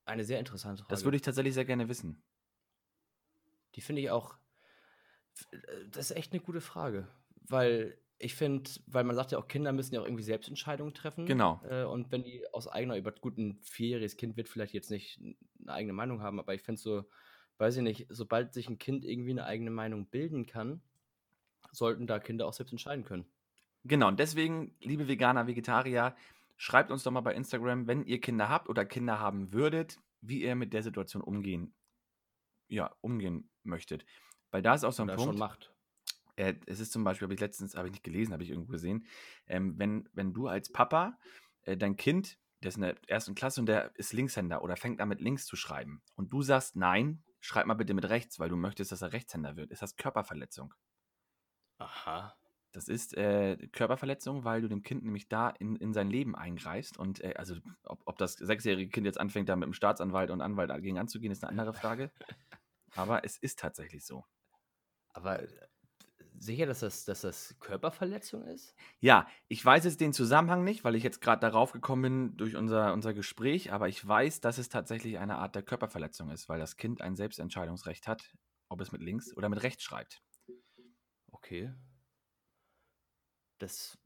Eine 0.06 0.24
sehr 0.24 0.38
interessante 0.38 0.82
Frage. 0.82 0.90
Das 0.90 1.04
würde 1.04 1.16
ich 1.16 1.22
tatsächlich 1.22 1.54
sehr 1.54 1.64
gerne 1.64 1.88
wissen. 1.88 2.22
Die 3.74 3.80
finde 3.80 4.00
ich 4.00 4.10
auch. 4.10 4.36
Das 5.90 6.10
ist 6.10 6.16
echt 6.16 6.32
eine 6.32 6.40
gute 6.40 6.60
Frage. 6.60 7.08
Weil 7.48 7.98
ich 8.18 8.34
finde, 8.34 8.70
weil 8.86 9.04
man 9.04 9.14
sagt 9.14 9.32
ja 9.32 9.38
auch, 9.38 9.48
Kinder 9.48 9.72
müssen 9.72 9.94
ja 9.94 10.00
auch 10.00 10.06
irgendwie 10.06 10.22
Selbstentscheidungen 10.22 10.94
treffen. 10.94 11.26
Genau. 11.26 11.60
Äh, 11.68 11.84
und 11.84 12.10
wenn 12.10 12.22
die 12.22 12.42
aus 12.52 12.66
eigener, 12.68 12.96
über 12.96 13.12
gut, 13.12 13.36
ein 13.36 13.58
vierjähriges 13.62 14.16
Kind 14.16 14.36
wird 14.36 14.48
vielleicht 14.48 14.72
jetzt 14.72 14.90
nicht 14.90 15.20
eine 15.60 15.72
eigene 15.72 15.92
Meinung 15.92 16.22
haben, 16.22 16.38
aber 16.38 16.54
ich 16.54 16.62
finde 16.62 16.80
so, 16.80 17.04
weiß 17.58 17.76
ich 17.76 17.82
nicht, 17.82 18.06
sobald 18.08 18.54
sich 18.54 18.68
ein 18.68 18.78
Kind 18.78 19.04
irgendwie 19.04 19.32
eine 19.32 19.44
eigene 19.44 19.70
Meinung 19.70 20.06
bilden 20.06 20.46
kann, 20.46 20.80
sollten 21.72 22.06
da 22.06 22.18
Kinder 22.18 22.46
auch 22.46 22.52
selbst 22.52 22.72
entscheiden 22.72 23.04
können. 23.04 23.26
Genau, 23.84 24.08
und 24.08 24.18
deswegen, 24.18 24.74
liebe 24.80 25.08
Veganer, 25.08 25.46
Vegetarier, 25.46 26.16
schreibt 26.56 26.90
uns 26.90 27.02
doch 27.02 27.12
mal 27.12 27.20
bei 27.20 27.34
Instagram, 27.34 27.86
wenn 27.86 28.04
ihr 28.04 28.20
Kinder 28.20 28.48
habt 28.48 28.68
oder 28.68 28.84
Kinder 28.84 29.20
haben 29.20 29.52
würdet, 29.52 29.98
wie 30.20 30.42
ihr 30.42 30.54
mit 30.54 30.72
der 30.72 30.82
Situation 30.82 31.22
umgehen, 31.22 31.74
ja, 32.68 32.94
umgehen 33.00 33.50
möchtet. 33.62 34.04
Weil 34.50 34.62
da 34.62 34.74
ist 34.74 34.84
auch 34.84 34.92
so 34.92 35.02
ein 35.02 35.08
oder 35.08 35.16
Punkt. 35.16 35.32
Schon 35.32 35.38
macht. 35.38 35.74
Äh, 36.36 36.54
es 36.66 36.80
ist 36.80 36.92
zum 36.92 37.04
Beispiel, 37.04 37.26
habe 37.26 37.34
ich 37.34 37.40
letztens, 37.40 37.74
habe 37.74 37.88
ich 37.88 37.92
nicht 37.92 38.04
gelesen, 38.04 38.32
habe 38.32 38.42
ich 38.42 38.50
irgendwo 38.50 38.72
gesehen, 38.72 39.06
ähm, 39.46 39.78
wenn, 39.78 40.08
wenn 40.12 40.32
du 40.32 40.48
als 40.48 40.70
Papa 40.70 41.18
äh, 41.62 41.76
dein 41.76 41.96
Kind, 41.96 42.38
der 42.62 42.68
ist 42.68 42.76
in 42.76 42.82
der 42.82 42.96
ersten 43.08 43.34
Klasse 43.34 43.60
und 43.60 43.66
der 43.66 43.94
ist 43.96 44.12
Linkshänder 44.12 44.62
oder 44.62 44.76
fängt 44.76 45.00
an 45.00 45.08
mit 45.08 45.20
links 45.20 45.46
zu 45.46 45.56
schreiben 45.56 46.02
und 46.14 46.32
du 46.32 46.42
sagst, 46.42 46.76
nein, 46.76 47.22
schreib 47.40 47.66
mal 47.66 47.74
bitte 47.74 47.94
mit 47.94 48.08
rechts, 48.08 48.38
weil 48.38 48.48
du 48.48 48.56
möchtest, 48.56 48.92
dass 48.92 49.02
er 49.02 49.12
Rechtshänder 49.12 49.56
wird. 49.56 49.70
Ist 49.70 49.82
das 49.82 49.96
Körperverletzung? 49.96 50.74
Aha. 51.78 52.36
Das 52.76 52.88
ist 52.88 53.16
äh, 53.16 53.56
Körperverletzung, 53.72 54.44
weil 54.44 54.60
du 54.60 54.68
dem 54.68 54.82
Kind 54.82 55.02
nämlich 55.02 55.30
da 55.30 55.48
in, 55.48 55.76
in 55.76 55.94
sein 55.94 56.10
Leben 56.10 56.36
eingreifst. 56.36 56.98
Und 56.98 57.24
äh, 57.24 57.32
also, 57.38 57.56
ob, 57.84 58.02
ob 58.04 58.18
das 58.18 58.34
sechsjährige 58.34 58.90
Kind 58.90 59.06
jetzt 59.06 59.18
anfängt, 59.18 59.48
da 59.48 59.56
mit 59.56 59.64
dem 59.64 59.72
Staatsanwalt 59.72 60.30
und 60.30 60.42
Anwalt 60.42 60.68
dagegen 60.68 60.98
anzugehen, 60.98 61.32
ist 61.32 61.42
eine 61.42 61.48
andere 61.58 61.72
Frage. 61.72 62.10
Aber 62.94 63.24
es 63.24 63.38
ist 63.38 63.58
tatsächlich 63.60 64.04
so. 64.04 64.26
Aber 65.14 65.42
äh, 65.42 65.48
sicher, 66.38 66.66
dass 66.66 66.80
das, 66.80 67.06
dass 67.06 67.22
das 67.22 67.56
Körperverletzung 67.60 68.42
ist? 68.44 68.74
Ja, 69.00 69.26
ich 69.48 69.64
weiß 69.64 69.84
jetzt 69.84 70.02
den 70.02 70.12
Zusammenhang 70.12 70.62
nicht, 70.62 70.84
weil 70.84 70.96
ich 70.96 71.02
jetzt 71.02 71.22
gerade 71.22 71.40
darauf 71.40 71.72
gekommen 71.72 72.02
bin 72.02 72.36
durch 72.36 72.56
unser, 72.56 72.92
unser 72.92 73.14
Gespräch, 73.14 73.72
aber 73.72 73.88
ich 73.88 74.06
weiß, 74.06 74.42
dass 74.42 74.58
es 74.58 74.68
tatsächlich 74.68 75.18
eine 75.18 75.38
Art 75.38 75.54
der 75.54 75.62
Körperverletzung 75.62 76.28
ist, 76.28 76.50
weil 76.50 76.58
das 76.58 76.76
Kind 76.76 77.00
ein 77.00 77.16
Selbstentscheidungsrecht 77.16 78.06
hat, 78.06 78.34
ob 78.68 78.82
es 78.82 78.92
mit 78.92 79.00
links 79.00 79.34
oder 79.34 79.48
mit 79.48 79.62
rechts 79.62 79.82
schreibt. 79.82 80.22
Okay. 81.32 81.72
Das 83.58 83.98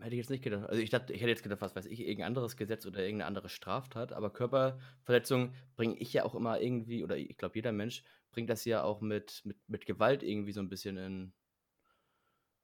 hätte 0.00 0.14
ich 0.14 0.18
jetzt 0.18 0.30
nicht 0.30 0.42
gedacht. 0.42 0.68
Also 0.68 0.80
ich 0.80 0.90
dachte, 0.90 1.12
ich 1.12 1.20
hätte 1.20 1.30
jetzt 1.30 1.42
gedacht, 1.42 1.60
was 1.60 1.74
weiß 1.74 1.86
ich, 1.86 2.00
irgendein 2.00 2.28
anderes 2.28 2.56
Gesetz 2.56 2.86
oder 2.86 3.00
irgendeine 3.00 3.26
andere 3.26 3.48
Straftat, 3.48 4.12
aber 4.12 4.32
Körperverletzung 4.32 5.54
bringe 5.76 5.96
ich 5.96 6.12
ja 6.12 6.24
auch 6.24 6.34
immer 6.34 6.60
irgendwie, 6.60 7.04
oder 7.04 7.16
ich 7.16 7.36
glaube, 7.36 7.54
jeder 7.54 7.72
Mensch 7.72 8.02
bringt 8.30 8.50
das 8.50 8.64
ja 8.64 8.82
auch 8.82 9.00
mit, 9.00 9.42
mit, 9.44 9.56
mit 9.68 9.86
Gewalt 9.86 10.22
irgendwie 10.22 10.52
so 10.52 10.60
ein 10.60 10.68
bisschen 10.68 10.96
in, 10.96 11.32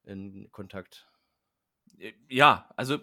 in 0.03 0.51
Kontakt. 0.51 1.09
Äh, 1.97 2.13
ja, 2.29 2.69
also 2.75 2.99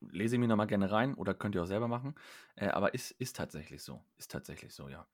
lese 0.00 0.36
ich 0.36 0.40
mir 0.40 0.48
nochmal 0.48 0.66
gerne 0.66 0.90
rein 0.90 1.14
oder 1.14 1.34
könnt 1.34 1.54
ihr 1.54 1.62
auch 1.62 1.66
selber 1.66 1.88
machen. 1.88 2.14
Äh, 2.56 2.68
aber 2.68 2.94
ist, 2.94 3.12
ist 3.12 3.36
tatsächlich 3.36 3.82
so. 3.82 4.02
Ist 4.18 4.30
tatsächlich 4.30 4.74
so, 4.74 4.88
ja. 4.88 5.06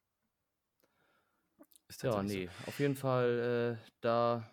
Ist 1.88 2.02
ja, 2.02 2.22
nee, 2.22 2.46
so. 2.46 2.68
auf 2.68 2.78
jeden 2.80 2.96
Fall, 2.96 3.78
äh, 3.78 3.90
da 4.00 4.48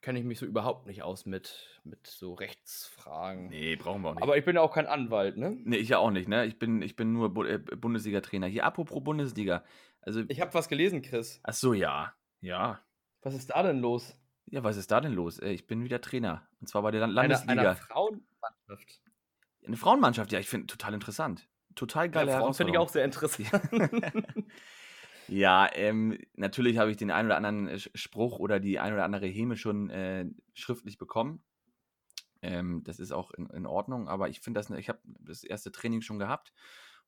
kenne 0.00 0.18
ich 0.18 0.24
mich 0.24 0.38
so 0.38 0.46
überhaupt 0.46 0.86
nicht 0.86 1.02
aus 1.02 1.26
mit, 1.26 1.80
mit 1.84 2.06
so 2.06 2.34
Rechtsfragen. 2.34 3.48
Nee, 3.48 3.76
brauchen 3.76 4.02
wir 4.02 4.10
auch 4.10 4.14
nicht. 4.14 4.22
Aber 4.22 4.36
ich 4.36 4.44
bin 4.44 4.56
ja 4.56 4.62
auch 4.62 4.72
kein 4.72 4.86
Anwalt, 4.86 5.36
ne? 5.36 5.56
Nee, 5.64 5.76
ich 5.76 5.88
ja 5.88 5.98
auch 5.98 6.10
nicht, 6.10 6.28
ne? 6.28 6.46
Ich 6.46 6.58
bin, 6.58 6.82
ich 6.82 6.96
bin 6.96 7.12
nur 7.12 7.34
Bu 7.34 7.44
äh, 7.44 7.58
Bundesliga-Trainer. 7.58 8.46
Hier, 8.46 8.64
apropos 8.64 9.02
Bundesliga. 9.02 9.64
Also, 10.00 10.22
ich 10.28 10.40
habe 10.40 10.54
was 10.54 10.68
gelesen, 10.68 11.02
Chris. 11.02 11.40
Ach 11.42 11.54
so, 11.54 11.72
ja. 11.72 12.14
Ja. 12.40 12.80
Was 13.22 13.34
ist 13.34 13.50
da 13.50 13.62
denn 13.62 13.80
los? 13.80 14.16
Ja, 14.46 14.64
was 14.64 14.76
ist 14.76 14.90
da 14.90 15.00
denn 15.00 15.12
los? 15.12 15.38
Äh, 15.40 15.50
ich 15.50 15.66
bin 15.66 15.84
wieder 15.84 16.00
Trainer. 16.00 16.46
Und 16.60 16.68
zwar 16.68 16.82
bei 16.82 16.90
der 16.90 17.06
Landesliga. 17.06 17.52
Eine, 17.52 17.68
eine 17.70 17.76
Frauenmannschaft. 17.76 19.02
Eine 19.66 19.76
Frauenmannschaft, 19.76 20.32
ja, 20.32 20.38
ich 20.38 20.48
finde 20.48 20.66
total 20.66 20.94
interessant. 20.94 21.48
Total 21.74 22.08
geile 22.08 22.30
ja, 22.30 22.38
Frauen 22.38 22.54
finde 22.54 22.72
ich 22.72 22.78
auch 22.78 22.88
sehr 22.88 23.04
interessant. 23.04 23.50
ja, 25.28 25.68
ähm, 25.74 26.18
natürlich 26.34 26.78
habe 26.78 26.90
ich 26.90 26.96
den 26.96 27.10
einen 27.10 27.28
oder 27.28 27.36
anderen 27.36 27.68
äh, 27.68 27.78
Spruch 27.78 28.38
oder 28.38 28.60
die 28.60 28.78
ein 28.78 28.92
oder 28.92 29.04
andere 29.04 29.26
Heme 29.26 29.56
schon 29.56 29.90
äh, 29.90 30.26
schriftlich 30.54 30.98
bekommen. 30.98 31.42
Ähm, 32.42 32.82
das 32.84 33.00
ist 33.00 33.12
auch 33.12 33.30
in, 33.32 33.48
in 33.50 33.66
Ordnung, 33.66 34.08
aber 34.08 34.28
ich 34.28 34.40
finde 34.40 34.60
das, 34.60 34.70
ich 34.70 34.88
habe 34.88 35.00
das 35.04 35.44
erste 35.44 35.72
Training 35.72 36.02
schon 36.02 36.18
gehabt 36.18 36.52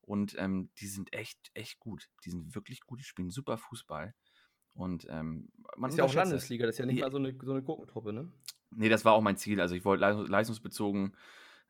und 0.01 0.35
ähm, 0.39 0.71
die 0.79 0.87
sind 0.87 1.13
echt, 1.13 1.51
echt 1.55 1.79
gut. 1.79 2.11
Die 2.25 2.31
sind 2.31 2.55
wirklich 2.55 2.81
gut, 2.81 3.01
die 3.01 3.05
spielen 3.05 3.31
super 3.31 3.59
Fußball. 3.59 4.15
Und 4.75 5.07
ähm, 5.09 5.51
man 5.77 5.91
ist 5.91 5.97
ja 5.97 6.05
auch 6.05 6.15
Landesliga, 6.15 6.67
das 6.67 6.77
ist 6.77 6.79
ja 6.79 6.87
nicht 6.87 7.01
mal 7.01 7.11
so 7.11 7.19
eine, 7.19 7.37
so 7.43 7.53
eine 7.53 7.63
Gurkentruppe, 7.63 8.13
ne? 8.13 8.33
Nee, 8.71 8.89
das 8.89 9.05
war 9.05 9.13
auch 9.13 9.21
mein 9.21 9.37
Ziel. 9.37 9.61
Also 9.61 9.75
ich 9.75 9.85
wollte 9.85 10.05
leistungsbezogen 10.29 11.17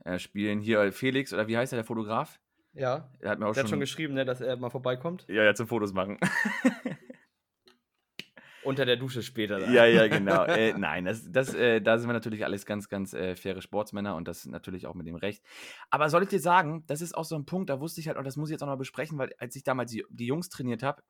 äh, 0.04 0.18
spielen. 0.18 0.60
Hier 0.60 0.92
Felix, 0.92 1.32
oder 1.32 1.48
wie 1.48 1.56
heißt 1.56 1.72
er, 1.72 1.78
der 1.78 1.84
Fotograf? 1.84 2.38
Ja. 2.72 3.10
Er 3.18 3.30
hat 3.30 3.38
mir 3.38 3.46
auch 3.46 3.54
der 3.54 3.60
schon, 3.60 3.64
hat 3.64 3.70
schon 3.70 3.80
geschrieben, 3.80 4.14
ne, 4.14 4.24
dass 4.24 4.40
er 4.40 4.56
mal 4.56 4.70
vorbeikommt. 4.70 5.24
Ja, 5.28 5.42
ja, 5.42 5.54
zum 5.54 5.66
Fotos 5.66 5.92
machen. 5.92 6.18
Unter 8.62 8.84
der 8.84 8.96
Dusche 8.96 9.22
später. 9.22 9.58
Dann. 9.58 9.72
Ja, 9.72 9.86
ja, 9.86 10.06
genau. 10.08 10.44
äh, 10.44 10.74
nein, 10.74 11.06
das, 11.06 11.30
das, 11.30 11.54
äh, 11.54 11.80
da 11.80 11.98
sind 11.98 12.08
wir 12.08 12.12
natürlich 12.12 12.44
alles 12.44 12.66
ganz, 12.66 12.88
ganz 12.88 13.14
äh, 13.14 13.34
faire 13.34 13.62
Sportsmänner 13.62 14.14
und 14.16 14.28
das 14.28 14.46
natürlich 14.46 14.86
auch 14.86 14.94
mit 14.94 15.06
dem 15.06 15.14
Recht. 15.14 15.42
Aber 15.88 16.10
soll 16.10 16.22
ich 16.22 16.28
dir 16.28 16.40
sagen, 16.40 16.84
das 16.86 17.00
ist 17.00 17.16
auch 17.16 17.24
so 17.24 17.36
ein 17.36 17.46
Punkt, 17.46 17.70
da 17.70 17.80
wusste 17.80 18.00
ich 18.00 18.08
halt, 18.08 18.18
und 18.18 18.24
das 18.24 18.36
muss 18.36 18.50
ich 18.50 18.52
jetzt 18.52 18.62
auch 18.62 18.66
noch 18.66 18.74
mal 18.74 18.78
besprechen, 18.78 19.18
weil 19.18 19.32
als 19.38 19.56
ich 19.56 19.64
damals 19.64 19.90
die, 19.90 20.04
die 20.10 20.26
Jungs 20.26 20.50
trainiert 20.50 20.82
habe, 20.82 21.02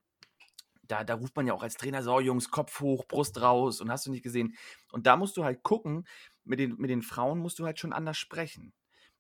da, 0.85 1.05
da 1.05 1.15
ruft 1.15 1.37
man 1.37 1.47
ja 1.47 1.55
auch 1.55 1.63
als 1.63 1.77
Trainer 1.77 2.03
so, 2.03 2.21
Jungs, 2.21 2.51
Kopf 2.51 2.81
hoch, 2.81 3.05
Brust 3.07 3.41
raus 3.41 3.81
und 3.81 3.91
hast 3.91 4.07
du 4.07 4.11
nicht 4.11 4.23
gesehen. 4.23 4.57
Und 4.93 5.07
da 5.07 5.17
musst 5.17 5.37
du 5.37 5.45
halt 5.45 5.63
gucken, 5.63 6.05
mit 6.45 6.59
den, 6.59 6.77
mit 6.79 6.91
den 6.91 7.03
Frauen 7.03 7.39
musst 7.39 7.59
du 7.59 7.67
halt 7.67 7.79
schon 7.79 7.93
anders 7.93 8.17
sprechen. 8.17 8.73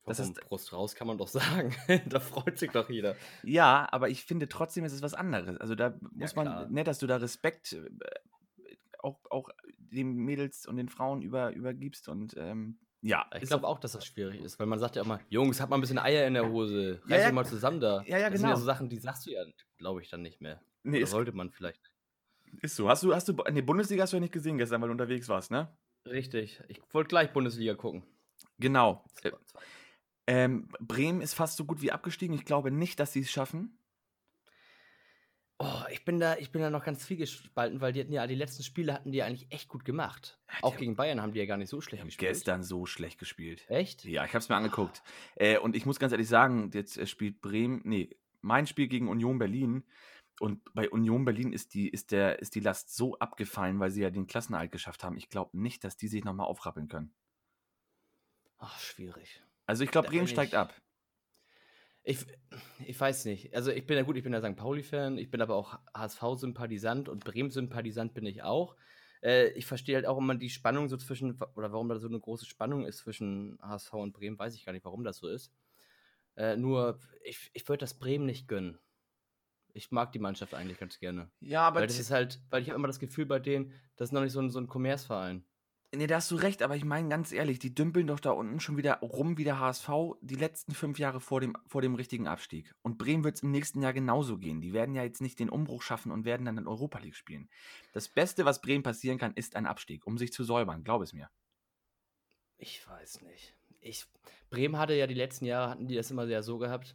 Das 0.06 0.18
ist 0.18 0.40
Brust 0.40 0.72
raus 0.72 0.94
kann 0.94 1.06
man 1.06 1.18
doch 1.18 1.28
sagen. 1.28 1.74
da 2.06 2.20
freut 2.20 2.58
sich 2.58 2.70
doch 2.70 2.88
jeder. 2.90 3.16
Ja, 3.42 3.88
aber 3.90 4.08
ich 4.08 4.24
finde 4.24 4.48
trotzdem 4.48 4.84
ist 4.84 4.92
es 4.92 5.02
was 5.02 5.14
anderes. 5.14 5.56
Also 5.58 5.74
da 5.74 5.94
muss 6.12 6.34
ja, 6.34 6.44
man, 6.44 6.72
ne, 6.72 6.84
dass 6.84 6.98
du 6.98 7.06
da 7.06 7.16
Respekt 7.16 7.72
äh, 7.72 7.90
auch, 8.98 9.18
auch 9.30 9.48
den 9.78 10.16
Mädels 10.16 10.66
und 10.66 10.76
den 10.76 10.88
Frauen 10.88 11.22
über, 11.22 11.52
übergibst 11.52 12.08
und 12.08 12.34
ähm, 12.36 12.78
ja. 13.02 13.26
Ich 13.40 13.48
glaube 13.48 13.66
auch, 13.66 13.78
dass 13.78 13.92
das 13.92 14.04
schwierig 14.04 14.42
ist, 14.42 14.58
weil 14.58 14.66
man 14.66 14.78
sagt 14.78 14.96
ja 14.96 15.02
immer, 15.02 15.20
Jungs, 15.30 15.60
hat 15.60 15.70
mal 15.70 15.78
ein 15.78 15.80
bisschen 15.80 15.98
Eier 15.98 16.26
in 16.26 16.34
der 16.34 16.48
Hose. 16.48 17.00
Reiß 17.04 17.10
ja, 17.10 17.26
ja. 17.28 17.32
mal 17.32 17.46
zusammen 17.46 17.80
da. 17.80 18.02
Ja, 18.06 18.18
ja, 18.18 18.28
das 18.28 18.32
genau. 18.32 18.32
Das 18.32 18.40
sind 18.40 18.48
ja 18.50 18.56
so 18.56 18.64
Sachen, 18.64 18.88
die 18.90 18.98
sagst 18.98 19.26
du 19.26 19.30
ja, 19.30 19.42
glaube 19.78 20.02
ich, 20.02 20.10
dann 20.10 20.22
nicht 20.22 20.40
mehr. 20.40 20.60
Nee, 20.82 21.04
sollte 21.04 21.32
man 21.32 21.50
vielleicht. 21.50 21.90
Ist 22.60 22.76
so. 22.76 22.88
Hast 22.88 23.02
du, 23.02 23.14
hast 23.14 23.28
du, 23.28 23.34
nee, 23.50 23.62
Bundesliga 23.62 24.02
hast 24.02 24.12
du 24.12 24.16
ja 24.16 24.20
nicht 24.20 24.32
gesehen 24.32 24.58
gestern, 24.58 24.80
weil 24.82 24.88
du 24.88 24.92
unterwegs 24.92 25.28
warst, 25.28 25.50
ne? 25.50 25.68
Richtig. 26.06 26.60
Ich 26.68 26.80
wollte 26.92 27.08
gleich 27.08 27.32
Bundesliga 27.32 27.74
gucken. 27.74 28.02
Genau. 28.58 29.04
Ähm, 30.30 30.68
Bremen 30.78 31.22
ist 31.22 31.34
fast 31.34 31.56
so 31.56 31.64
gut 31.64 31.82
wie 31.82 31.90
abgestiegen. 31.90 32.36
Ich 32.36 32.44
glaube 32.44 32.70
nicht, 32.70 33.00
dass 33.00 33.12
sie 33.12 33.22
es 33.22 33.32
schaffen. 33.32 33.76
Oh, 35.58 35.82
ich 35.90 36.04
bin 36.04 36.20
da, 36.20 36.36
ich 36.36 36.52
bin 36.52 36.62
da 36.62 36.70
noch 36.70 36.84
ganz 36.84 37.04
viel 37.04 37.16
gespalten, 37.16 37.80
weil 37.80 37.92
die 37.92 38.00
hatten 38.00 38.12
ja 38.12 38.28
die 38.28 38.36
letzten 38.36 38.62
Spiele 38.62 38.94
hatten 38.94 39.10
die 39.10 39.24
eigentlich 39.24 39.50
echt 39.50 39.68
gut 39.68 39.84
gemacht. 39.84 40.38
Ja, 40.48 40.54
Auch 40.62 40.76
gegen 40.76 40.94
Bayern 40.94 41.20
haben 41.20 41.32
die 41.32 41.40
ja 41.40 41.46
gar 41.46 41.56
nicht 41.56 41.68
so 41.68 41.80
schlecht 41.80 42.04
gespielt. 42.04 42.30
Gestern 42.30 42.62
so 42.62 42.86
schlecht 42.86 43.18
gespielt. 43.18 43.68
Echt? 43.68 44.04
Ja, 44.04 44.24
ich 44.24 44.30
habe 44.30 44.38
es 44.38 44.48
mir 44.48 44.54
angeguckt. 44.54 45.02
Äh, 45.34 45.58
und 45.58 45.74
ich 45.74 45.84
muss 45.84 45.98
ganz 45.98 46.12
ehrlich 46.12 46.28
sagen, 46.28 46.70
jetzt 46.74 46.96
äh, 46.96 47.08
spielt 47.08 47.40
Bremen, 47.40 47.80
nee, 47.84 48.16
mein 48.40 48.68
Spiel 48.68 48.86
gegen 48.86 49.08
Union 49.08 49.36
Berlin 49.40 49.82
und 50.38 50.62
bei 50.74 50.88
Union 50.88 51.24
Berlin 51.24 51.52
ist 51.52 51.74
die, 51.74 51.88
ist, 51.88 52.12
der, 52.12 52.38
ist 52.38 52.54
die 52.54 52.60
Last 52.60 52.94
so 52.94 53.18
abgefallen, 53.18 53.80
weil 53.80 53.90
sie 53.90 54.02
ja 54.02 54.10
den 54.10 54.28
Klassenerhalt 54.28 54.70
geschafft 54.70 55.02
haben. 55.02 55.16
Ich 55.16 55.28
glaube 55.28 55.58
nicht, 55.58 55.82
dass 55.82 55.96
die 55.96 56.06
sich 56.06 56.22
nochmal 56.22 56.46
aufrappeln 56.46 56.86
können. 56.86 57.12
Ach, 58.58 58.78
schwierig. 58.78 59.42
Also 59.70 59.84
ich 59.84 59.92
glaube, 59.92 60.08
Bremen 60.08 60.26
steigt 60.26 60.56
ab. 60.56 60.74
Ich, 62.02 62.26
ich 62.84 62.98
weiß 62.98 63.24
nicht. 63.26 63.54
Also 63.54 63.70
ich 63.70 63.86
bin 63.86 63.96
ja 63.96 64.02
gut, 64.02 64.16
ich 64.16 64.24
bin 64.24 64.32
ja 64.32 64.40
St. 64.40 64.56
Pauli-Fan, 64.56 65.16
ich 65.16 65.30
bin 65.30 65.40
aber 65.40 65.54
auch 65.54 65.78
HSV-Sympathisant 65.94 67.08
und 67.08 67.22
Bremen-Sympathisant 67.22 68.12
bin 68.12 68.26
ich 68.26 68.42
auch. 68.42 68.74
Äh, 69.22 69.50
ich 69.50 69.66
verstehe 69.66 69.94
halt 69.94 70.06
auch 70.06 70.18
immer 70.18 70.34
die 70.34 70.50
Spannung 70.50 70.88
so 70.88 70.96
zwischen, 70.96 71.40
oder 71.54 71.70
warum 71.70 71.88
da 71.88 72.00
so 72.00 72.08
eine 72.08 72.18
große 72.18 72.46
Spannung 72.46 72.84
ist 72.84 72.98
zwischen 72.98 73.60
HSV 73.62 73.92
und 73.92 74.12
Bremen, 74.12 74.40
weiß 74.40 74.56
ich 74.56 74.66
gar 74.66 74.72
nicht, 74.72 74.84
warum 74.84 75.04
das 75.04 75.18
so 75.18 75.28
ist. 75.28 75.52
Äh, 76.34 76.56
nur, 76.56 76.98
ich, 77.22 77.48
ich 77.52 77.68
würde 77.68 77.82
das 77.82 77.94
Bremen 77.94 78.26
nicht 78.26 78.48
gönnen 78.48 78.80
Ich 79.72 79.92
mag 79.92 80.10
die 80.10 80.18
Mannschaft 80.18 80.52
eigentlich 80.52 80.80
ganz 80.80 80.98
gerne. 80.98 81.30
Ja, 81.38 81.62
aber. 81.68 81.78
Weil 81.78 81.86
das 81.86 82.00
ist 82.00 82.10
halt, 82.10 82.40
weil 82.50 82.62
ich 82.62 82.70
habe 82.70 82.76
immer 82.76 82.88
das 82.88 82.98
Gefühl 82.98 83.26
bei 83.26 83.38
denen, 83.38 83.72
das 83.94 84.08
ist 84.08 84.12
noch 84.12 84.22
nicht 84.22 84.32
so 84.32 84.40
ein, 84.40 84.50
so 84.50 84.58
ein 84.58 84.66
Kommerzverein. 84.66 85.44
Nee, 85.92 86.06
da 86.06 86.16
hast 86.16 86.30
du 86.30 86.36
recht, 86.36 86.62
aber 86.62 86.76
ich 86.76 86.84
meine 86.84 87.08
ganz 87.08 87.32
ehrlich, 87.32 87.58
die 87.58 87.74
dümpeln 87.74 88.06
doch 88.06 88.20
da 88.20 88.30
unten 88.30 88.60
schon 88.60 88.76
wieder 88.76 89.00
rum 89.00 89.38
wie 89.38 89.44
der 89.44 89.58
HSV 89.58 89.88
die 90.20 90.36
letzten 90.36 90.72
fünf 90.72 91.00
Jahre 91.00 91.20
vor 91.20 91.40
dem, 91.40 91.56
vor 91.66 91.82
dem 91.82 91.96
richtigen 91.96 92.28
Abstieg. 92.28 92.72
Und 92.82 92.96
Bremen 92.96 93.24
wird 93.24 93.34
es 93.34 93.42
im 93.42 93.50
nächsten 93.50 93.82
Jahr 93.82 93.92
genauso 93.92 94.38
gehen. 94.38 94.60
Die 94.60 94.72
werden 94.72 94.94
ja 94.94 95.02
jetzt 95.02 95.20
nicht 95.20 95.40
den 95.40 95.50
Umbruch 95.50 95.82
schaffen 95.82 96.12
und 96.12 96.24
werden 96.24 96.46
dann 96.46 96.58
in 96.58 96.68
Europa 96.68 97.00
League 97.00 97.16
spielen. 97.16 97.50
Das 97.92 98.08
Beste, 98.08 98.44
was 98.44 98.60
Bremen 98.60 98.84
passieren 98.84 99.18
kann, 99.18 99.34
ist 99.34 99.56
ein 99.56 99.66
Abstieg, 99.66 100.06
um 100.06 100.16
sich 100.16 100.32
zu 100.32 100.44
säubern, 100.44 100.84
glaub 100.84 101.02
es 101.02 101.12
mir. 101.12 101.28
Ich 102.56 102.86
weiß 102.86 103.22
nicht. 103.22 103.56
Ich, 103.80 104.06
Bremen 104.48 104.78
hatte 104.78 104.94
ja 104.94 105.08
die 105.08 105.14
letzten 105.14 105.44
Jahre, 105.44 105.70
hatten 105.70 105.88
die 105.88 105.96
das 105.96 106.12
immer 106.12 106.26
sehr 106.26 106.44
so 106.44 106.58
gehabt, 106.58 106.94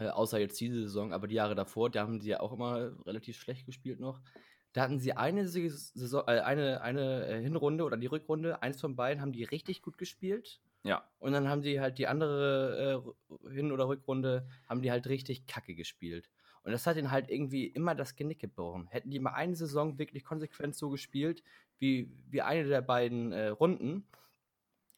äh, 0.00 0.08
außer 0.08 0.40
jetzt 0.40 0.60
diese 0.60 0.82
Saison, 0.82 1.12
aber 1.12 1.28
die 1.28 1.36
Jahre 1.36 1.54
davor, 1.54 1.90
da 1.90 2.00
haben 2.00 2.20
sie 2.20 2.30
ja 2.30 2.40
auch 2.40 2.52
immer 2.52 2.92
relativ 3.06 3.38
schlecht 3.38 3.66
gespielt 3.66 4.00
noch. 4.00 4.20
Da 4.72 4.82
hatten 4.82 5.00
sie 5.00 5.12
eine, 5.14 5.48
Saison, 5.48 6.22
äh, 6.26 6.40
eine, 6.40 6.80
eine 6.80 7.26
äh, 7.26 7.42
Hinrunde 7.42 7.84
oder 7.84 7.96
die 7.96 8.06
Rückrunde, 8.06 8.62
eins 8.62 8.80
von 8.80 8.96
beiden 8.96 9.20
haben 9.20 9.32
die 9.32 9.44
richtig 9.44 9.82
gut 9.82 9.98
gespielt. 9.98 10.60
Ja. 10.84 11.04
Und 11.18 11.32
dann 11.32 11.48
haben 11.48 11.62
die 11.62 11.80
halt 11.80 11.98
die 11.98 12.06
andere 12.06 13.04
äh, 13.46 13.52
Hin- 13.52 13.72
oder 13.72 13.88
Rückrunde, 13.88 14.46
haben 14.68 14.82
die 14.82 14.90
halt 14.90 15.06
richtig 15.08 15.46
kacke 15.46 15.74
gespielt. 15.74 16.30
Und 16.62 16.72
das 16.72 16.86
hat 16.86 16.96
ihnen 16.96 17.10
halt 17.10 17.30
irgendwie 17.30 17.66
immer 17.66 17.94
das 17.94 18.16
Genick 18.16 18.38
gebrochen. 18.38 18.86
Hätten 18.88 19.10
die 19.10 19.18
mal 19.18 19.32
eine 19.32 19.56
Saison 19.56 19.98
wirklich 19.98 20.24
konsequent 20.24 20.74
so 20.74 20.90
gespielt, 20.90 21.42
wie, 21.78 22.12
wie 22.28 22.42
eine 22.42 22.68
der 22.68 22.82
beiden 22.82 23.32
äh, 23.32 23.48
Runden, 23.48 24.06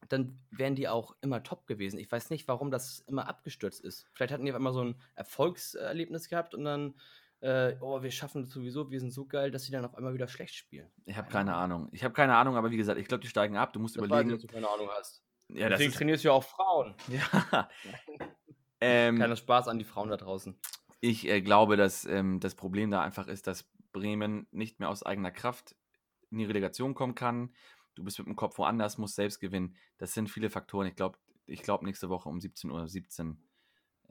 dann 0.09 0.39
wären 0.51 0.75
die 0.75 0.89
auch 0.89 1.15
immer 1.21 1.43
top 1.43 1.67
gewesen. 1.67 1.99
Ich 1.99 2.11
weiß 2.11 2.31
nicht, 2.31 2.49
warum 2.49 2.71
das 2.71 3.01
immer 3.01 3.29
abgestürzt 3.29 3.81
ist. 3.81 4.09
Vielleicht 4.13 4.33
hatten 4.33 4.45
die 4.45 4.51
immer 4.51 4.73
so 4.73 4.85
ein 4.85 4.97
Erfolgserlebnis 5.15 6.29
gehabt 6.29 6.55
und 6.55 6.65
dann 6.65 6.95
äh, 7.43 7.77
oh, 7.81 8.01
wir 8.01 8.11
schaffen 8.13 8.43
das 8.43 8.51
sowieso, 8.51 8.91
wir 8.91 9.01
sind 9.01 9.11
so 9.11 9.27
geil, 9.27 9.51
dass 9.51 9.65
sie 9.65 9.73
dann 9.73 9.85
auf 9.85 9.97
einmal 9.97 10.15
wieder 10.15 10.29
schlecht 10.29 10.55
spielen. 10.55 10.89
Ich 11.05 11.17
habe 11.17 11.29
keine 11.29 11.55
Ahnung. 11.55 11.89
Ich 11.93 12.05
habe 12.05 12.15
keine 12.15 12.37
Ahnung, 12.37 12.57
aber 12.57 12.71
wie 12.71 12.77
gesagt, 12.77 13.01
ich 13.01 13.09
glaube, 13.09 13.23
die 13.23 13.29
steigen 13.29 13.57
ab. 13.57 13.73
Du 13.73 13.81
musst 13.81 13.97
das 13.97 14.05
überlegen. 14.05 14.31
Weiß, 14.31 14.41
dass 14.41 14.47
du 14.47 14.55
keine 14.55 14.71
Ahnung 14.71 14.89
hast. 14.97 15.25
Ja, 15.49 15.69
Deswegen 15.69 15.91
ist... 15.91 15.97
trainierst 15.97 16.25
du 16.25 16.29
ja 16.29 16.35
auch 16.35 16.45
Frauen. 16.45 16.95
Ja. 17.09 17.69
ähm, 18.81 19.19
Keiner 19.19 19.37
Spaß 19.37 19.67
an 19.69 19.79
die 19.79 19.85
Frauen 19.85 20.09
da 20.09 20.17
draußen. 20.17 20.57
Ich 21.01 21.29
äh, 21.29 21.43
glaube, 21.43 21.77
dass 21.77 22.05
ähm, 22.05 22.39
das 22.39 22.55
Problem 22.55 22.93
da 22.93 23.03
einfach 23.03 23.27
ist, 23.27 23.49
dass 23.49 23.69
Bremen 23.93 24.47
nicht 24.53 24.79
mehr 24.79 24.89
aus 24.89 25.03
eigener 25.03 25.33
Kraft 25.33 25.75
in 26.31 26.39
die 26.39 26.45
Relegation 26.45 26.95
kommen 26.95 27.17
kann. 27.17 27.55
Du 27.97 28.05
bist 28.05 28.19
mit 28.21 28.29
dem 28.29 28.37
Kopf 28.37 28.57
woanders, 28.59 28.99
musst 28.99 29.17
selbst 29.17 29.41
gewinnen. 29.41 29.77
Das 29.99 30.15
sind 30.15 30.31
viele 30.31 30.49
Faktoren. 30.49 30.87
Ich 30.87 30.95
glaube, 30.95 31.19
ich 31.47 31.63
glaube, 31.63 31.85
nächste 31.85 32.09
Woche 32.09 32.29
um 32.29 32.41
17 32.41 32.71
Uhr 32.71 32.87
17 32.89 33.43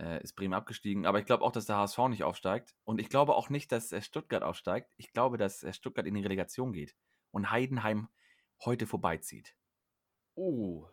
äh, 0.01 0.23
ist 0.23 0.33
Bremen 0.33 0.53
abgestiegen. 0.53 1.05
Aber 1.05 1.19
ich 1.19 1.25
glaube 1.25 1.43
auch, 1.43 1.51
dass 1.51 1.65
der 1.65 1.77
HSV 1.77 1.97
nicht 2.09 2.23
aufsteigt. 2.23 2.75
Und 2.83 2.99
ich 2.99 3.09
glaube 3.09 3.35
auch 3.35 3.49
nicht, 3.49 3.71
dass 3.71 3.91
äh, 3.91 4.01
Stuttgart 4.01 4.43
aufsteigt. 4.43 4.91
Ich 4.97 5.11
glaube, 5.13 5.37
dass 5.37 5.63
äh, 5.63 5.73
Stuttgart 5.73 6.05
in 6.05 6.15
die 6.15 6.23
Relegation 6.23 6.73
geht 6.73 6.95
und 7.31 7.51
Heidenheim 7.51 8.09
heute 8.65 8.87
vorbeizieht. 8.87 9.55
Oh, 10.35 10.87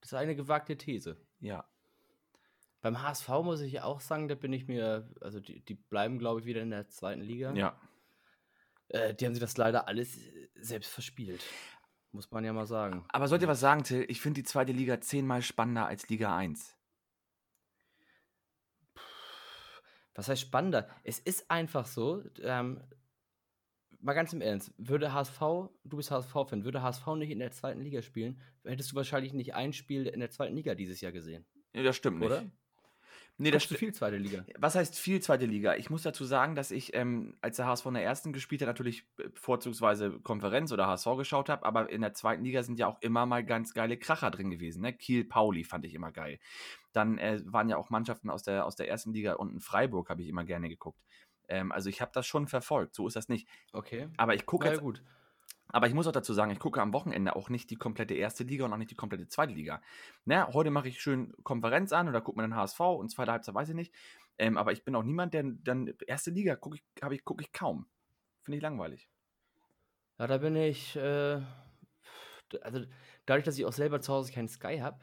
das 0.00 0.12
ist 0.12 0.18
eine 0.18 0.36
gewagte 0.36 0.76
These. 0.76 1.20
Ja. 1.40 1.68
Beim 2.80 3.02
HSV 3.02 3.28
muss 3.42 3.60
ich 3.60 3.80
auch 3.80 4.00
sagen, 4.00 4.28
da 4.28 4.34
bin 4.34 4.52
ich 4.52 4.68
mir, 4.68 5.08
also 5.20 5.40
die, 5.40 5.64
die 5.64 5.74
bleiben, 5.74 6.18
glaube 6.18 6.40
ich, 6.40 6.46
wieder 6.46 6.62
in 6.62 6.70
der 6.70 6.88
zweiten 6.88 7.20
Liga. 7.20 7.52
Ja. 7.54 7.80
Äh, 8.88 9.14
die 9.14 9.26
haben 9.26 9.34
sich 9.34 9.40
das 9.40 9.56
leider 9.56 9.88
alles 9.88 10.16
äh, 10.16 10.48
selbst 10.54 10.90
verspielt. 10.90 11.44
Muss 12.12 12.30
man 12.30 12.44
ja 12.44 12.52
mal 12.52 12.66
sagen. 12.66 13.04
Aber 13.10 13.28
sollt 13.28 13.42
ihr 13.42 13.48
was 13.48 13.60
sagen, 13.60 13.84
Till? 13.84 14.06
Ich 14.08 14.20
finde 14.20 14.40
die 14.40 14.46
zweite 14.46 14.72
Liga 14.72 15.00
zehnmal 15.00 15.42
spannender 15.42 15.86
als 15.86 16.08
Liga 16.08 16.34
1. 16.34 16.77
Was 20.18 20.28
heißt 20.28 20.42
spannender? 20.42 20.88
Es 21.04 21.20
ist 21.20 21.48
einfach 21.48 21.86
so, 21.86 22.24
ähm, 22.42 22.82
mal 24.00 24.14
ganz 24.14 24.32
im 24.32 24.40
Ernst, 24.40 24.74
würde 24.76 25.12
HSV, 25.12 25.38
du 25.84 25.96
bist 25.96 26.10
HSV-Fan, 26.10 26.64
würde 26.64 26.82
HSV 26.82 27.06
nicht 27.14 27.30
in 27.30 27.38
der 27.38 27.52
zweiten 27.52 27.80
Liga 27.80 28.02
spielen, 28.02 28.40
hättest 28.64 28.90
du 28.90 28.96
wahrscheinlich 28.96 29.32
nicht 29.32 29.54
ein 29.54 29.72
Spiel 29.72 30.08
in 30.08 30.18
der 30.18 30.30
zweiten 30.30 30.56
Liga 30.56 30.74
dieses 30.74 31.00
Jahr 31.00 31.12
gesehen. 31.12 31.46
Ja, 31.72 31.84
das 31.84 31.94
stimmt 31.94 32.20
Oder? 32.20 32.42
nicht. 32.42 32.52
Nee, 33.40 33.52
das 33.52 33.70
ist 33.70 33.76
viel 33.76 33.92
zweite 33.92 34.16
Liga. 34.16 34.44
Was 34.58 34.74
heißt 34.74 34.98
viel 34.98 35.20
zweite 35.20 35.46
Liga? 35.46 35.76
Ich 35.76 35.90
muss 35.90 36.02
dazu 36.02 36.24
sagen, 36.24 36.56
dass 36.56 36.72
ich, 36.72 36.94
ähm, 36.94 37.36
als 37.40 37.56
der 37.56 37.66
HSV 37.66 37.86
in 37.86 37.94
der 37.94 38.02
ersten 38.02 38.32
gespielt 38.32 38.62
hat, 38.62 38.66
natürlich 38.66 39.06
äh, 39.18 39.28
vorzugsweise 39.32 40.18
Konferenz 40.20 40.72
oder 40.72 40.88
HSV 40.88 41.16
geschaut 41.16 41.48
habe, 41.48 41.64
aber 41.64 41.88
in 41.88 42.00
der 42.00 42.14
zweiten 42.14 42.42
Liga 42.42 42.64
sind 42.64 42.80
ja 42.80 42.88
auch 42.88 43.00
immer 43.00 43.26
mal 43.26 43.44
ganz 43.44 43.74
geile 43.74 43.96
Kracher 43.96 44.32
drin 44.32 44.50
gewesen. 44.50 44.82
Ne? 44.82 44.92
Kiel, 44.92 45.24
Pauli 45.24 45.62
fand 45.62 45.84
ich 45.84 45.94
immer 45.94 46.10
geil. 46.10 46.40
Dann 46.92 47.18
äh, 47.18 47.40
waren 47.44 47.68
ja 47.68 47.76
auch 47.76 47.90
Mannschaften 47.90 48.28
aus 48.28 48.42
der, 48.42 48.66
aus 48.66 48.74
der 48.74 48.88
ersten 48.88 49.12
Liga 49.12 49.34
und 49.34 49.52
in 49.52 49.60
Freiburg 49.60 50.10
habe 50.10 50.20
ich 50.22 50.28
immer 50.28 50.44
gerne 50.44 50.68
geguckt. 50.68 51.00
Ähm, 51.46 51.70
also 51.70 51.88
ich 51.88 52.00
habe 52.00 52.10
das 52.12 52.26
schon 52.26 52.48
verfolgt, 52.48 52.96
so 52.96 53.06
ist 53.06 53.14
das 53.14 53.28
nicht. 53.28 53.48
Okay. 53.72 54.08
Aber 54.16 54.34
ich 54.34 54.46
gucke 54.46 54.68
jetzt. 54.68 54.80
gut. 54.80 55.04
Aber 55.70 55.86
ich 55.86 55.94
muss 55.94 56.06
auch 56.06 56.12
dazu 56.12 56.32
sagen, 56.32 56.50
ich 56.50 56.58
gucke 56.58 56.80
am 56.80 56.92
Wochenende 56.92 57.36
auch 57.36 57.50
nicht 57.50 57.70
die 57.70 57.76
komplette 57.76 58.14
erste 58.14 58.44
Liga 58.44 58.64
und 58.64 58.72
auch 58.72 58.78
nicht 58.78 58.90
die 58.90 58.96
komplette 58.96 59.28
zweite 59.28 59.52
Liga. 59.52 59.82
Na, 60.24 60.46
ne, 60.46 60.54
heute 60.54 60.70
mache 60.70 60.88
ich 60.88 61.00
schön 61.00 61.32
Konferenz 61.42 61.92
an 61.92 62.08
oder 62.08 62.20
gucke 62.20 62.38
mir 62.38 62.46
den 62.46 62.56
HSV 62.56 62.80
und 62.80 63.10
zweite 63.10 63.32
Halbzeit 63.32 63.54
weiß 63.54 63.68
ich 63.68 63.74
nicht. 63.74 63.94
Ähm, 64.38 64.56
aber 64.56 64.72
ich 64.72 64.84
bin 64.84 64.94
auch 64.94 65.02
niemand, 65.02 65.34
der 65.34 65.42
dann 65.44 65.92
erste 66.06 66.30
Liga 66.30 66.56
gucke 66.56 66.76
ich, 66.76 66.84
ich, 67.10 67.24
guck 67.24 67.42
ich 67.42 67.52
kaum. 67.52 67.86
Finde 68.42 68.56
ich 68.56 68.62
langweilig. 68.62 69.08
Ja, 70.18 70.26
da 70.26 70.38
bin 70.38 70.56
ich, 70.56 70.96
äh, 70.96 71.40
also 72.62 72.84
dadurch, 73.26 73.44
dass 73.44 73.58
ich 73.58 73.66
auch 73.66 73.72
selber 73.72 74.00
zu 74.00 74.12
Hause 74.12 74.32
keinen 74.32 74.48
Sky 74.48 74.78
habe, 74.78 75.00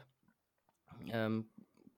ähm, 1.08 1.50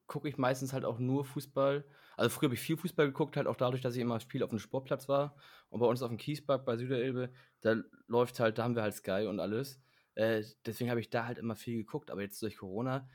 gucke 0.08 0.30
ich 0.30 0.38
meistens 0.38 0.74
halt 0.74 0.86
auch 0.86 1.00
nur 1.00 1.26
Fußball. 1.26 1.86
Also 2.16 2.30
früher 2.30 2.48
habe 2.48 2.56
ich 2.56 2.62
viel 2.62 2.78
Fußball 2.78 3.08
geguckt, 3.08 3.38
halt 3.38 3.48
auch 3.48 3.56
dadurch, 3.56 3.82
dass 3.82 3.96
ich 3.96 4.02
immer 4.02 4.20
Spiel 4.20 4.44
auf 4.44 4.50
dem 4.50 4.60
Sportplatz 4.60 5.08
war. 5.08 5.36
Und 5.70 5.80
bei 5.80 5.86
uns 5.86 6.02
auf 6.02 6.10
dem 6.10 6.18
Kiespark 6.18 6.66
bei 6.66 6.78
Süderelbe, 6.78 7.32
da 7.62 7.76
läuft 8.08 8.40
halt, 8.40 8.58
da 8.58 8.64
haben 8.64 8.76
wir 8.76 8.82
halt 8.82 8.96
Sky 8.96 9.28
und 9.30 9.40
alles. 9.40 9.80
Äh, 10.16 10.44
deswegen 10.66 10.90
habe 10.90 11.00
ich 11.00 11.10
da 11.10 11.26
halt 11.26 11.38
immer 11.38 11.56
viel 11.56 11.78
geguckt. 11.78 12.10
Aber 12.10 12.22
jetzt 12.22 12.42
durch 12.42 12.58
Corona 12.58 13.08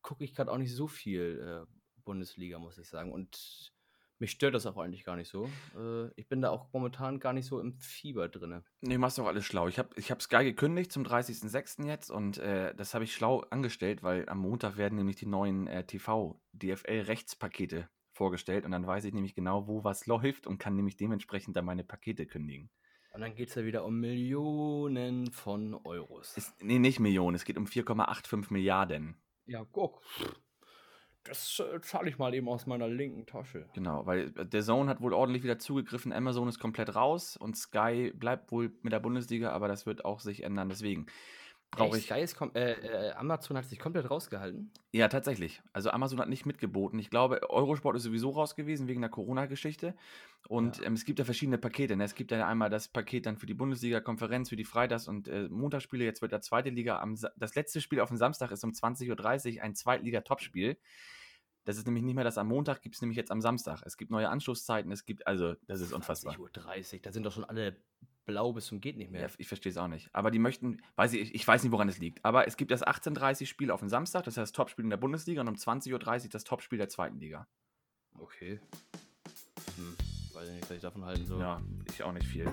gucke 0.00 0.24
ich 0.24 0.34
gerade 0.34 0.50
auch 0.50 0.58
nicht 0.58 0.74
so 0.74 0.86
viel 0.86 1.66
äh, 1.66 2.02
Bundesliga, 2.04 2.58
muss 2.58 2.78
ich 2.78 2.88
sagen. 2.88 3.12
Und 3.12 3.72
mich 4.18 4.30
stört 4.30 4.54
das 4.54 4.66
auch 4.66 4.78
eigentlich 4.78 5.04
gar 5.04 5.16
nicht 5.16 5.28
so. 5.28 5.50
Äh, 5.76 6.08
ich 6.16 6.28
bin 6.28 6.40
da 6.40 6.50
auch 6.50 6.72
momentan 6.72 7.20
gar 7.20 7.32
nicht 7.32 7.46
so 7.46 7.60
im 7.60 7.78
Fieber 7.78 8.28
drin. 8.28 8.62
Nee, 8.80 8.98
machst 8.98 9.18
doch 9.18 9.26
alles 9.26 9.44
schlau. 9.44 9.68
Ich 9.68 9.78
habe 9.78 9.90
ich 9.96 10.10
hab 10.10 10.20
Sky 10.22 10.42
gekündigt 10.44 10.90
zum 10.92 11.04
30.06. 11.04 11.86
jetzt 11.86 12.10
und 12.10 12.38
äh, 12.38 12.74
das 12.74 12.94
habe 12.94 13.04
ich 13.04 13.14
schlau 13.14 13.40
angestellt, 13.50 14.02
weil 14.02 14.28
am 14.28 14.38
Montag 14.38 14.76
werden 14.76 14.96
nämlich 14.96 15.16
die 15.16 15.26
neuen 15.26 15.66
äh, 15.66 15.84
TV-DFL-Rechtspakete 15.84 17.88
vorgestellt 18.12 18.64
und 18.64 18.70
dann 18.70 18.86
weiß 18.86 19.04
ich 19.04 19.12
nämlich 19.12 19.34
genau, 19.34 19.68
wo 19.68 19.84
was 19.84 20.06
läuft 20.06 20.46
und 20.46 20.56
kann 20.58 20.74
nämlich 20.74 20.96
dementsprechend 20.96 21.54
dann 21.56 21.66
meine 21.66 21.84
Pakete 21.84 22.26
kündigen. 22.26 22.70
Und 23.12 23.20
dann 23.22 23.34
geht 23.34 23.48
es 23.48 23.54
ja 23.54 23.64
wieder 23.64 23.84
um 23.84 23.98
Millionen 23.98 25.32
von 25.32 25.74
Euros. 25.74 26.36
Ist, 26.36 26.62
nee, 26.62 26.78
nicht 26.78 27.00
Millionen, 27.00 27.34
es 27.34 27.44
geht 27.44 27.56
um 27.56 27.64
4,85 27.64 28.52
Milliarden. 28.52 29.16
Ja, 29.46 29.64
guck. 29.64 30.02
Das 31.28 31.60
äh, 31.60 31.80
zahle 31.80 32.08
ich 32.08 32.18
mal 32.18 32.34
eben 32.34 32.48
aus 32.48 32.66
meiner 32.66 32.88
linken 32.88 33.26
Tasche. 33.26 33.66
Genau, 33.74 34.06
weil 34.06 34.32
äh, 34.36 34.46
der 34.46 34.62
Zone 34.62 34.90
hat 34.90 35.00
wohl 35.00 35.12
ordentlich 35.12 35.42
wieder 35.42 35.58
zugegriffen. 35.58 36.12
Amazon 36.12 36.48
ist 36.48 36.58
komplett 36.58 36.94
raus 36.94 37.36
und 37.36 37.56
Sky 37.56 38.12
bleibt 38.14 38.52
wohl 38.52 38.72
mit 38.82 38.92
der 38.92 39.00
Bundesliga, 39.00 39.50
aber 39.50 39.68
das 39.68 39.86
wird 39.86 40.04
auch 40.04 40.20
sich 40.20 40.42
ändern. 40.42 40.68
Deswegen 40.68 41.06
brauche 41.70 41.98
ich. 41.98 42.06
Sky 42.06 42.20
ist 42.20 42.40
äh, 42.54 42.72
äh, 42.72 43.12
Amazon 43.12 43.56
hat 43.56 43.66
sich 43.66 43.78
komplett 43.78 44.10
rausgehalten. 44.10 44.72
Ja, 44.92 45.08
tatsächlich. 45.08 45.62
Also 45.72 45.90
Amazon 45.90 46.20
hat 46.20 46.28
nicht 46.28 46.46
mitgeboten. 46.46 46.98
Ich 46.98 47.10
glaube, 47.10 47.48
Eurosport 47.50 47.96
ist 47.96 48.04
sowieso 48.04 48.30
raus 48.30 48.54
gewesen 48.54 48.88
wegen 48.88 49.00
der 49.00 49.10
Corona-Geschichte. 49.10 49.94
Und 50.48 50.78
ja. 50.78 50.84
ähm, 50.84 50.94
es 50.94 51.04
gibt 51.04 51.18
ja 51.18 51.24
verschiedene 51.24 51.58
Pakete. 51.58 51.96
Ne? 51.96 52.04
Es 52.04 52.14
gibt 52.14 52.30
ja 52.30 52.46
einmal 52.46 52.70
das 52.70 52.88
Paket 52.88 53.26
dann 53.26 53.36
für 53.36 53.46
die 53.46 53.54
Bundesliga-Konferenz, 53.54 54.48
für 54.48 54.56
die 54.56 54.64
Freitags- 54.64 55.08
und 55.08 55.28
äh, 55.28 55.48
Montagsspiele. 55.48 56.04
Jetzt 56.04 56.22
wird 56.22 56.32
der 56.32 56.40
zweite 56.40 56.70
Liga 56.70 56.98
am 57.00 57.16
Sa 57.16 57.30
das 57.36 57.54
letzte 57.54 57.80
Spiel 57.80 58.00
auf 58.00 58.08
dem 58.08 58.16
Samstag 58.16 58.50
ist 58.50 58.64
um 58.64 58.70
20.30 58.70 59.56
Uhr 59.56 59.62
ein 59.62 59.74
Zweitliga-Topspiel. 59.74 60.78
Das 61.64 61.76
ist 61.76 61.86
nämlich 61.86 62.04
nicht 62.04 62.14
mehr 62.14 62.22
das 62.22 62.38
am 62.38 62.46
Montag, 62.46 62.80
gibt 62.80 62.94
es 62.94 63.02
nämlich 63.02 63.16
jetzt 63.16 63.32
am 63.32 63.40
Samstag. 63.40 63.82
Es 63.84 63.96
gibt 63.96 64.12
neue 64.12 64.28
Anschlusszeiten, 64.28 64.92
es 64.92 65.04
gibt, 65.04 65.26
also, 65.26 65.56
das 65.66 65.80
ist 65.80 65.92
unfassbar. 65.92 66.36
20.30 66.36 66.94
Uhr, 66.94 67.00
da 67.02 67.12
sind 67.12 67.26
doch 67.26 67.32
schon 67.32 67.44
alle 67.44 67.76
blau 68.26 68.52
bis 68.52 68.66
zum 68.66 68.80
geht 68.80 68.96
nicht 68.96 69.10
mehr. 69.10 69.22
Ja, 69.22 69.28
ich 69.38 69.48
verstehe 69.48 69.70
es 69.70 69.78
auch 69.78 69.88
nicht. 69.88 70.10
Aber 70.12 70.30
die 70.30 70.38
möchten, 70.38 70.82
weiß 70.96 71.14
ich, 71.14 71.34
ich 71.34 71.46
weiß 71.46 71.62
nicht, 71.62 71.72
woran 71.72 71.88
es 71.88 71.98
liegt. 71.98 72.22
Aber 72.24 72.46
es 72.46 72.56
gibt 72.56 72.70
das 72.70 72.84
18.30 72.84 73.46
Spiel 73.46 73.70
auf 73.70 73.80
den 73.80 73.88
Samstag, 73.88 74.24
das 74.24 74.36
heißt 74.36 74.42
das 74.42 74.52
Topspiel 74.52 74.84
in 74.84 74.90
der 74.90 74.96
Bundesliga 74.96 75.40
und 75.40 75.48
um 75.48 75.54
20.30 75.54 75.92
Uhr 76.24 76.28
das 76.30 76.44
Topspiel 76.44 76.78
der 76.78 76.88
zweiten 76.88 77.18
Liga. 77.18 77.46
Okay. 78.18 78.60
Hm, 79.76 79.96
weiß 80.34 80.50
nicht, 80.50 80.62
was 80.62 80.76
ich 80.76 80.82
davon 80.82 81.04
halten 81.04 81.24
soll. 81.24 81.40
Ja, 81.40 81.62
ich 81.88 82.02
auch 82.02 82.12
nicht 82.12 82.26
viel. 82.26 82.52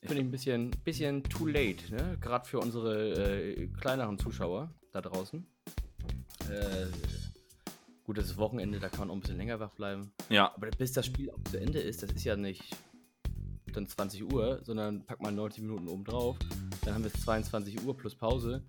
Finde 0.00 0.14
ich 0.14 0.20
ein 0.20 0.30
bisschen, 0.30 0.70
bisschen 0.82 1.22
too 1.24 1.46
late, 1.46 1.94
ne? 1.94 2.16
Gerade 2.20 2.48
für 2.48 2.58
unsere 2.58 3.52
äh, 3.52 3.66
kleineren 3.68 4.18
Zuschauer 4.18 4.72
da 4.92 5.02
draußen. 5.02 5.46
Äh, 6.48 6.86
gut, 8.04 8.16
das 8.16 8.26
ist 8.26 8.38
Wochenende, 8.38 8.80
da 8.80 8.88
kann 8.88 9.00
man 9.00 9.10
auch 9.10 9.14
ein 9.14 9.20
bisschen 9.20 9.36
länger 9.36 9.60
wach 9.60 9.70
bleiben. 9.72 10.10
Ja. 10.30 10.54
Aber 10.54 10.70
bis 10.70 10.92
das 10.92 11.04
Spiel 11.04 11.30
auch 11.30 11.42
zu 11.50 11.60
Ende 11.60 11.80
ist, 11.80 12.02
das 12.02 12.10
ist 12.12 12.24
ja 12.24 12.34
nicht 12.34 12.74
dann 13.72 13.86
20 13.86 14.32
Uhr, 14.32 14.60
sondern 14.64 15.04
pack 15.04 15.20
mal 15.22 15.32
90 15.32 15.62
Minuten 15.62 15.88
oben 15.88 16.04
drauf. 16.04 16.36
Dann 16.84 16.94
haben 16.94 17.04
wir 17.04 17.10
es 17.14 17.20
22 17.22 17.84
Uhr 17.84 17.96
plus 17.96 18.14
Pause. 18.14 18.62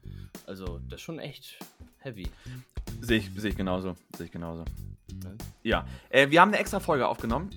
Also, 0.48 0.80
das 0.90 0.96
ist 1.00 1.02
schon 1.02 1.20
echt 1.20 1.58
heavy. 2.00 2.28
Sehe 3.02 3.18
ich, 3.20 3.30
seh 3.36 3.50
ich 3.50 3.56
genauso. 3.56 3.96
Sehe 4.18 4.26
ich 4.28 4.32
genauso. 4.32 4.64
Ne? 5.24 5.38
Ja. 5.64 5.86
Äh, 6.10 6.30
wir 6.30 6.42
haben 6.42 6.50
eine 6.50 6.60
extra 6.60 6.80
Folge 6.80 7.08
aufgenommen. 7.08 7.50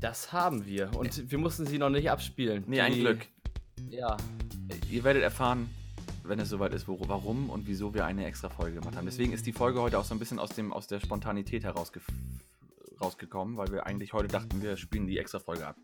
Das 0.00 0.32
haben 0.32 0.66
wir. 0.66 0.90
Und 0.96 1.30
wir 1.30 1.38
mussten 1.38 1.66
sie 1.66 1.78
noch 1.78 1.90
nicht 1.90 2.10
abspielen. 2.10 2.64
Nee, 2.66 2.80
ein 2.80 2.92
Die- 2.92 3.00
Glück. 3.00 3.26
Ja. 3.90 4.16
Ihr 4.90 5.04
werdet 5.04 5.22
erfahren, 5.22 5.68
wenn 6.24 6.38
es 6.38 6.48
soweit 6.48 6.72
ist, 6.74 6.88
wo, 6.88 6.98
warum 7.08 7.50
und 7.50 7.66
wieso 7.66 7.94
wir 7.94 8.04
eine 8.04 8.24
extra 8.26 8.48
Folge 8.48 8.78
gemacht 8.80 8.96
haben. 8.96 9.06
Deswegen 9.06 9.32
ist 9.32 9.46
die 9.46 9.52
Folge 9.52 9.80
heute 9.80 9.98
auch 9.98 10.04
so 10.04 10.14
ein 10.14 10.18
bisschen 10.18 10.38
aus, 10.38 10.50
dem, 10.50 10.72
aus 10.72 10.86
der 10.86 11.00
Spontanität 11.00 11.64
herausge 11.64 12.00
rausgekommen, 13.00 13.56
weil 13.56 13.68
wir 13.72 13.86
eigentlich 13.86 14.12
heute 14.12 14.28
dachten, 14.28 14.62
wir 14.62 14.76
spielen 14.76 15.06
die 15.06 15.18
extra 15.18 15.40
Folge 15.40 15.66
ab. 15.66 15.76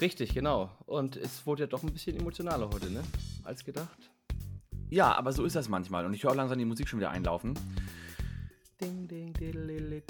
Richtig, 0.00 0.34
genau. 0.34 0.70
Und 0.86 1.16
es 1.16 1.46
wurde 1.46 1.64
ja 1.64 1.66
doch 1.66 1.82
ein 1.82 1.92
bisschen 1.92 2.16
emotionaler 2.16 2.70
heute, 2.72 2.90
ne? 2.90 3.02
Als 3.44 3.64
gedacht. 3.64 4.10
Ja, 4.90 5.12
aber 5.14 5.32
so 5.32 5.44
ist 5.44 5.56
das 5.56 5.68
manchmal. 5.68 6.06
Und 6.06 6.14
ich 6.14 6.24
höre 6.24 6.34
langsam 6.34 6.58
die 6.58 6.64
Musik 6.64 6.88
schon 6.88 7.00
wieder 7.00 7.10
einlaufen. 7.10 7.58
Ding, 8.80 9.08
ding, 9.08 9.32
diddle, 9.32 10.02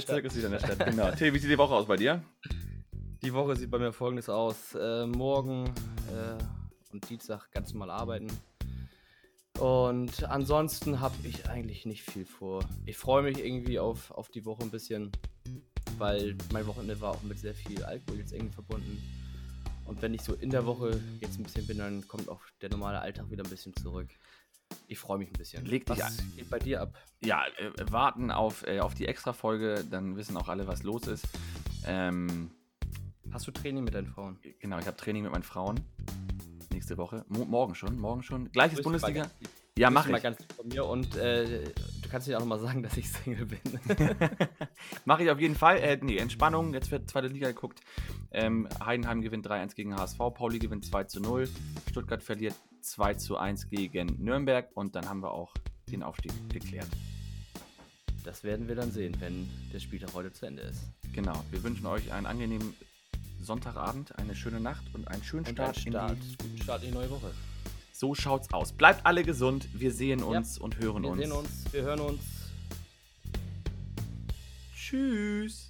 Stadt. 0.00 0.08
Zirkus 0.08 0.34
ist 0.34 0.38
wieder 0.38 0.46
in 0.46 0.52
der 0.52 0.58
Stadt, 0.58 0.86
genau. 0.86 1.10
Till, 1.16 1.34
wie 1.34 1.38
sieht 1.38 1.50
die 1.50 1.58
Woche 1.58 1.74
aus 1.74 1.86
bei 1.86 1.96
dir? 1.96 2.22
Die 3.22 3.32
Woche 3.34 3.56
sieht 3.56 3.70
bei 3.70 3.78
mir 3.78 3.92
folgendes 3.92 4.28
aus. 4.28 4.74
Äh, 4.74 5.06
morgen 5.06 5.66
äh, 5.66 6.92
und 6.92 7.08
Dienstag 7.10 7.50
ganz 7.52 7.74
normal 7.74 7.90
arbeiten. 7.90 8.28
Und 9.58 10.24
ansonsten 10.24 11.00
habe 11.00 11.14
ich 11.24 11.48
eigentlich 11.48 11.84
nicht 11.84 12.02
viel 12.04 12.24
vor. 12.24 12.64
Ich 12.86 12.96
freue 12.96 13.22
mich 13.22 13.44
irgendwie 13.44 13.78
auf, 13.78 14.12
auf 14.12 14.28
die 14.30 14.44
Woche 14.44 14.62
ein 14.62 14.70
bisschen, 14.70 15.10
weil 15.98 16.36
mein 16.52 16.66
Wochenende 16.66 17.00
war 17.00 17.12
auch 17.12 17.22
mit 17.22 17.38
sehr 17.38 17.54
viel 17.54 17.82
Alkohol 17.84 18.18
jetzt 18.18 18.32
irgendwie 18.32 18.54
verbunden. 18.54 19.02
Und 19.84 20.02
wenn 20.02 20.12
ich 20.14 20.22
so 20.22 20.34
in 20.34 20.50
der 20.50 20.66
Woche 20.66 21.00
jetzt 21.20 21.38
ein 21.38 21.44
bisschen 21.44 21.66
bin, 21.66 21.78
dann 21.78 22.06
kommt 22.08 22.28
auch 22.28 22.40
der 22.60 22.68
normale 22.70 23.00
Alltag 23.00 23.30
wieder 23.30 23.42
ein 23.44 23.48
bisschen 23.50 23.74
zurück. 23.76 24.08
Ich 24.86 24.98
freue 24.98 25.16
mich 25.18 25.30
ein 25.30 25.38
bisschen. 25.38 25.64
Leg 25.64 25.86
dich 25.86 25.98
Was 25.98 26.18
geht 26.36 26.50
bei 26.50 26.58
dir 26.58 26.82
ab? 26.82 26.94
Ja, 27.24 27.42
äh, 27.56 27.90
warten 27.90 28.30
auf, 28.30 28.66
äh, 28.66 28.80
auf 28.80 28.94
die 28.94 29.06
Extra-Folge, 29.06 29.84
dann 29.90 30.16
wissen 30.16 30.36
auch 30.36 30.48
alle, 30.48 30.66
was 30.66 30.82
los 30.82 31.06
ist. 31.06 31.24
Ähm, 31.86 32.50
Hast 33.30 33.46
du 33.46 33.50
Training 33.50 33.84
mit 33.84 33.94
deinen 33.94 34.06
Frauen? 34.06 34.38
genau, 34.60 34.78
ich 34.78 34.86
habe 34.86 34.96
Training 34.96 35.22
mit 35.22 35.32
meinen 35.32 35.42
Frauen. 35.42 35.80
Nächste 36.72 36.96
Woche. 36.98 37.24
Mo 37.28 37.44
morgen 37.46 37.74
schon, 37.74 37.98
morgen 37.98 38.22
schon. 38.22 38.50
Gleiches 38.52 38.82
Bundesliga. 38.82 39.22
ganz- 39.22 39.34
Ja, 39.78 39.90
mach 39.90 40.02
dich 40.04 40.12
mal 40.12 40.16
ich. 40.18 40.22
ganz 40.22 40.38
von 40.56 40.68
mir 40.68 40.84
und 40.84 41.16
äh, 41.16 41.64
du 42.08 42.12
kannst 42.12 42.26
dir 42.26 42.36
auch 42.36 42.40
noch 42.40 42.46
mal 42.46 42.58
sagen, 42.58 42.82
dass 42.82 42.96
ich 42.96 43.10
Single 43.10 43.44
bin. 43.44 43.60
Mache 45.04 45.24
ich 45.24 45.30
auf 45.30 45.38
jeden 45.38 45.54
Fall. 45.54 45.76
Äh, 45.76 45.98
nee, 46.00 46.16
Entspannung. 46.16 46.72
Jetzt 46.72 46.90
wird 46.90 47.10
zweite 47.10 47.28
Liga 47.28 47.48
geguckt. 47.48 47.80
Ähm, 48.32 48.66
Heidenheim 48.82 49.20
gewinnt 49.20 49.46
3-1 49.46 49.74
gegen 49.74 49.94
HSV. 49.94 50.16
Pauli 50.16 50.58
gewinnt 50.58 50.86
2-0. 50.86 51.48
Stuttgart 51.90 52.22
verliert 52.22 52.54
2-1 52.82 53.68
gegen 53.68 54.16
Nürnberg. 54.24 54.70
Und 54.74 54.96
dann 54.96 55.06
haben 55.06 55.20
wir 55.20 55.32
auch 55.32 55.52
den 55.90 56.02
Aufstieg 56.02 56.32
geklärt. 56.48 56.88
Das 58.24 58.42
werden 58.42 58.68
wir 58.68 58.74
dann 58.74 58.90
sehen, 58.90 59.14
wenn 59.20 59.48
der 59.72 59.78
Spieltag 59.78 60.14
heute 60.14 60.32
zu 60.32 60.46
Ende 60.46 60.62
ist. 60.62 60.80
Genau. 61.12 61.44
Wir 61.50 61.62
wünschen 61.62 61.84
euch 61.86 62.10
einen 62.12 62.26
angenehmen 62.26 62.74
Sonntagabend, 63.42 64.18
eine 64.18 64.34
schöne 64.34 64.60
Nacht 64.60 64.84
und 64.94 65.08
einen 65.08 65.22
schönen 65.22 65.46
Und 65.46 65.52
Start, 65.52 65.76
einen 65.76 65.92
Start, 65.92 66.12
in 66.12 66.20
die 66.20 66.36
guten 66.38 66.62
Start 66.62 66.82
in 66.84 66.88
die 66.88 66.94
neue 66.94 67.10
Woche. 67.10 67.30
So 68.00 68.14
schaut's 68.14 68.52
aus. 68.52 68.70
Bleibt 68.72 69.04
alle 69.04 69.24
gesund. 69.24 69.66
Wir 69.72 69.90
sehen 69.90 70.20
Ja. 70.20 70.26
uns 70.26 70.56
und 70.56 70.78
hören 70.78 71.02
Wir 71.02 71.10
uns. 71.10 71.20
sehen 71.20 71.32
uns, 71.32 71.48
wir 71.72 71.82
hören 71.82 71.98
uns. 71.98 72.20
Tschüss. 74.72 75.67